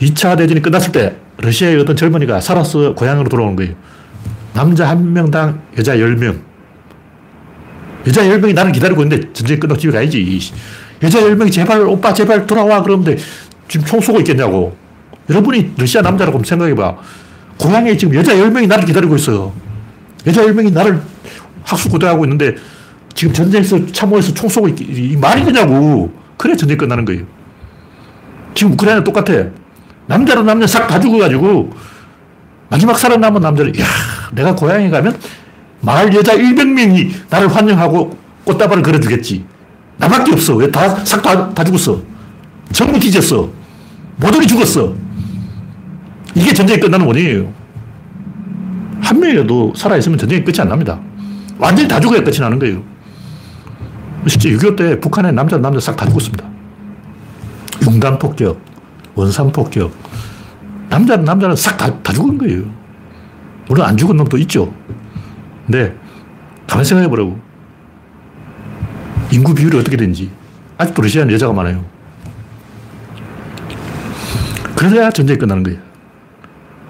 2차 0.00 0.36
대전이 0.36 0.60
끝났을 0.60 0.90
때 0.90 1.16
러시아의 1.38 1.78
어떤 1.80 1.94
젊은이가 1.94 2.40
살아서 2.40 2.94
고향으로 2.94 3.28
돌아오는 3.28 3.54
거예요. 3.54 3.74
남자 4.52 4.88
한 4.88 5.12
명당 5.12 5.62
여자 5.78 5.96
10명. 5.96 6.45
여자 8.06 8.22
10명이 8.22 8.54
나를 8.54 8.72
기다리고 8.72 9.02
있는데 9.02 9.32
전쟁이 9.32 9.58
끝나고 9.58 9.80
집에 9.80 9.92
가야지. 9.92 10.52
여자 11.02 11.20
10명이 11.20 11.52
제발 11.52 11.80
오빠 11.82 12.12
제발 12.12 12.46
돌아와 12.46 12.82
그러는데 12.82 13.16
지금 13.68 13.86
총 13.86 14.00
쏘고 14.00 14.20
있겠냐고. 14.20 14.76
여러분이 15.28 15.72
러시아 15.76 16.02
남자라고 16.02 16.42
생각해봐. 16.42 16.96
고향에 17.58 17.96
지금 17.96 18.14
여자 18.14 18.34
10명이 18.34 18.68
나를 18.68 18.84
기다리고 18.84 19.16
있어요. 19.16 19.52
여자 20.26 20.42
10명이 20.42 20.72
나를 20.72 21.00
학수고대하고 21.64 22.24
있는데 22.24 22.54
지금 23.14 23.32
전쟁에서 23.32 23.84
참호해서 23.86 24.34
총 24.34 24.48
쏘고 24.48 24.68
있, 24.68 24.80
이 24.80 25.16
말이 25.16 25.44
되냐고. 25.44 26.12
그래 26.36 26.54
전쟁 26.54 26.76
끝나는 26.76 27.04
거예요. 27.04 27.24
지금 28.54 28.72
우크라이나 28.72 29.02
똑같아. 29.02 29.46
남자로 30.06 30.42
남자 30.42 30.66
싹다 30.66 31.00
죽어가지고 31.00 31.70
마지막 32.68 32.98
살아남은 32.98 33.40
남자를, 33.40 33.78
야 33.80 33.84
내가 34.32 34.54
고향에 34.54 34.90
가면 34.90 35.18
마을 35.86 36.12
여자 36.12 36.34
100명이 36.34 37.12
나를 37.30 37.46
환영하고 37.54 38.18
꽃다발을 38.44 38.82
걸어주겠지. 38.82 39.44
나밖에 39.98 40.32
없어. 40.32 40.56
왜 40.56 40.68
다, 40.68 41.04
싹 41.04 41.22
다, 41.22 41.54
다 41.54 41.62
죽었어. 41.62 42.02
전부 42.72 42.98
뒤졌어. 42.98 43.48
모두이 44.16 44.46
죽었어. 44.48 44.92
이게 46.34 46.52
전쟁이 46.52 46.80
끝나는 46.80 47.06
원인이에요. 47.06 47.52
한 49.00 49.20
명이라도 49.20 49.74
살아있으면 49.76 50.18
전쟁이 50.18 50.42
끝이 50.42 50.56
안 50.58 50.68
납니다. 50.68 50.98
완전히 51.56 51.88
다 51.88 52.00
죽어야 52.00 52.22
끝이 52.24 52.40
나는 52.40 52.58
거예요. 52.58 52.82
실제 54.26 54.50
6.25 54.50 54.76
때 54.76 55.00
북한의 55.00 55.32
남자, 55.32 55.56
남자 55.56 55.78
싹 55.78 55.94
다 55.96 56.04
죽었습니다. 56.06 56.44
융단 57.88 58.18
폭격, 58.18 58.60
원산 59.14 59.52
폭격. 59.52 59.92
남자는 60.88 61.24
남자는 61.24 61.54
싹 61.54 61.76
다, 61.76 62.02
다 62.02 62.12
죽은 62.12 62.36
거예요. 62.38 62.64
물론 63.68 63.86
안 63.86 63.96
죽은 63.96 64.16
놈도 64.16 64.36
있죠. 64.38 64.72
근데 65.66 65.96
가만히 66.66 66.86
생각해 66.88 67.08
보라고. 67.08 67.38
인구 69.32 69.54
비율이 69.54 69.78
어떻게 69.78 69.96
되는지. 69.96 70.30
아직도 70.78 71.02
러시아는 71.02 71.32
여자가 71.34 71.52
많아요. 71.52 71.84
그래야 74.76 75.10
전쟁이 75.10 75.38
끝나는 75.38 75.62
거예요. 75.62 75.78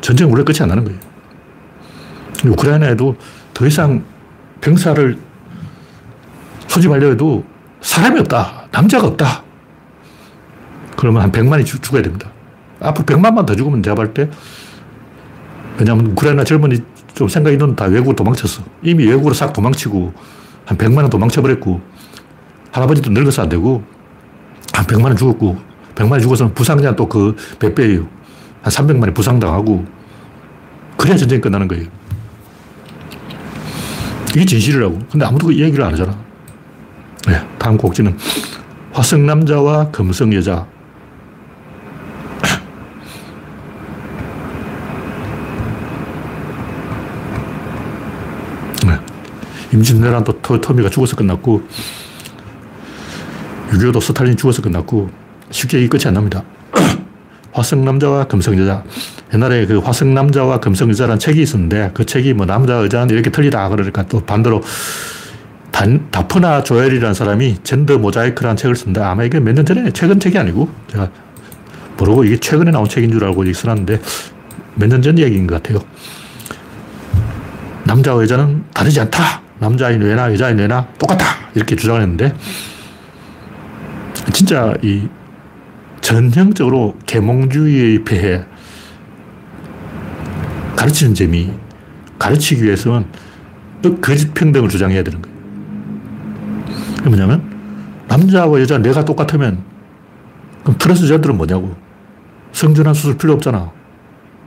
전쟁 0.00 0.30
원래 0.30 0.44
끝이 0.44 0.58
안 0.60 0.68
나는 0.68 0.84
거예요. 0.84 0.98
우크라이나에도 2.44 3.16
더 3.54 3.66
이상 3.66 4.04
병사를 4.60 5.18
소집하려 6.68 7.08
해도 7.08 7.44
사람이 7.80 8.20
없다. 8.20 8.68
남자가 8.70 9.06
없다. 9.06 9.42
그러면 10.96 11.22
한 11.22 11.32
100만이 11.32 11.64
죽, 11.64 11.94
어야 11.94 12.02
됩니다. 12.02 12.30
앞으로 12.80 13.06
100만만 13.06 13.46
더 13.46 13.54
죽으면 13.54 13.82
제가 13.82 13.94
볼 13.94 14.12
때, 14.12 14.28
왜냐하면 15.78 16.06
우크라이나 16.06 16.44
젊은이 16.44 16.78
좀 17.16 17.28
생각 17.28 17.50
있는 17.50 17.74
다 17.74 17.86
외국으로 17.86 18.14
도망쳤어. 18.14 18.62
이미 18.82 19.06
외국으로 19.06 19.34
싹 19.34 19.52
도망치고 19.52 20.12
한 20.66 20.78
100만 20.78 20.98
원 20.98 21.10
도망쳐버렸고 21.10 21.80
할아버지도 22.70 23.10
늙어서 23.10 23.42
안 23.42 23.48
되고 23.48 23.82
한 24.72 24.86
100만 24.86 25.04
원 25.06 25.16
죽었고 25.16 25.58
100만 25.94 26.12
원 26.12 26.20
죽어서는 26.20 26.54
부상자 26.54 26.94
또그 26.94 27.34
몇 27.58 27.74
배예요. 27.74 28.06
한 28.62 28.70
300만이 28.70 29.14
부상당하고 29.14 29.84
그래야 30.98 31.16
전쟁이 31.16 31.40
끝나는 31.40 31.66
거예요. 31.66 31.86
이게 34.34 34.44
진실이라고. 34.44 34.98
근데 35.10 35.24
아무도 35.24 35.46
그 35.46 35.58
얘기를 35.58 35.82
안 35.82 35.92
하잖아. 35.92 36.14
네, 37.26 37.40
다음 37.58 37.78
곡지는 37.78 38.16
화성 38.92 39.24
남자와 39.24 39.90
금성 39.90 40.34
여자. 40.34 40.66
네. 48.86 48.92
임진왜란도 49.76 50.40
토미가 50.60 50.88
죽어서 50.90 51.16
끝났고 51.16 51.62
6.25도 53.70 54.00
스탈린 54.00 54.36
죽어서 54.36 54.62
끝났고 54.62 55.10
쉽게 55.50 55.82
이 55.82 55.88
끝이 55.88 56.04
안 56.06 56.14
납니다. 56.14 56.42
화성 57.52 57.84
남자와 57.84 58.24
금성 58.24 58.58
여자. 58.58 58.82
옛날에 59.34 59.66
그 59.66 59.78
화성 59.78 60.14
남자와 60.14 60.60
금성 60.60 60.88
여자라는 60.90 61.18
책이 61.18 61.42
있었는데 61.42 61.90
그 61.94 62.06
책이 62.06 62.34
뭐 62.34 62.46
남자 62.46 62.82
여자는 62.82 63.10
이렇게 63.10 63.30
틀리다 63.30 63.68
그러니까 63.68 64.06
또 64.06 64.20
반대로 64.20 64.62
단, 65.72 66.08
다프나 66.10 66.62
조엘이라는 66.62 67.12
사람이 67.12 67.58
젠더 67.62 67.98
모자이크라는 67.98 68.56
책을 68.56 68.76
쓴다. 68.76 69.10
아마 69.10 69.24
이게 69.24 69.40
몇 69.40 69.52
년 69.54 69.66
전에 69.66 69.90
최근 69.92 70.18
책이 70.18 70.38
아니고 70.38 70.70
제가 70.88 71.10
모르고 71.98 72.24
이게 72.24 72.38
최근에 72.38 72.70
나온 72.70 72.88
책인 72.88 73.10
줄 73.10 73.24
알고 73.24 73.52
써놨는데 73.52 74.00
몇 74.76 74.86
년전 74.88 75.18
얘기인 75.18 75.46
것 75.46 75.62
같아요. 75.62 75.80
남자와 77.84 78.22
여자는 78.22 78.64
다르지 78.72 79.00
않다. 79.00 79.45
남자인 79.58 80.00
뇌나 80.00 80.32
여자인 80.32 80.56
뇌나 80.56 80.86
똑같다. 80.98 81.24
이렇게 81.54 81.76
주장 81.76 81.96
했는데 81.96 82.34
진짜 84.32 84.74
이 84.82 85.08
전형적으로 86.00 86.96
계몽주의에 87.06 88.04
폐해 88.04 88.44
가르치는 90.76 91.14
재미 91.14 91.50
가르치기 92.18 92.62
위해서는 92.62 93.06
거짓 94.00 94.32
평등을 94.34 94.68
주장해야 94.68 95.02
되는 95.02 95.22
거예요. 95.22 95.36
그게 96.98 97.08
뭐냐면 97.08 97.42
남자와 98.08 98.60
여자 98.60 98.78
내가 98.78 99.04
똑같으면 99.04 99.62
그럼 100.62 100.78
트랜스젠더는 100.78 101.36
뭐냐고 101.36 101.74
성전환 102.52 102.94
수술 102.94 103.16
필요 103.16 103.32
없잖아. 103.34 103.70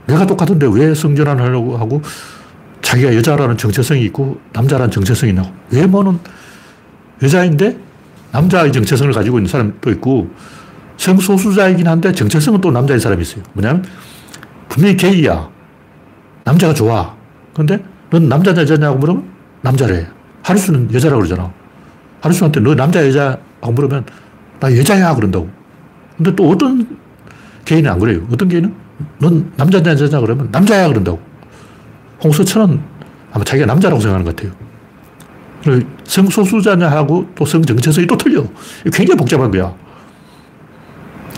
내가 0.06 0.26
똑같은데 0.26 0.66
왜 0.70 0.94
성전환 0.94 1.40
하려고 1.40 1.76
하고 1.76 2.02
자기가 2.82 3.14
여자라는 3.14 3.56
정체성이 3.56 4.02
있고 4.06 4.40
남자라는 4.52 4.90
정체성이 4.90 5.30
있냐고. 5.30 5.50
외모는 5.70 6.18
여자인데 7.22 7.78
남자의 8.32 8.72
정체성을 8.72 9.12
가지고 9.12 9.38
있는 9.38 9.50
사람도 9.50 9.90
있고 9.92 10.30
성소수자이긴 10.96 11.86
한데 11.86 12.12
정체성은 12.12 12.60
또 12.60 12.70
남자인 12.70 13.00
사람이 13.00 13.22
있어요. 13.22 13.42
뭐냐면 13.52 13.84
분명히 14.68 14.96
게이야. 14.96 15.48
남자가 16.44 16.74
좋아. 16.74 17.14
근데 17.54 17.82
넌 18.10 18.28
남자냐 18.28 18.62
여자냐고 18.62 18.98
물으면 18.98 19.24
남자래. 19.62 20.06
하루수는 20.42 20.92
여자라고 20.92 21.22
그러잖아. 21.22 21.52
하루수한테 22.20 22.60
너 22.60 22.74
남자 22.74 23.06
여자하고 23.06 23.72
물으면 23.72 24.04
나 24.58 24.76
여자야 24.76 25.14
그런다고. 25.14 25.48
근데 26.16 26.34
또 26.34 26.50
어떤 26.50 26.98
개인은 27.64 27.90
안 27.90 27.98
그래요. 27.98 28.26
어떤 28.32 28.48
개인은 28.48 28.74
넌 29.18 29.52
남자냐 29.56 29.90
여자냐 29.92 30.20
그러면 30.20 30.48
남자야 30.50 30.88
그런다고. 30.88 31.20
홍서천은 32.22 32.80
아마 33.32 33.44
자기가 33.44 33.66
남자라고 33.66 34.00
생각하는 34.00 34.24
것 34.24 34.36
같아요. 34.36 34.52
성소수자냐 36.04 36.88
하고 36.90 37.26
또 37.34 37.44
성정체성이 37.44 38.06
또 38.06 38.16
틀려. 38.16 38.44
굉장히 38.92 39.16
복잡한 39.16 39.50
거야. 39.50 39.74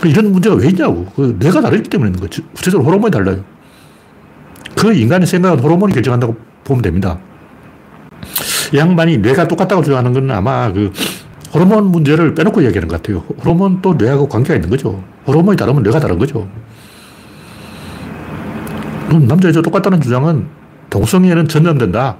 이런 0.03 0.31
문제가 0.31 0.55
왜 0.55 0.69
있냐고. 0.69 1.05
그 1.15 1.35
내가 1.39 1.61
다르기 1.61 1.89
때문에 1.89 2.09
있는 2.09 2.19
거지. 2.19 2.41
구체적으로 2.53 2.87
호르몬이 2.87 3.11
달라요. 3.11 3.43
그 4.75 4.93
인간의 4.93 5.27
생각은 5.27 5.59
호르몬이 5.59 5.93
결정한다고 5.93 6.35
보면 6.63 6.81
됩니다. 6.81 7.19
이 8.73 8.77
양반이 8.77 9.17
뇌가 9.19 9.47
똑같다고 9.47 9.83
주장하는 9.83 10.13
건 10.13 10.31
아마 10.31 10.71
그 10.71 10.91
호르몬 11.53 11.91
문제를 11.91 12.33
빼놓고 12.33 12.61
이야기하는 12.61 12.87
것 12.87 13.01
같아요. 13.01 13.19
호르몬도 13.43 13.93
뇌하고 13.93 14.27
관계가 14.27 14.55
있는 14.55 14.69
거죠. 14.69 15.03
호르몬이 15.27 15.55
다르면 15.55 15.83
뇌가 15.83 15.99
다른 15.99 16.17
거죠. 16.17 16.47
남자, 19.09 19.47
여자 19.47 19.61
똑같다는 19.61 20.01
주장은 20.01 20.62
동성애는 20.93 21.47
전염된다. 21.47 22.17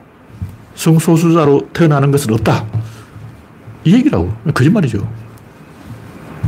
성소수자로 0.74 1.70
태어나는 1.74 2.10
것은 2.10 2.34
없다. 2.34 2.66
이 3.84 3.94
얘기라고. 3.94 4.34
거짓말이죠. 4.52 5.08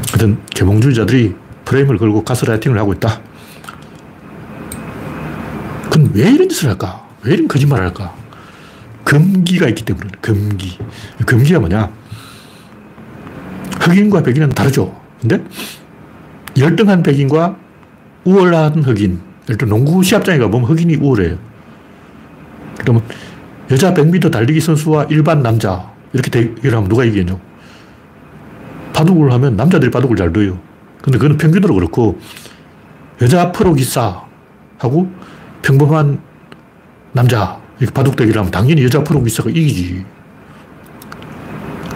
하여튼 0.10 0.40
개몽주의자들이 0.50 1.36
프레임을 1.66 2.00
걸고 2.00 2.24
가스라이팅을 2.24 2.80
하고 2.80 2.94
있다. 2.94 3.22
그럼 5.92 6.12
왜 6.16 6.32
이런 6.32 6.50
짓을 6.50 6.70
할까? 6.70 7.08
왜 7.22 7.36
이런 7.36 7.48
거짓말을 7.48 7.86
할까? 7.86 8.16
금기가 9.04 9.68
있기 9.70 9.86
때문에 9.86 10.10
금기. 10.20 10.80
금기가 11.28 11.60
뭐냐? 11.60 11.92
흑인과 13.82 14.24
백인은 14.24 14.50
다르죠. 14.50 15.00
근데 15.22 15.44
열등한 16.58 17.04
백인과 17.04 17.56
우월한 18.24 18.82
흑인. 18.82 19.22
예를 19.48 19.70
농구 19.70 20.02
시합장에 20.02 20.40
가보면 20.40 20.68
흑인이 20.68 20.96
우월해요. 20.96 21.55
그러면 22.80 23.04
여자 23.72 23.94
100m 23.94 24.32
달리기 24.32 24.60
선수와 24.60 25.08
일반 25.10 25.42
남자 25.42 25.92
이렇게 26.14 26.30
대결하면 26.30 26.90
누가 26.90 27.04
이기겠냐고. 27.04 27.40
바둑을 28.94 29.32
하면 29.34 29.56
남자들이 29.58 29.92
바둑을 29.92 30.16
잘 30.16 30.32
둬요. 30.32 30.58
근데 31.02 31.18
그건 31.18 31.38
평균으로 31.38 31.76
그렇고 31.76 32.20
여자 33.22 33.52
프로 33.52 33.74
기사하고 33.74 35.12
평범한 35.62 36.20
남자 37.12 37.60
이렇게 37.80 37.94
바둑 37.94 38.16
대결 38.16 38.38
하면 38.38 38.52
당연히 38.52 38.84
여자 38.84 39.04
프로 39.04 39.22
기사가 39.22 39.50
이기지. 39.50 40.06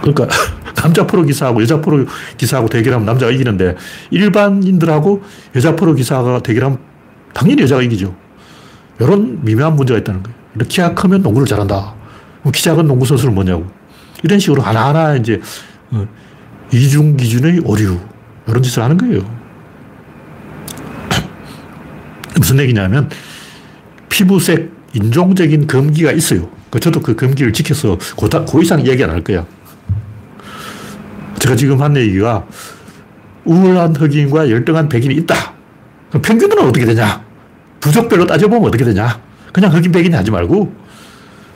그러니까 0.02 0.28
남자 0.76 1.06
프로 1.06 1.24
기사하고 1.24 1.62
여자 1.62 1.80
프로 1.82 2.06
기사하고 2.38 2.68
대결하면 2.70 3.06
남자가 3.06 3.32
이기는데 3.32 3.76
일반인들하고 4.12 5.22
여자 5.56 5.76
프로 5.76 5.94
기사가 5.94 6.42
대결하면 6.42 6.80
당연히 7.34 7.62
여자가 7.62 7.82
이기죠. 7.82 8.16
이런 9.00 9.44
미묘한 9.44 9.76
문제가 9.76 10.00
있다는 10.00 10.24
거예요. 10.24 10.39
키가 10.68 10.94
크면 10.96 11.22
농구를 11.22 11.48
잘한다. 11.48 11.94
키 12.54 12.64
작은 12.64 12.88
농구 12.88 13.06
선수는 13.06 13.34
뭐냐고. 13.34 13.68
이런 14.24 14.40
식으로 14.40 14.62
하나하나 14.62 15.16
이제 15.16 15.40
어, 15.92 16.08
이중 16.72 17.16
기준의 17.18 17.62
오류. 17.66 18.00
이런 18.48 18.62
짓을 18.64 18.82
하는 18.84 18.98
거예요. 18.98 19.22
무슨 22.38 22.60
얘기냐면 22.60 23.10
피부색 24.10 24.72
인종적인 24.94 25.68
금기가 25.68 26.12
있어요. 26.12 26.50
그 26.70 26.80
저도 26.80 27.02
그 27.02 27.16
금기를 27.16 27.54
지켜서 27.54 27.98
고 28.16 28.62
이상 28.62 28.82
이야기 28.82 29.04
안 29.04 29.12
할 29.12 29.24
거야. 29.24 29.46
제가 31.40 31.56
지금 31.56 31.82
한 31.82 31.96
얘기가 31.96 32.46
우월한 33.46 33.96
흑인과 33.96 34.50
열등한 34.50 34.90
백인이 34.90 35.16
있다. 35.16 35.54
평균은 36.12 36.60
어떻게 36.60 36.86
되냐? 36.86 37.24
부족별로 37.80 38.26
따져보면 38.26 38.68
어떻게 38.68 38.84
되냐? 38.84 39.20
그냥 39.52 39.74
흑인 39.74 39.92
백인 39.92 40.14
하지 40.14 40.32
말고 40.32 40.74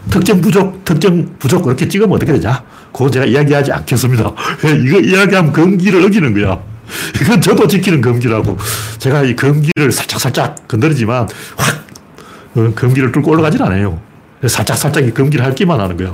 특정 0.10 0.41
부족, 0.41 0.84
특정 0.84 1.36
부족 1.39 1.64
그렇게 1.64 1.88
찍으면 1.88 2.16
어떻게 2.16 2.34
되냐? 2.34 2.64
그건 2.91 3.12
제가 3.12 3.26
이야기하지 3.26 3.72
않겠습니다. 3.72 4.24
이거 4.86 5.00
이야기하면 5.00 5.52
금기를 5.54 6.04
어기는 6.04 6.34
거야. 6.34 6.60
이건 7.22 7.41
저도 7.41 7.68
지키는 7.68 8.02
금기라고. 8.02 8.58
제가 9.00 9.24
이 9.24 9.36
금기를 9.36 9.91
살짝살짝 9.91 10.68
건드리지만 10.68 11.28
확 11.56 11.84
어, 12.56 12.72
금기를 12.76 13.12
뚫고 13.12 13.32
올라가진 13.32 13.62
않아요. 13.62 14.00
살짝살짝 14.46 15.06
이 15.06 15.12
금기를 15.12 15.44
핥기만 15.46 15.80
하는 15.80 15.98
거야. 15.98 16.14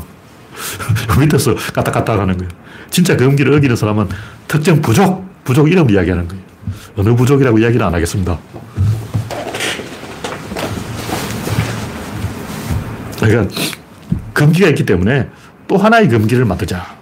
밑에서 1.19 1.55
까딱까딱 1.55 2.19
하는 2.19 2.37
거예요. 2.37 2.49
진짜 2.89 3.15
금기를 3.17 3.53
어기는 3.53 3.75
사람은 3.75 4.07
특정 4.47 4.81
부족, 4.81 5.25
부족 5.43 5.69
이름 5.71 5.89
이야기하는 5.89 6.27
거예요. 6.27 6.43
어느 6.95 7.15
부족이라고 7.15 7.59
이야기는 7.59 7.85
안 7.85 7.93
하겠습니다. 7.93 8.37
그러니까 13.27 13.53
금기가 14.33 14.69
있기 14.69 14.85
때문에 14.85 15.29
또 15.67 15.77
하나의 15.77 16.07
금기를 16.07 16.45
만들자. 16.45 16.97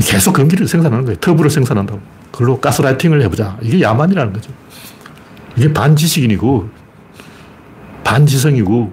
계속 0.00 0.32
금기를 0.32 0.68
생산하는 0.68 1.04
거예요. 1.04 1.18
터부를 1.18 1.50
생산한다고. 1.50 2.00
그걸로 2.30 2.60
가스라이팅을 2.60 3.22
해보자. 3.22 3.56
이게 3.62 3.80
야만이라는 3.80 4.32
거죠. 4.32 4.52
이게 5.56 5.72
반지식인이고, 5.72 6.68
반지성이고, 8.04 8.92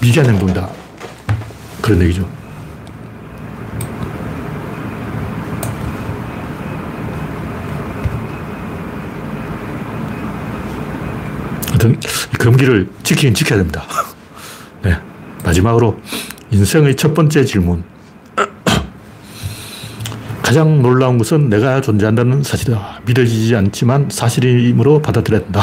미개한 0.00 0.30
행동이다. 0.30 0.68
그런 1.82 2.00
얘기죠. 2.02 2.28
금기를 12.38 12.88
지키긴 13.02 13.34
지켜야 13.34 13.58
됩니다. 13.58 13.84
네. 15.50 15.50
마지막으로 15.50 16.00
인생의 16.50 16.96
첫 16.96 17.14
번째 17.14 17.44
질문. 17.44 17.84
가장 20.42 20.82
놀라운 20.82 21.18
것은 21.18 21.48
내가 21.48 21.80
존재한다는 21.80 22.42
사실이다. 22.42 23.00
믿어지지 23.04 23.54
않지만 23.56 24.08
사실이므로 24.10 25.00
받아들여야 25.02 25.42
된다. 25.42 25.62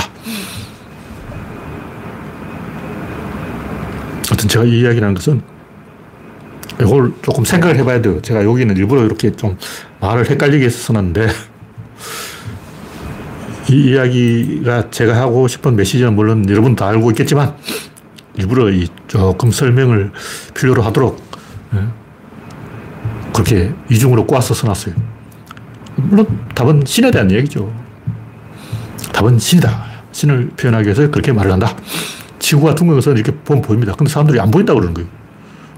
하여튼 4.30 4.50
제가 4.50 4.66
이 4.66 4.82
이야기라는 4.82 5.16
것은 5.16 5.42
이걸 6.82 7.14
조금 7.22 7.46
생각을 7.46 7.78
해봐야 7.78 8.02
돼요. 8.02 8.22
제가 8.22 8.44
여기는 8.44 8.76
일부러 8.76 9.06
이렇게 9.06 9.32
좀 9.32 9.58
말을 10.00 10.30
헷갈리게 10.30 10.66
해서 10.66 10.78
써놨는데 10.80 11.28
이 13.72 13.92
이야기가 13.92 14.90
제가 14.92 15.16
하고 15.16 15.48
싶은 15.48 15.76
메시지는 15.76 16.14
물론 16.14 16.48
여러분 16.50 16.76
다 16.76 16.88
알고 16.88 17.12
있겠지만 17.12 17.56
일부러 18.38 18.72
이 18.72 18.88
조금 19.08 19.52
설명을 19.52 20.12
필요로 20.54 20.82
하도록 20.84 21.22
예, 21.76 21.88
그렇게 23.34 23.74
이중으로 23.90 24.26
꼬아서 24.26 24.54
써놨어요. 24.54 24.96
물론 25.96 26.40
답은 26.54 26.84
신에 26.86 27.12
대한 27.12 27.32
얘기죠. 27.32 27.74
답은 29.12 29.40
신이다. 29.40 29.86
신을 30.12 30.50
표현하기 30.58 30.86
위해서 30.86 31.10
그렇게 31.10 31.32
말을 31.32 31.52
한다. 31.52 31.76
지구가 32.40 32.76
둥근 32.76 32.96
것은 32.96 33.14
이렇게 33.14 33.32
보면 33.32 33.62
보입니다. 33.62 33.94
근데 33.94 34.12
사람들이 34.12 34.40
안 34.40 34.52
보인다고 34.52 34.80
그러는 34.80 34.94
거예요. 34.94 35.10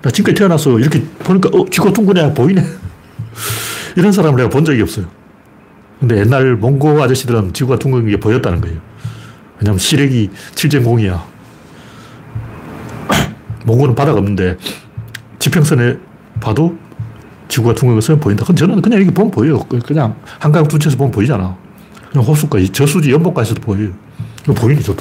나 0.01 0.11
지금까지 0.11 0.39
태어나서 0.39 0.79
이렇게 0.79 1.03
보니까, 1.19 1.49
어, 1.53 1.65
지구가 1.69 1.93
둥근해. 1.93 2.33
보이네. 2.33 2.63
이런 3.95 4.11
사람을 4.11 4.37
내가 4.37 4.49
본 4.49 4.65
적이 4.65 4.81
없어요. 4.81 5.07
근데 5.99 6.19
옛날 6.19 6.55
몽고 6.55 7.01
아저씨들은 7.01 7.53
지구가 7.53 7.79
둥근 7.79 8.07
게 8.07 8.17
보였다는 8.17 8.61
거예요. 8.61 8.77
왜냐면 9.59 9.79
시력이 9.79 10.29
7.0이야. 10.55 11.21
몽고는 13.69 13.95
바다가 13.95 14.17
없는데 14.17 14.57
지평선에 15.37 15.97
봐도 16.41 16.75
지구가 17.47 17.73
둥근 17.75 17.95
것은 17.95 18.19
보인다. 18.19 18.43
근데 18.45 18.59
저는 18.59 18.81
그냥 18.81 18.99
이렇게 18.99 19.13
보면 19.13 19.31
보여요. 19.31 19.59
그냥 19.85 20.15
한강 20.39 20.67
두채에서 20.67 20.97
보면 20.97 21.11
보이잖아. 21.11 21.55
그냥 22.11 22.27
호수까지, 22.27 22.69
저수지 22.69 23.11
연못까지도 23.11 23.61
보여요. 23.61 23.91
보이니? 24.45 24.81
저 24.81 24.95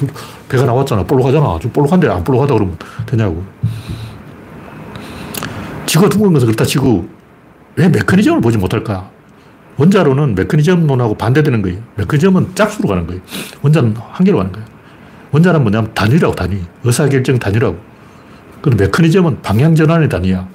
배가 0.47 0.65
나왔잖아. 0.65 1.03
볼록하잖아. 1.03 1.59
좀 1.59 1.71
볼록한데 1.71 2.07
안 2.07 2.23
볼록하다 2.23 2.53
그러면 2.53 2.77
되냐고. 3.05 3.43
지구가 5.85 6.09
둥근 6.09 6.33
것은 6.33 6.47
그렇다 6.47 6.65
치고 6.65 7.07
왜 7.75 7.89
메커니즘을 7.89 8.41
보지 8.41 8.57
못할까? 8.57 9.09
원자로는 9.77 10.35
메커니즘론하고 10.35 11.15
반대되는 11.15 11.61
거예요. 11.61 11.79
메커니즘은 11.95 12.53
짝수로 12.53 12.89
가는 12.89 13.07
거예요. 13.07 13.21
원자는 13.61 13.95
한계로 13.97 14.37
가는 14.37 14.51
거예요. 14.51 14.67
원자는 15.31 15.61
뭐냐면 15.61 15.93
단위라고, 15.93 16.35
단위. 16.35 16.61
의사결정 16.83 17.39
단위라고. 17.39 17.88
근데 18.61 18.85
메커니즘은 18.85 19.41
방향전환의 19.41 20.09
단위야. 20.09 20.47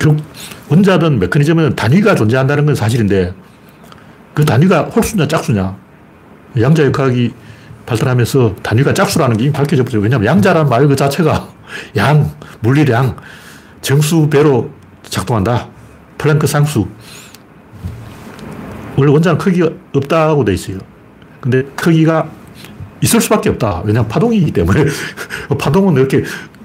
결국 0.00 0.24
원자든 0.68 1.18
메커니즘은 1.18 1.76
단위가 1.76 2.14
존재한다는 2.14 2.66
건 2.66 2.74
사실인데 2.74 3.34
그 4.34 4.44
단위가 4.44 4.82
홀수냐 4.82 5.28
짝수냐. 5.28 5.76
양자역학이 6.60 7.32
발달하면서 7.86 8.56
단위가 8.62 8.94
짝수라는 8.94 9.36
게 9.36 9.44
이미 9.44 9.52
밝혀져 9.52 9.84
버려요. 9.84 10.02
왜냐하면 10.02 10.26
양자라는 10.26 10.68
말 10.68 10.86
그 10.86 10.96
자체가 10.96 11.48
양, 11.96 12.30
물리량, 12.60 13.16
정수 13.80 14.28
배로 14.28 14.70
작동한다. 15.02 15.68
플랭크 16.18 16.46
상수. 16.46 16.86
원래 18.96 19.10
원자는 19.10 19.38
크기가 19.38 19.70
없다고 19.94 20.44
돼 20.44 20.54
있어요. 20.54 20.78
근데 21.40 21.62
크기가 21.74 22.28
있을 23.00 23.20
수밖에 23.20 23.50
없다. 23.50 23.82
왜냐하면 23.84 24.08
파동이기 24.08 24.52
때문에. 24.52 24.84
파동은 25.58 25.94
이렇게 25.94 26.22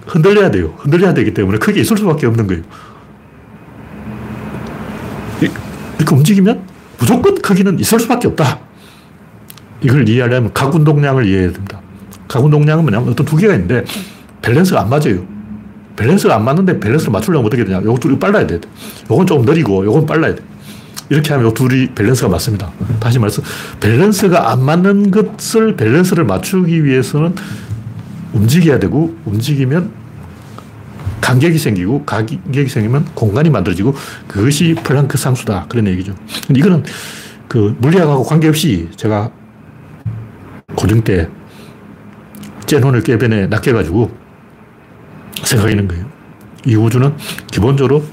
흔들려야 0.08 0.52
돼요. 0.52 0.74
흔들려야 0.78 1.14
되기 1.14 1.34
때문에 1.34 1.58
크기 1.58 1.82
있을 1.82 1.98
수밖에 1.98 2.26
없는 2.28 2.48
거예요. 2.48 2.64
이렇게 5.42 6.16
움직이면 6.16 6.62
무조건 7.00 7.36
크기는 7.36 7.80
있을 7.80 8.00
수밖에 8.00 8.28
없다. 8.28 8.60
이걸 9.82 10.08
이해하려면 10.08 10.52
각 10.54 10.74
운동량을 10.74 11.26
이해해야 11.26 11.52
됩니다. 11.52 11.82
각 12.28 12.44
운동량은 12.44 12.84
뭐냐면 12.84 13.10
어떤 13.10 13.26
두 13.26 13.36
개가 13.36 13.54
있는데 13.54 13.84
밸런스가 14.42 14.82
안 14.82 14.90
맞아요. 14.90 15.26
밸런스가 15.96 16.36
안 16.36 16.46
맞는데 16.46 16.80
밸런스를 16.80 17.12
맞추려면 17.12 17.46
어떻게 17.46 17.64
되냐. 17.66 17.82
요거 17.84 18.00
둘이 18.00 18.20
빨라야 18.20 18.48
돼. 18.48 18.60
요건 19.10 19.26
조금 19.26 19.46
느리고 19.46 19.86
요건 19.86 20.06
빨라야 20.06 20.36
돼. 20.36 20.42
이렇게 21.10 21.32
하면 21.34 21.48
요 21.48 21.54
둘이 21.54 21.88
밸런스가 21.88 22.30
맞습니다. 22.30 22.72
다시 23.00 23.18
말해서 23.20 23.42
밸런스가 23.80 24.52
안 24.52 24.64
맞는 24.64 25.12
것을 25.12 25.76
밸런스를 25.76 26.26
맞추기 26.26 26.84
위해서는 26.84 27.34
움직여야 28.34 28.80
되고 28.80 29.16
움직이면 29.26 29.92
간격이 31.22 31.58
생기고 31.58 32.06
간격이 32.06 32.70
생기면 32.70 33.06
공간이 33.14 33.50
만들어지고 33.50 33.96
그것이 34.28 34.76
플랑크 34.84 35.18
상수다. 35.18 35.66
그런 35.68 35.88
얘기죠. 35.88 36.16
근데 36.46 36.60
이거는 36.60 36.84
그 37.48 37.76
물리학하고 37.80 38.24
관계없이 38.24 38.90
제가 38.96 39.32
고등 40.76 41.04
때 41.04 41.30
제논의 42.66 43.02
궤변에 43.02 43.48
낚여가지고 43.48 44.12
생각하는 45.44 45.88
거예요. 45.88 46.06
이 46.66 46.76
우주는 46.76 47.14
기본적으로 47.48 48.04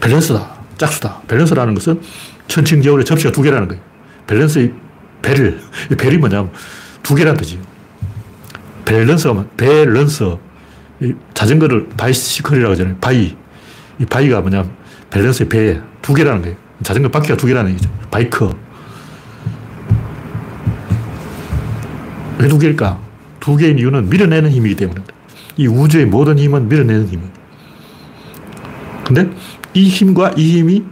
밸런스다. 0.00 0.54
짝수다. 0.78 1.22
밸런스라는 1.28 1.74
것은 1.74 2.00
천칭저울의 2.48 3.04
접시가 3.04 3.32
두 3.32 3.42
개라는 3.42 3.68
거예요. 3.68 3.82
밸런스의 4.26 4.72
bal. 5.22 5.60
이 5.90 5.94
bal이 5.94 6.18
뭐냐면 6.18 6.50
두 7.02 7.14
개란 7.14 7.36
뜻이에요. 7.36 7.62
밸런스가, 8.84 9.44
밸런스. 9.56 10.36
자전거를 11.34 11.88
bicycle이라고 11.96 12.72
하잖아요. 12.72 12.96
Bi. 13.00 13.36
이 13.98 14.04
bi가 14.06 14.40
뭐냐면 14.40 14.70
밸런스의 15.10 15.48
ba. 15.48 15.80
두 16.00 16.14
개라는 16.14 16.42
거예요. 16.42 16.56
자전거 16.82 17.08
바퀴가 17.08 17.36
두 17.36 17.46
개라는 17.46 17.70
얘기죠. 17.72 17.90
바이크. 18.10 18.50
왜 22.38 22.48
두 22.48 22.58
개일까? 22.58 22.98
두 23.40 23.56
개인 23.56 23.78
이유는 23.78 24.08
밀어내는 24.08 24.50
힘이기 24.50 24.74
때문에. 24.76 25.00
이 25.56 25.66
우주의 25.66 26.06
모든 26.06 26.38
힘은 26.38 26.68
밀어내는 26.68 27.06
힘이에요. 27.08 27.30
근데 29.04 29.30
이 29.74 29.88
힘과 29.88 30.32
이 30.36 30.58
힘이 30.58 30.84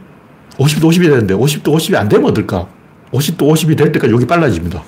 50도 0.59 0.83
50이 0.83 1.03
되는데 1.09 1.35
50도 1.35 1.65
50이 1.75 1.95
안 1.95 2.09
되면 2.09 2.29
어떨까? 2.31 2.69
50도 3.13 3.39
50이 3.39 3.77
될 3.77 3.91
때까지 3.93 4.13
여기 4.13 4.27
빨라집니다. 4.27 4.83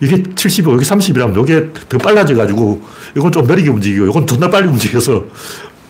이게 0.00 0.22
70이고 0.22 0.72
여기 0.72 0.84
30이라면 0.84 1.42
이게 1.42 1.70
더 1.88 1.98
빨라져가지고 1.98 2.82
이건 3.16 3.32
좀 3.32 3.46
느리게 3.46 3.70
움직이고 3.70 4.06
이건 4.06 4.26
존나 4.26 4.50
빨리 4.50 4.68
움직여서 4.68 5.24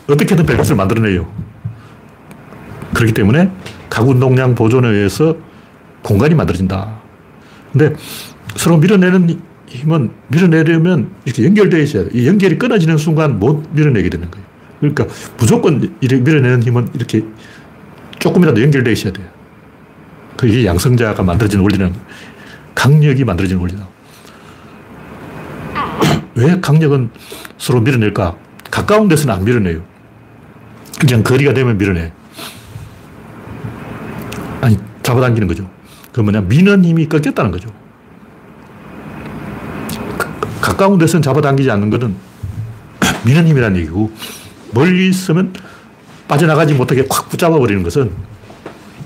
어떻게든 0.08 0.46
밸런스를 0.46 0.76
만들어내요. 0.76 1.26
그렇기 2.94 3.12
때문에 3.12 3.50
각 3.90 4.08
운동량 4.08 4.54
보존에 4.54 4.88
의해서 4.88 5.36
공간이 6.02 6.34
만들어진다. 6.34 7.00
근데 7.72 7.94
서로 8.56 8.76
밀어내는 8.76 9.40
힘은 9.66 10.10
밀어내려면 10.28 11.10
이렇게 11.24 11.44
연결되어 11.44 11.80
있어야 11.80 12.04
돼. 12.04 12.10
이 12.12 12.26
연결이 12.28 12.58
끊어지는 12.58 12.96
순간 12.96 13.38
못 13.38 13.64
밀어내게 13.72 14.08
되는 14.10 14.30
거예요. 14.30 14.46
그러니까 14.78 15.06
무조건 15.38 15.96
이렇게 16.00 16.22
밀어내는 16.22 16.62
힘은 16.62 16.88
이렇게 16.94 17.24
조금이라도 18.18 18.62
연결되어 18.62 18.92
있어야 18.92 19.12
돼요. 19.12 19.26
그게 20.36 20.64
양성자가 20.66 21.22
만들어진 21.22 21.60
원리는 21.60 21.92
강력이 22.74 23.24
만들어진 23.24 23.58
원리다. 23.58 23.86
왜 26.34 26.60
강력은 26.60 27.10
서로 27.58 27.80
밀어낼까? 27.80 28.36
가까운 28.70 29.08
데서는 29.08 29.34
안 29.34 29.44
밀어내요. 29.44 29.82
그냥 31.00 31.22
거리가 31.22 31.54
되면 31.54 31.78
밀어내. 31.78 32.12
아니, 34.60 34.78
잡아당기는 35.02 35.46
거죠. 35.46 35.70
그 36.12 36.20
뭐냐, 36.20 36.40
미는 36.42 36.84
힘이 36.84 37.08
꺾였다는 37.08 37.50
거죠. 37.50 37.68
가까운 40.60 40.98
데서는 40.98 41.22
잡아당기지 41.22 41.70
않는 41.70 41.90
것은 41.90 42.14
미는 43.24 43.46
힘이라는 43.46 43.76
얘기고, 43.80 44.10
멀리 44.72 45.08
있으면 45.08 45.52
빠져나가지 46.26 46.74
못하게 46.74 47.06
확 47.10 47.28
붙잡아 47.28 47.58
버리는 47.58 47.82
것은 47.82 48.10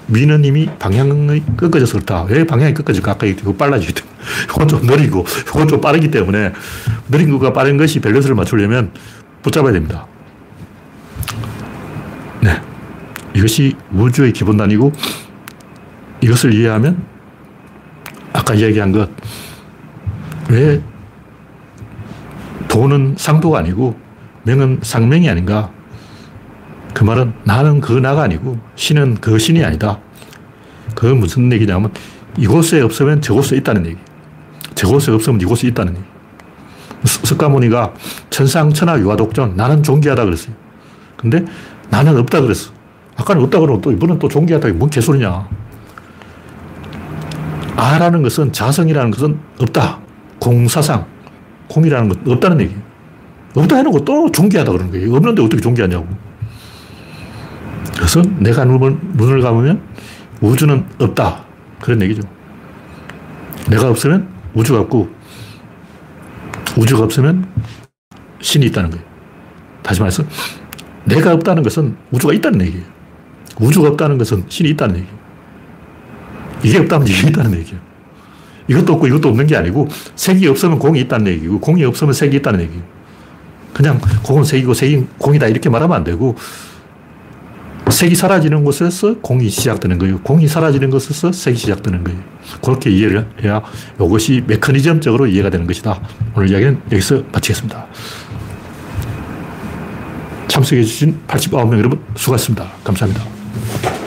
미는 0.09 0.45
힘이 0.45 0.69
방향이 0.79 1.43
꺾어져서 1.57 1.93
그렇다. 1.95 2.25
왜 2.25 2.45
방향이 2.45 2.75
꺾어질까? 2.75 3.13
아까 3.13 3.27
얘기했 3.27 3.57
빨라지기 3.57 3.95
때문에. 3.95 4.17
이건 4.49 4.69
좀 4.69 4.83
느리고, 4.83 5.25
이건 5.47 5.69
좀 5.69 5.81
빠르기 5.81 6.11
때문에 6.11 6.53
느린 7.11 7.31
것과 7.31 7.53
빠른 7.53 7.77
것이 7.77 8.01
밸런스를 8.01 8.35
맞추려면 8.35 8.91
붙잡아야 9.43 9.73
됩니다. 9.73 10.07
네. 12.41 12.61
이것이 13.35 13.77
우주의 13.93 14.33
기본 14.33 14.57
단위고 14.57 14.93
이것을 16.23 16.55
이해하면 16.55 17.05
아까 18.33 18.55
이야기한 18.55 18.93
것, 18.93 19.11
왜 20.49 20.81
돈은 22.69 23.15
상도가 23.19 23.59
아니고 23.59 23.99
명은 24.45 24.81
상명이 24.83 25.29
아닌가? 25.29 25.71
그 26.95 27.05
말은 27.05 27.33
나는 27.45 27.81
그 27.81 27.93
나가 27.93 28.23
아니고 28.23 28.59
신은 28.75 29.17
그 29.21 29.39
신이 29.39 29.65
아니다. 29.65 29.99
그 30.95 31.07
무슨 31.07 31.53
얘기냐면 31.53 31.93
이곳에 32.37 32.81
없으면 32.81 33.21
저곳에 33.21 33.57
있다는 33.57 33.87
얘기. 33.87 33.97
저곳에 34.75 35.13
없으면 35.13 35.41
이곳에 35.41 35.69
있다는 35.69 35.97
얘기. 35.97 36.05
석가모니가 37.05 37.95
천상천하 38.31 38.99
유화독존 38.99 39.55
나는 39.57 39.83
존귀하다 39.83 40.25
그랬어요. 40.25 40.55
근데 41.17 41.45
나는 41.91 42.17
없다 42.19 42.41
그랬어. 42.41 42.73
아까는 43.17 43.43
없다 43.43 43.61
그러고 43.61 43.81
또 43.81 43.93
이번엔 43.93 44.19
또 44.19 44.29
존귀하다. 44.29 44.69
뭔 44.75 44.91
개소리냐. 44.91 45.49
아라는 47.77 48.23
것은 48.23 48.53
자성이라는 48.53 49.11
것은 49.11 49.39
없다. 49.61 50.01
공사상. 50.41 51.07
공이라는 51.69 52.09
것 52.09 52.19
없다는 52.27 52.61
얘기예요. 52.63 52.81
없다 53.55 53.77
해놓고 53.77 54.05
또 54.05 54.31
존귀하다 54.31 54.73
그러는 54.73 54.91
거예요. 54.91 55.15
없는데 55.15 55.43
어떻게 55.43 55.61
존귀하냐고. 55.61 56.07
그래서 57.99 58.23
내가 58.39 58.65
눈을, 58.65 58.97
눈을 59.15 59.41
감으면 59.43 59.83
우주는 60.41 60.87
없다. 61.01 61.45
그런 61.81 62.01
얘기죠. 62.03 62.23
내가 63.69 63.91
없으면 63.91 64.29
우주가 64.55 64.81
없고 64.81 65.09
우주가 66.77 67.03
없으면 67.03 67.47
신이 68.41 68.67
있다는 68.67 68.91
거예요. 68.91 69.05
다시 69.83 70.01
말해서 70.01 70.23
내가 71.05 71.33
없다는 71.35 71.65
것은 71.65 71.97
우주가 72.13 72.33
있다는 72.33 72.67
얘기예요. 72.67 72.85
우주가 73.59 73.89
없다는 73.89 74.17
것은 74.17 74.45
신이 74.49 74.71
있다는 74.71 74.97
얘기예요. 74.97 75.19
이게 76.63 76.79
없다면 76.79 77.09
이게 77.09 77.29
있다는 77.29 77.59
얘기예요. 77.59 77.81
이것도 78.69 78.93
없고 78.93 79.09
이것도 79.09 79.29
없는 79.29 79.47
게 79.49 79.57
아니고 79.57 79.89
색이 80.15 80.47
없으면 80.47 80.79
공이 80.79 81.01
있다는 81.01 81.33
얘기고 81.33 81.59
공이 81.59 81.85
없으면 81.85 82.13
색이 82.13 82.37
있다는 82.37 82.61
얘기예요. 82.61 82.83
그냥 83.75 84.01
공은 84.23 84.45
색이고 84.45 84.75
색이 84.75 85.07
공이다 85.19 85.49
이렇게 85.49 85.69
말하면 85.69 85.97
안 85.97 86.05
되고 86.05 86.37
색이 87.91 88.15
사라지는 88.15 88.65
곳에서 88.65 89.19
공이 89.21 89.49
시작되는 89.49 89.99
거예요. 89.99 90.21
공이 90.21 90.47
사라지는 90.47 90.91
곳에서 90.91 91.33
색이 91.33 91.57
시작되는 91.57 92.05
거예요. 92.05 92.19
그렇게 92.63 92.91
이해를 92.91 93.27
해야 93.43 93.63
이것이 93.97 94.43
메커니즘적으로 94.47 95.27
이해가 95.27 95.51
되는 95.51 95.67
것이다. 95.67 96.01
오늘 96.35 96.51
이야기는 96.51 96.83
여기서 96.93 97.23
마치겠습니다. 97.33 97.87
참석해주신 100.49 101.21
89명 101.27 101.79
여러분 101.79 102.01
수고하셨습니다. 102.17 102.67
감사합니다. 102.85 103.98